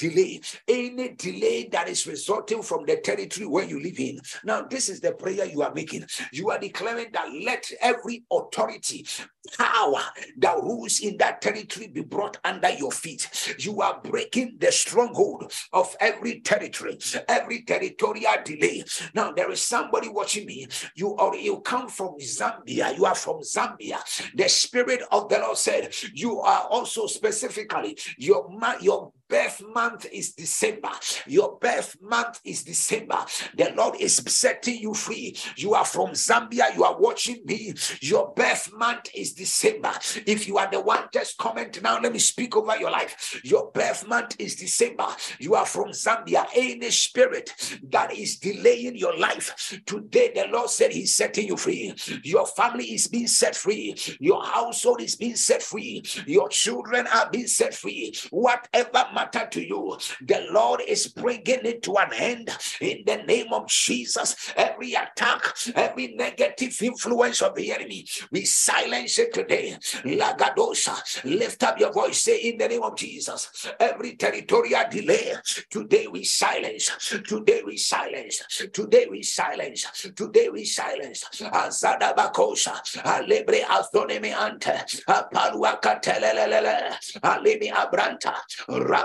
delay, 0.00 0.40
any 0.66 1.10
delay 1.10 1.68
that 1.70 1.88
is 1.88 2.06
resulting 2.06 2.62
from 2.62 2.84
the 2.86 2.96
territory 2.96 3.46
where 3.46 3.64
you 3.64 3.80
live 3.82 4.00
in. 4.00 4.18
Now, 4.44 4.62
this 4.62 4.88
is 4.88 5.00
the 5.00 5.12
prayer 5.12 5.44
you 5.44 5.62
are 5.62 5.74
making. 5.74 6.06
You 6.32 6.50
are 6.50 6.58
declaring 6.58 7.08
that 7.12 7.28
let 7.44 7.70
every 7.80 8.24
authority, 8.32 9.06
power 9.58 10.00
that 10.38 10.56
rules 10.62 11.00
in 11.00 11.16
that 11.18 11.40
territory 11.42 11.88
be 11.88 12.00
brought 12.00 12.38
under 12.44 12.70
your 12.70 12.92
feet. 12.92 13.28
You 13.58 13.82
are 13.82 14.00
breaking 14.02 14.56
the 14.58 14.72
stronghold 14.72 15.52
of 15.72 15.94
every 16.00 16.40
territory, 16.40 16.98
every 17.28 17.62
territorial 17.62 18.32
delay. 18.44 18.84
Now, 19.14 19.32
there 19.32 19.50
is 19.50 19.60
somebody 19.62 20.08
watching 20.08 20.46
me. 20.46 20.66
You 20.94 21.14
are 21.16 21.34
you 21.36 21.60
come 21.60 21.88
from 21.88 22.16
Zambia. 22.18 22.96
You 22.96 23.04
are 23.04 23.14
from 23.14 23.40
Zambia. 23.40 23.98
The 24.34 24.48
spirit 24.48 25.02
of 25.12 25.28
the 25.28 25.38
Lord 25.38 25.58
said, 25.58 25.94
You 26.14 26.40
are 26.40 26.62
also 26.70 27.06
specifically 27.06 27.98
your 28.16 28.48
your 28.80 29.12
birth 29.30 29.62
month 29.72 30.06
is 30.12 30.32
December. 30.32 30.90
Your 31.26 31.56
birth 31.58 31.96
month 32.02 32.40
is 32.44 32.64
December. 32.64 33.24
The 33.56 33.72
Lord 33.76 33.94
is 34.00 34.16
setting 34.16 34.78
you 34.78 34.92
free. 34.92 35.36
You 35.56 35.74
are 35.74 35.84
from 35.84 36.10
Zambia. 36.10 36.74
You 36.74 36.84
are 36.84 37.00
watching 37.00 37.42
me. 37.46 37.74
Your 38.00 38.34
birth 38.34 38.72
month 38.74 39.08
is 39.14 39.32
December. 39.32 39.92
If 40.26 40.48
you 40.48 40.58
are 40.58 40.70
the 40.70 40.80
one, 40.80 41.04
just 41.12 41.38
comment 41.38 41.80
now. 41.82 42.00
Let 42.00 42.12
me 42.12 42.18
speak 42.18 42.56
over 42.56 42.76
your 42.76 42.90
life. 42.90 43.40
Your 43.44 43.70
birth 43.70 44.06
month 44.08 44.36
is 44.38 44.56
December. 44.56 45.06
You 45.38 45.54
are 45.54 45.66
from 45.66 45.90
Zambia. 45.90 46.46
Any 46.54 46.90
spirit 46.90 47.52
that 47.90 48.12
is 48.12 48.38
delaying 48.38 48.96
your 48.96 49.16
life, 49.16 49.80
today 49.86 50.32
the 50.34 50.46
Lord 50.50 50.70
said 50.70 50.92
He's 50.92 51.14
setting 51.14 51.46
you 51.46 51.56
free. 51.56 51.94
Your 52.24 52.46
family 52.46 52.84
is 52.84 53.06
being 53.06 53.28
set 53.28 53.54
free. 53.54 53.94
Your 54.18 54.44
household 54.44 55.00
is 55.00 55.14
being 55.14 55.36
set 55.36 55.62
free. 55.62 56.02
Your 56.26 56.48
children 56.48 57.06
are 57.14 57.30
being 57.30 57.46
set 57.46 57.74
free. 57.74 58.12
Whatever 58.30 59.04
matter 59.20 59.46
to 59.50 59.60
you, 59.66 59.96
the 60.22 60.46
Lord 60.50 60.80
is 60.86 61.08
bringing 61.08 61.64
it 61.64 61.82
to 61.82 61.96
an 61.98 62.12
end 62.14 62.50
in 62.80 63.02
the 63.06 63.16
name 63.16 63.52
of 63.52 63.68
Jesus. 63.68 64.52
Every 64.56 64.94
attack, 64.94 65.42
every 65.74 66.08
negative 66.14 66.76
influence 66.82 67.42
of 67.42 67.54
the 67.54 67.72
enemy, 67.72 68.06
we 68.32 68.44
silence 68.44 69.18
it 69.18 69.34
today. 69.34 69.76
Lagadosa, 70.04 70.96
lift 71.24 71.62
up 71.62 71.78
your 71.78 71.92
voice, 71.92 72.20
say 72.22 72.38
in 72.38 72.56
the 72.58 72.68
name 72.68 72.82
of 72.82 72.96
Jesus. 72.96 73.66
Every 73.78 74.16
territorial 74.16 74.84
delay, 74.90 75.34
today 75.68 76.06
we 76.06 76.24
silence, 76.24 76.90
today 77.26 77.62
we 77.64 77.76
silence, 77.76 78.42
today 78.72 79.06
we 79.10 79.22
silence, 79.22 80.08
today 80.16 80.48
we 80.48 80.64
silence. 80.64 81.24
Azada 81.52 82.14
bakosha, 82.16 82.74
alebre 83.04 83.60
azoneme 83.68 84.32
ante, 84.34 84.72
apalua 85.08 85.80
katelelele, 85.80 86.94
alimi 87.22 87.70
abranta, 87.70 88.34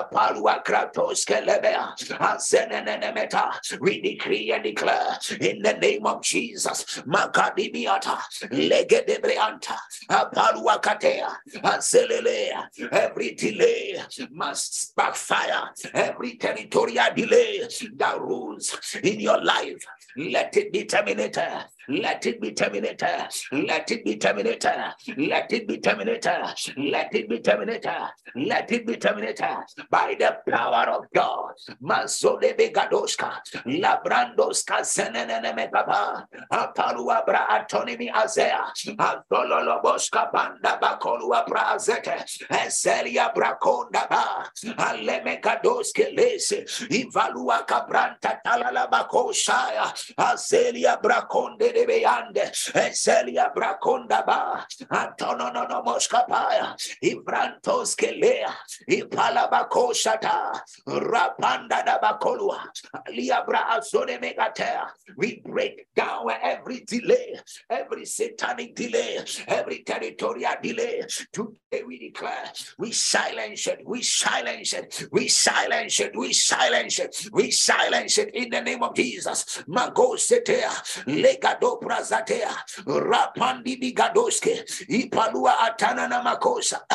rapalua 0.06 0.64
kratos 0.64 1.26
kelebea, 1.26 1.94
azenenemeta. 2.20 3.52
We 3.80 4.02
decree 4.02 4.52
and 4.52 4.64
declare 4.64 5.18
in 5.40 5.62
the 5.62 5.74
name 5.74 6.06
of 6.06 6.22
Jesus, 6.22 7.02
makadimiata, 7.06 8.18
legedebreanta, 8.52 9.78
apalua 10.10 10.82
katea, 10.82 11.36
azelelea. 11.64 12.68
Every 12.92 13.32
delay 13.32 13.98
must 14.32 14.96
backfire. 14.96 15.70
Every 15.94 16.36
territorial 16.36 17.14
delay 17.16 17.68
that 17.98 18.22
rules 18.22 18.78
in 19.04 19.20
your 19.20 19.44
life, 19.44 19.86
let 20.18 20.56
it 20.58 20.72
be 20.72 20.86
terminated. 20.86 21.66
Let 21.88 22.26
it 22.26 22.42
be 22.42 22.52
terminated. 22.52 23.28
Let 23.52 23.92
it 23.92 24.04
be 24.04 24.18
terminated. 24.18 24.94
Let 25.18 25.52
it 25.54 25.68
be 25.68 25.78
terminated. 25.78 26.54
Let 26.78 27.14
it 27.14 27.30
be 27.30 27.40
terminated. 27.40 28.10
Let 28.36 28.72
it 28.72 28.88
be 28.88 28.96
terminated 28.98 29.64
by 29.92 30.16
the 30.18 30.38
power 30.50 30.90
of 30.90 31.06
God. 31.14 31.54
Masole 31.84 32.58
begadoska, 32.58 33.42
labrandoska 33.66 34.82
zenene 34.82 35.54
megaba, 35.54 36.26
apalua 36.52 37.26
bra 37.26 37.48
antonimi 37.50 38.10
azea, 38.10 38.72
atololoboska 38.98 40.32
banda 40.32 40.80
bakolua 40.82 41.46
bra 41.48 41.76
azete, 41.76 42.24
eselia 42.50 43.32
brakonda 43.34 44.08
ba, 44.10 44.50
alemegadoske 44.78 46.16
lese, 46.16 46.66
ivalua 46.90 47.66
kabranta 47.66 48.40
talala 48.44 48.90
bakoshaya, 48.90 49.94
azelia 50.18 50.98
brakonde 51.02 51.75
de 51.76 51.86
beyande, 51.86 52.52
eselia 52.74 53.52
brakonda 53.54 54.26
ba, 54.26 54.66
antonono 54.90 55.68
no 55.70 55.84
moskapaya, 55.84 56.76
ibrantos 57.04 57.96
kelea, 57.96 58.54
ipalabakoshata, 58.90 60.60
rapanda 60.88 61.84
da 61.86 62.00
bakolua, 62.00 62.62
liabra 63.10 63.68
azone 63.76 64.18
megatea. 64.20 64.88
We 65.18 65.42
break 65.46 65.88
down 65.96 66.32
every 66.42 66.86
delay, 66.86 67.40
every 67.70 68.06
satanic 68.06 68.76
delay, 68.76 69.20
every 69.48 69.84
territorial 69.84 70.56
delay. 70.62 71.04
Today 71.32 71.84
we 71.86 72.00
declare, 72.00 72.52
we 72.78 72.92
silence 72.92 73.68
it, 73.68 73.82
we 73.86 74.02
silence 74.02 74.74
it, 74.74 75.08
we 75.12 75.28
silence 75.28 76.00
it, 76.00 76.16
we 76.16 76.32
silence 76.34 77.00
it, 77.00 77.30
we 77.34 77.52
silence 77.52 78.18
it 78.18 78.34
in 78.34 78.50
the 78.50 78.62
name 78.62 78.82
of 78.84 78.96
Jesus. 78.96 79.64
Magosetea, 79.68 80.72
legado 81.06 81.65
prazatea, 81.82 82.54
rapandi 82.86 83.78
bigadoske, 83.82 84.66
ipalua 84.88 85.60
atana 85.68 86.08
na 86.08 86.24
makosa. 86.24 86.86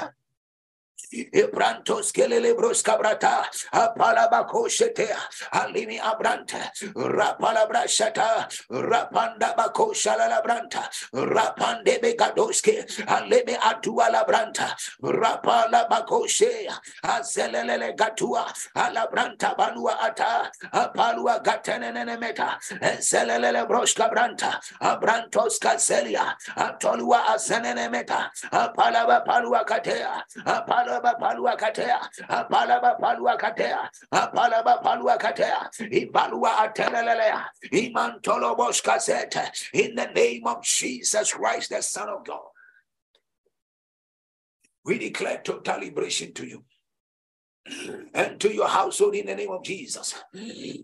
Ebrantos 1.12 2.12
kelele 2.12 2.55
broska 2.57 2.98
brata. 2.98 3.44
Apalaba 3.72 4.46
koshetea. 4.48 5.18
Alimi 5.53 5.98
abranta. 5.98 6.70
Rapala 6.94 7.68
brashata. 7.68 8.48
Rapanda 8.70 9.55
bako 9.57 9.92
shalala 9.94 10.42
branta. 10.44 10.88
Rapande 11.14 12.01
begadoske. 12.01 12.86
Aleme 13.07 13.57
atua 13.59 14.11
la 14.11 14.24
branta. 14.24 14.74
Rapala 15.03 15.88
bakoshea. 15.88 16.76
Azelele 17.05 17.96
gatua. 17.96 18.46
Alabranta 18.76 19.57
banua 19.57 19.96
ata. 20.03 20.51
Apalua 20.72 21.42
gatenene 21.42 22.18
meta. 22.18 22.59
Zelele 23.01 23.66
broska 23.66 24.11
branta. 24.11 24.61
Abrantos 24.80 25.59
kazelia. 25.59 26.34
Antolua 26.57 27.26
azenene 27.34 27.90
meta. 27.90 28.30
Apalaba 28.53 29.24
palua 29.24 29.64
katea. 29.64 30.22
Apalaba 30.44 30.89
Apalaba 30.91 31.18
palua 31.18 31.57
katea, 31.57 32.01
apalaba 32.28 32.99
palua 33.01 33.38
katea, 33.38 33.91
apalaba 34.12 34.82
palua 34.82 35.18
katea, 35.18 35.70
ibalua 35.91 36.59
atelelelea, 36.59 37.45
imantolo 37.72 38.57
boskazete, 38.57 39.51
in 39.74 39.95
the 39.95 40.07
name 40.07 40.47
of 40.47 40.64
Jesus 40.64 41.32
Christ, 41.32 41.70
the 41.70 41.82
Son 41.82 42.09
of 42.09 42.24
God. 42.24 42.41
We 44.84 44.99
declare 44.99 45.41
total 45.45 45.78
liberation 45.80 46.32
to 46.34 46.47
you 46.47 46.64
and 48.14 48.40
to 48.40 48.52
your 48.52 48.68
household 48.68 49.14
in 49.14 49.26
the 49.26 49.34
name 49.34 49.50
of 49.50 49.62
Jesus. 49.64 50.14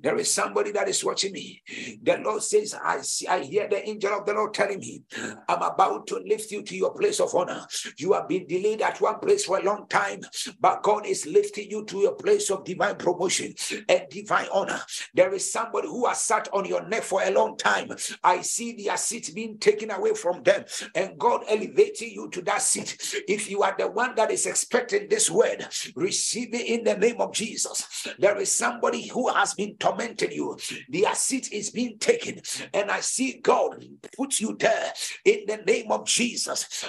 There 0.02 0.16
is 0.18 0.32
somebody 0.32 0.72
that 0.72 0.88
is 0.88 1.04
watching 1.04 1.32
me. 1.32 1.62
The 2.02 2.18
Lord 2.18 2.42
says, 2.42 2.74
I 2.74 3.00
see, 3.00 3.26
I 3.26 3.40
hear 3.40 3.68
the 3.68 3.86
angel 3.88 4.12
of 4.12 4.26
the 4.26 4.34
Lord 4.34 4.54
telling 4.54 4.78
me, 4.78 5.02
I'm 5.48 5.62
about 5.62 6.06
to 6.08 6.16
lift 6.26 6.50
you 6.50 6.62
to 6.62 6.76
your 6.76 6.94
place 6.94 7.20
of 7.20 7.34
honor. 7.34 7.66
You 7.98 8.12
have 8.12 8.28
been 8.28 8.46
delayed 8.46 8.82
at 8.82 9.00
one 9.00 9.18
place 9.20 9.44
for 9.44 9.58
a 9.58 9.62
long 9.62 9.86
time, 9.88 10.20
but 10.60 10.82
God 10.82 11.06
is 11.06 11.26
lifting 11.26 11.70
you 11.70 11.84
to 11.86 11.98
your 11.98 12.14
place 12.14 12.50
of 12.50 12.64
divine 12.64 12.96
promotion 12.96 13.54
and 13.88 14.02
divine 14.10 14.48
honor. 14.52 14.80
There 15.14 15.32
is 15.34 15.50
somebody 15.52 15.88
who 15.88 16.06
has 16.06 16.20
sat 16.20 16.48
on 16.52 16.64
your 16.64 16.86
neck 16.88 17.02
for 17.02 17.22
a 17.22 17.30
long 17.30 17.56
time. 17.56 17.90
I 18.22 18.42
see 18.42 18.84
their 18.84 18.96
seat 18.96 19.32
being 19.34 19.58
taken 19.58 19.90
away 19.90 20.14
from 20.14 20.42
them, 20.42 20.64
and 20.94 21.18
God 21.18 21.44
elevating 21.48 22.12
you 22.12 22.28
to 22.30 22.42
that 22.42 22.62
seat. 22.62 23.22
If 23.28 23.50
you 23.50 23.62
are 23.62 23.74
the 23.76 23.88
one 23.88 24.14
that 24.16 24.30
is 24.30 24.46
expecting 24.46 25.08
this 25.08 25.30
word, 25.30 25.66
receive 25.94 26.54
it 26.54 26.66
in 26.76 26.84
the 26.84 26.96
name 26.96 27.20
of 27.20 27.32
Jesus. 27.32 28.06
There 28.18 28.36
is 28.38 28.52
somebody 28.52 29.08
who 29.08 29.28
has 29.32 29.54
been 29.54 29.76
tormenting 29.76 30.32
you. 30.32 30.58
Their 30.88 31.14
seat 31.14 31.52
is 31.52 31.70
being 31.70 31.98
taken, 31.98 32.40
and 32.74 32.90
I 32.90 33.00
see 33.00 33.40
God 33.42 33.84
put 34.16 34.40
you 34.40 34.56
there 34.58 34.92
in 35.24 35.46
the 35.46 35.58
name 35.58 35.90
of 35.90 36.06
Jesus. 36.06 36.88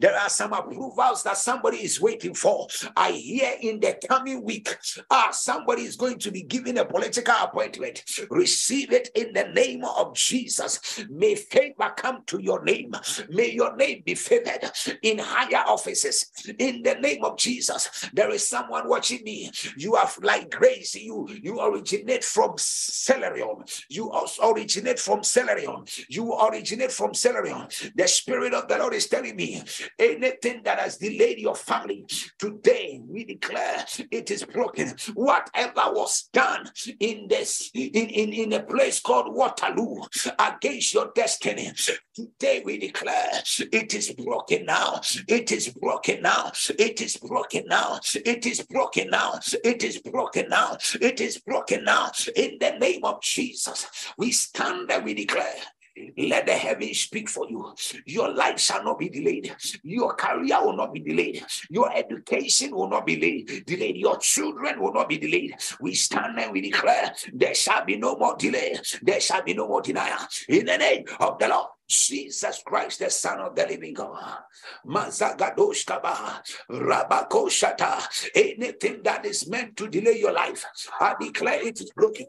There 0.00 0.18
are 0.18 0.28
some 0.28 0.52
approvals 0.52 1.22
that 1.22 1.36
somebody 1.36 1.78
is 1.78 2.00
waiting 2.00 2.34
for. 2.34 2.68
I 2.96 3.12
hear 3.12 3.54
in 3.60 3.80
the 3.80 3.98
coming 4.08 4.44
week, 4.44 4.76
ah, 5.10 5.30
somebody 5.32 5.82
is 5.82 5.96
going 5.96 6.18
to 6.18 6.30
be 6.30 6.42
given 6.42 6.78
a 6.78 6.84
political 6.84 7.34
appointment. 7.40 8.04
Receive 8.30 8.92
it 8.92 9.08
in 9.14 9.32
the 9.32 9.48
name 9.54 9.84
of 9.84 10.14
Jesus. 10.14 11.04
May 11.08 11.34
favor 11.34 11.92
come 11.96 12.22
to 12.26 12.40
your 12.42 12.62
name. 12.64 12.94
May 13.30 13.52
your 13.52 13.74
name 13.76 14.02
be 14.04 14.14
favored 14.14 14.70
in 15.02 15.18
higher 15.18 15.64
offices 15.66 16.17
in 16.58 16.82
the 16.82 16.94
name 16.94 17.24
of 17.24 17.36
Jesus. 17.36 18.08
There 18.12 18.30
is 18.30 18.48
someone 18.48 18.88
watching 18.88 19.22
me. 19.24 19.50
You 19.76 19.94
have 19.96 20.18
like 20.22 20.50
grace. 20.50 20.94
You 20.94 21.28
you 21.42 21.60
originate 21.60 22.24
from 22.24 22.54
Sierra 22.56 23.34
Leone. 23.34 23.64
You 23.88 24.10
also 24.10 24.52
originate 24.52 24.98
from 24.98 25.22
Sierra 25.22 25.58
Leone. 25.58 25.84
You 26.08 26.34
originate 26.34 26.92
from 26.92 27.14
Sierra 27.14 27.44
Leone. 27.44 27.68
The 27.94 28.08
Spirit 28.08 28.54
of 28.54 28.68
the 28.68 28.78
Lord 28.78 28.94
is 28.94 29.08
telling 29.08 29.36
me 29.36 29.62
anything 29.98 30.62
that 30.64 30.78
has 30.78 30.96
delayed 30.96 31.38
your 31.38 31.54
family 31.54 32.06
today, 32.38 33.00
we 33.06 33.24
declare 33.24 33.84
it 34.10 34.30
is 34.30 34.44
broken. 34.44 34.94
Whatever 35.14 35.82
was 35.92 36.28
done 36.32 36.70
in 37.00 37.26
this 37.28 37.70
in, 37.74 37.90
in, 37.90 38.32
in 38.32 38.52
a 38.52 38.62
place 38.62 39.00
called 39.00 39.34
Waterloo 39.34 40.02
against 40.38 40.94
your 40.94 41.10
destiny, 41.14 41.72
today 42.14 42.62
we 42.64 42.78
declare 42.78 43.30
it 43.72 43.94
is 43.94 44.12
broken 44.12 44.66
now. 44.66 45.00
It 45.26 45.52
is 45.52 45.68
broken 45.68 45.97
broken 45.98 46.22
now. 46.22 46.52
It 46.78 47.00
is 47.00 47.16
broken 47.16 47.64
now. 47.66 47.98
It 48.14 48.46
is 48.46 48.62
broken 48.62 49.10
now. 49.10 49.40
It 49.64 49.82
is 49.82 49.98
broken 49.98 50.48
now. 50.48 50.76
It 51.00 51.20
is 51.20 51.38
broken 51.38 51.84
now. 51.84 52.10
In 52.36 52.58
the 52.60 52.78
name 52.78 53.04
of 53.04 53.20
Jesus, 53.20 53.86
we 54.16 54.30
stand 54.30 54.90
and 54.90 55.04
we 55.04 55.14
declare. 55.14 55.54
Let 56.16 56.46
the 56.46 56.52
heavens 56.52 57.00
speak 57.00 57.28
for 57.28 57.48
you. 57.48 57.74
Your 58.06 58.30
life 58.32 58.58
shall 58.58 58.84
not 58.84 58.98
be 58.98 59.08
delayed. 59.08 59.54
Your 59.82 60.14
career 60.14 60.64
will 60.64 60.76
not 60.76 60.92
be 60.92 61.00
delayed. 61.00 61.44
Your 61.70 61.92
education 61.92 62.74
will 62.74 62.88
not 62.88 63.06
be 63.06 63.16
delayed. 63.66 63.96
Your 63.96 64.18
children 64.18 64.80
will 64.80 64.92
not 64.92 65.08
be 65.08 65.18
delayed. 65.18 65.54
We 65.80 65.94
stand 65.94 66.38
and 66.38 66.52
we 66.52 66.60
declare 66.60 67.14
there 67.32 67.54
shall 67.54 67.84
be 67.84 67.96
no 67.96 68.16
more 68.16 68.36
delay. 68.36 68.78
There 69.02 69.20
shall 69.20 69.42
be 69.42 69.54
no 69.54 69.68
more 69.68 69.82
denial. 69.82 70.18
In 70.48 70.66
the 70.66 70.78
name 70.78 71.04
of 71.20 71.38
the 71.38 71.48
Lord. 71.48 71.68
Jesus 71.88 72.62
Christ, 72.66 72.98
the 72.98 73.08
Son 73.08 73.40
of 73.40 73.54
the 73.56 73.66
Living 73.66 73.94
God. 73.94 74.40
Mazagadoshkaba, 74.86 76.42
Rabakoshata. 76.70 78.30
Anything 78.34 79.02
that 79.02 79.24
is 79.24 79.48
meant 79.48 79.74
to 79.78 79.88
delay 79.88 80.18
your 80.18 80.32
life, 80.32 80.66
I 81.00 81.14
declare 81.18 81.66
it 81.66 81.80
is 81.80 81.90
broken. 81.92 82.26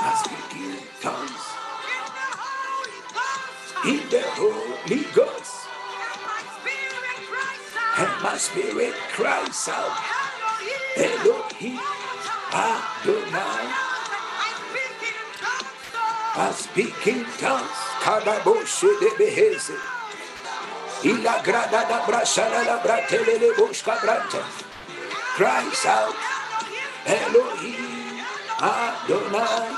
I 0.00 0.14
speak 0.24 0.50
in 0.60 0.78
tongues. 1.00 1.44
In 3.84 4.02
the 4.10 4.22
Holy 4.38 5.04
Ghost. 5.14 5.54
And 7.98 8.22
my 8.22 8.36
spirit 8.36 8.94
cries 9.12 9.68
out. 9.68 9.96
Elohim. 10.96 11.80
Adonai. 12.52 13.64
I 16.36 16.52
speak 16.54 17.06
in 17.06 17.24
tongues. 17.38 17.78
Kadaboshe 18.02 18.90
de 19.00 19.10
beheze. 19.18 19.76
Ila 21.04 21.42
grada 21.42 21.86
da 21.88 21.98
brashala 22.06 22.64
la 22.66 22.78
bratele 22.82 23.38
le 23.40 23.54
boshka 23.54 23.96
brante. 23.98 24.42
Cries 25.36 25.86
out. 25.86 26.14
Elohim 27.06 27.87
Adonai. 28.60 29.70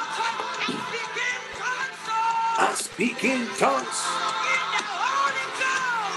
I 2.59 2.73
speak 2.75 3.25
in 3.25 3.47
tongues. 3.59 4.01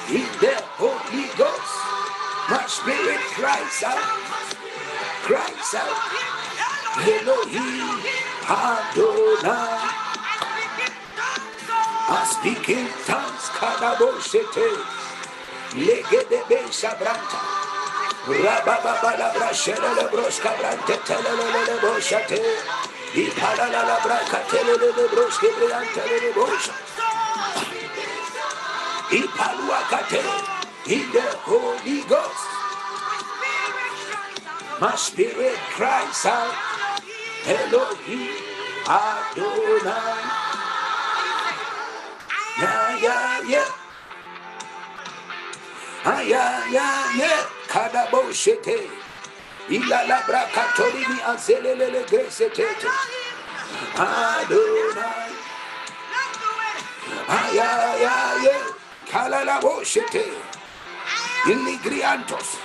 In 0.09 0.27
the 0.39 0.55
Holy 0.79 1.27
Ghost. 1.35 1.75
My 2.49 2.63
spirit 2.67 3.19
cries 3.35 3.83
out. 3.83 3.99
Cries 5.27 5.75
out. 5.75 6.23
Elohim 7.03 7.99
Adonai. 8.47 10.03
I 12.05 12.25
speak 12.27 12.69
in 12.69 12.87
tongues, 13.07 13.47
Kadaboshete, 13.57 14.67
Legedebe 15.71 16.67
Shabranta, 16.69 17.62
in 30.87 31.11
the 31.11 31.27
Holy 31.43 32.01
Ghost. 32.07 32.47
My 34.81 34.95
spirit 34.95 35.57
cries 35.75 36.25
out. 36.25 36.53
Elohim 37.45 38.31
Adonai. 38.87 40.19
Yeah, 42.59 42.97
yeah, 43.01 43.41
yeah. 43.47 43.69
Ah, 46.05 46.21
yeah, 46.21 46.71
yeah, 46.71 47.17
yeah. 47.17 47.62
Kadabo 47.73 48.29
shete. 48.33 48.77
Ila 49.69 50.07
la 50.07 50.21
braka 50.27 50.65
mi 50.93 51.17
azelele 51.31 52.05
gresete. 52.07 52.67
Adonai. 53.97 55.33
Ah, 57.29 57.49
yeah, 57.53 57.97
yeah, 57.99 58.43
yeah. 58.43 58.63
Kalala 59.09 59.59
boshete. 59.61 60.25
Iligriantos. 61.45 62.57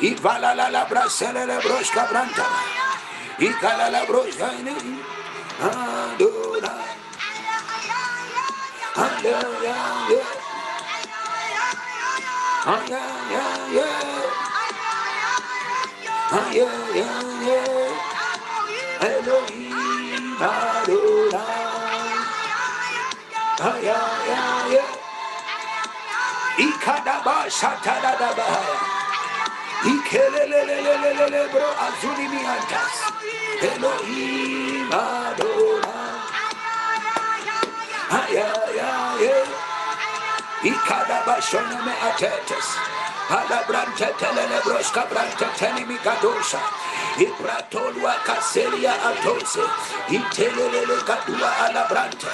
Ivala 0.00 0.54
la 0.56 0.68
la 0.70 0.84
brasele 0.86 1.46
le 1.46 1.58
broshka 1.60 2.06
branta. 2.10 2.46
Ikalala 3.38 4.06
broshani 4.06 4.74
Adonai 5.60 6.96
Hallelujah 8.94 10.24
Ah 12.66 12.82
yeah 12.88 13.32
yeah 13.32 13.47
Ikadaba 26.58 27.48
shatadaba. 27.50 28.46
Ikelelelelelele 29.84 31.42
bro 31.52 31.68
azuni 31.86 32.26
miantas. 32.28 32.94
Elohim 33.62 34.90
Adonai. 34.92 36.18
Aya, 38.20 38.48
ya, 38.76 38.92
ya. 39.24 39.36
Ikadaba 40.72 41.40
shoname 41.40 41.94
atetes. 42.08 42.97
Alabrante 43.28 44.08
telelebros 44.18 44.90
cabrante 44.92 45.46
tenimi 45.58 45.98
gadosha. 46.04 46.60
Ibratolua 47.18 48.14
caselia 48.24 48.94
atose. 49.08 49.64
Itelele 50.08 50.96
gadua 51.06 51.50
alabrante. 51.66 52.28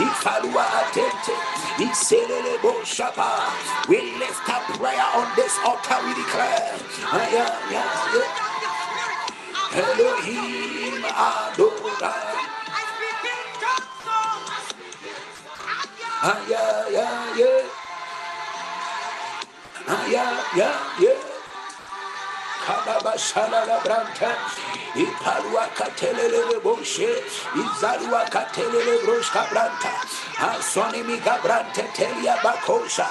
Ifalua 0.00 0.64
atente. 0.80 1.34
Iselele 1.78 2.58
boshapa. 2.62 3.28
We 3.88 4.00
lift 4.18 4.48
up 4.50 4.64
prayer 4.78 5.08
on 5.16 5.28
this 5.36 5.54
altar. 5.64 6.00
We 6.04 6.14
declare. 6.14 6.76
Elohim 9.72 11.04
Adonai. 11.04 12.36
Aya, 16.22 16.66
ya, 16.90 17.08
ya. 17.38 17.47
Yeah, 19.88 20.44
yeah, 20.56 21.00
yeah. 21.00 21.16
Kadabashala 22.66 23.64
la 23.66 23.80
branta, 23.80 24.30
Ipalua 24.94 25.64
katelele 25.74 26.60
boshe, 26.60 27.08
Izalua 27.56 28.28
katelele 28.28 29.00
broshka 29.04 29.48
branta, 29.48 29.92
Asonimi 30.36 31.16
gabrante 31.24 31.84
telia 31.96 32.36
bakosha, 32.44 33.08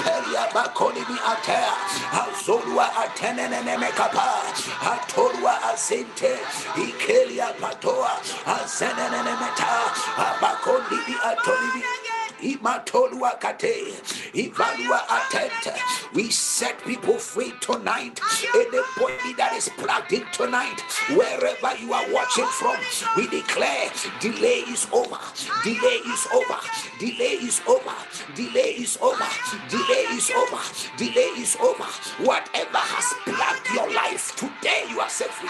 Pelia 0.00 0.48
bakonimi 0.54 1.18
atea, 1.28 1.74
Azolua 2.16 2.88
atenene 3.04 3.76
mekapa, 3.76 4.40
Atolua 4.80 5.60
asente, 5.68 6.38
Ikelia 6.76 7.52
patoa, 7.60 8.16
Azenene 8.46 9.34
meta, 9.40 9.72
Abakondi 10.16 11.14
atolibi. 11.20 12.07
Imatolua 12.40 13.40
kate, 13.40 13.94
Ivalua 14.34 15.00
atente. 15.08 15.74
We 16.14 16.30
set 16.30 16.82
people 16.84 17.18
free 17.18 17.52
tonight. 17.60 18.20
Anybody 18.54 19.32
that 19.36 19.52
is 19.56 19.68
plugged 19.76 20.12
in 20.12 20.24
tonight, 20.32 20.80
wherever 21.10 21.76
you 21.78 21.92
are 21.92 22.12
watching 22.12 22.46
from, 22.46 22.76
we 23.16 23.26
declare 23.28 23.90
delay 24.20 24.62
is 24.68 24.86
over. 24.92 25.18
Delay 25.64 26.00
is 26.06 26.26
over. 26.32 26.58
Delay 26.98 27.38
is 27.42 27.60
over. 27.66 27.94
Delay 28.34 28.70
is 28.78 28.98
over. 29.02 29.28
Delay 29.68 30.04
is 30.16 30.30
over. 30.30 30.62
Delay 30.96 31.30
is 31.38 31.56
over. 31.60 31.88
Whatever 32.24 32.78
has 32.78 33.14
plugged 33.24 33.68
your 33.74 33.92
life 33.92 34.34
today, 34.36 34.84
you 34.90 35.00
are 35.00 35.08
set 35.08 35.30
free. 35.30 35.48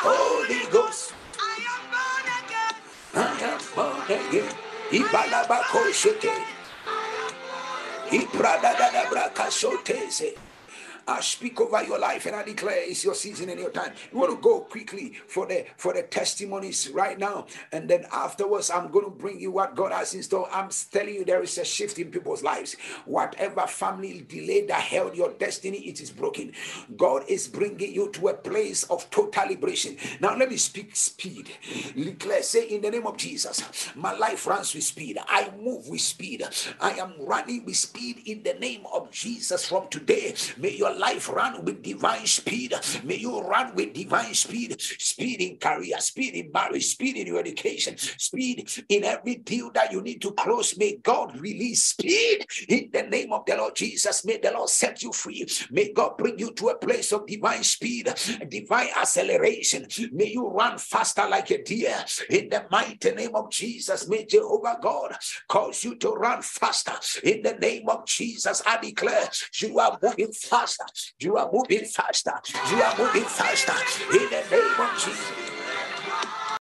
Holy 0.00 0.70
Ghost. 0.70 1.12
I 1.38 1.58
am 1.72 1.82
born 1.92 2.26
again. 2.44 2.74
I 3.14 3.26
am 3.50 3.60
born 3.74 4.18
again. 4.28 4.61
Ibalabako 4.92 5.88
shete. 5.92 6.32
Iprada 8.12 8.76
da 8.78 8.90
da 8.92 9.08
braka 9.10 9.50
shotese. 9.50 10.34
I 11.06 11.20
speak 11.20 11.60
over 11.60 11.82
your 11.82 11.98
life 11.98 12.26
and 12.26 12.36
I 12.36 12.42
declare 12.42 12.76
it's 12.78 13.04
your 13.04 13.14
season 13.14 13.48
and 13.48 13.58
your 13.58 13.70
time. 13.70 13.92
You 14.12 14.18
want 14.18 14.30
to 14.34 14.40
go 14.40 14.60
quickly 14.60 15.14
for 15.26 15.46
the 15.46 15.66
for 15.76 15.92
the 15.92 16.02
testimonies 16.02 16.90
right 16.90 17.18
now, 17.18 17.46
and 17.72 17.88
then 17.88 18.06
afterwards, 18.12 18.70
I'm 18.70 18.90
going 18.90 19.04
to 19.04 19.10
bring 19.10 19.40
you 19.40 19.50
what 19.50 19.74
God 19.74 19.92
has 19.92 20.14
in 20.14 20.22
store. 20.22 20.48
I'm 20.52 20.70
telling 20.90 21.14
you, 21.14 21.24
there 21.24 21.42
is 21.42 21.58
a 21.58 21.64
shift 21.64 21.98
in 21.98 22.10
people's 22.10 22.42
lives. 22.42 22.76
Whatever 23.04 23.66
family 23.66 24.24
delay 24.28 24.66
that 24.66 24.80
held 24.80 25.16
your 25.16 25.30
destiny, 25.32 25.78
it 25.78 26.00
is 26.00 26.10
broken. 26.10 26.52
God 26.96 27.24
is 27.28 27.48
bringing 27.48 27.92
you 27.92 28.10
to 28.12 28.28
a 28.28 28.34
place 28.34 28.84
of 28.84 29.08
total 29.10 29.48
liberation. 29.48 29.96
Now, 30.20 30.36
let 30.36 30.50
me 30.50 30.56
speak 30.56 30.94
speed. 30.96 31.50
Declare, 31.94 32.42
say 32.42 32.68
in 32.68 32.82
the 32.82 32.90
name 32.90 33.06
of 33.06 33.16
Jesus, 33.16 33.90
my 33.94 34.12
life 34.12 34.46
runs 34.46 34.74
with 34.74 34.84
speed. 34.84 35.18
I 35.28 35.50
move 35.60 35.88
with 35.88 36.00
speed. 36.00 36.44
I 36.80 36.92
am 36.92 37.14
running 37.18 37.64
with 37.64 37.76
speed 37.76 38.22
in 38.26 38.42
the 38.42 38.54
name 38.54 38.86
of 38.92 39.10
Jesus 39.10 39.66
from 39.66 39.88
today. 39.88 40.34
May 40.58 40.76
life 40.94 41.28
run 41.28 41.64
with 41.64 41.82
divine 41.82 42.26
speed. 42.26 42.74
May 43.04 43.16
you 43.16 43.40
run 43.40 43.74
with 43.74 43.92
divine 43.92 44.34
speed. 44.34 44.80
Speed 44.80 45.40
in 45.40 45.56
career, 45.56 45.98
speed 46.00 46.34
in 46.34 46.50
marriage, 46.52 46.86
speed 46.86 47.16
in 47.16 47.26
your 47.26 47.40
education, 47.40 47.96
speed 47.96 48.84
in 48.88 49.04
every 49.04 49.36
deal 49.36 49.70
that 49.72 49.92
you 49.92 50.00
need 50.02 50.22
to 50.22 50.32
close. 50.32 50.76
May 50.76 50.96
God 50.96 51.38
release 51.38 51.82
speed 51.84 52.46
in 52.68 52.90
the 52.92 53.02
name 53.04 53.32
of 53.32 53.44
the 53.46 53.56
Lord 53.56 53.76
Jesus. 53.76 54.24
May 54.24 54.38
the 54.38 54.52
Lord 54.52 54.68
set 54.68 55.02
you 55.02 55.12
free. 55.12 55.46
May 55.70 55.92
God 55.92 56.16
bring 56.16 56.38
you 56.38 56.52
to 56.52 56.68
a 56.68 56.78
place 56.78 57.12
of 57.12 57.26
divine 57.26 57.64
speed, 57.64 58.12
divine 58.48 58.88
acceleration. 58.96 59.86
May 60.12 60.32
you 60.32 60.48
run 60.48 60.78
faster 60.78 61.28
like 61.28 61.50
a 61.50 61.62
deer 61.62 62.04
in 62.30 62.48
the 62.48 62.66
mighty 62.70 63.12
name 63.12 63.34
of 63.34 63.50
Jesus. 63.50 64.08
May 64.08 64.24
Jehovah 64.24 64.78
God 64.80 65.16
cause 65.48 65.84
you 65.84 65.96
to 65.96 66.10
run 66.10 66.42
faster 66.42 66.94
in 67.24 67.42
the 67.42 67.54
name 67.54 67.88
of 67.88 68.06
Jesus. 68.06 68.62
I 68.66 68.78
declare 68.78 69.28
you 69.56 69.78
are 69.78 69.98
moving 70.02 70.32
faster 70.32 70.81
faster. 70.82 71.12
You 71.20 71.36
are 71.36 71.50
moving 71.52 71.84
faster. 71.84 72.32
You 72.70 72.82
are 72.82 72.98
moving 72.98 73.24
faster. 73.24 73.72
In 74.12 74.30
the 74.30 74.44
name 74.50 74.80
of 74.80 74.94
Jesus. 74.94 75.41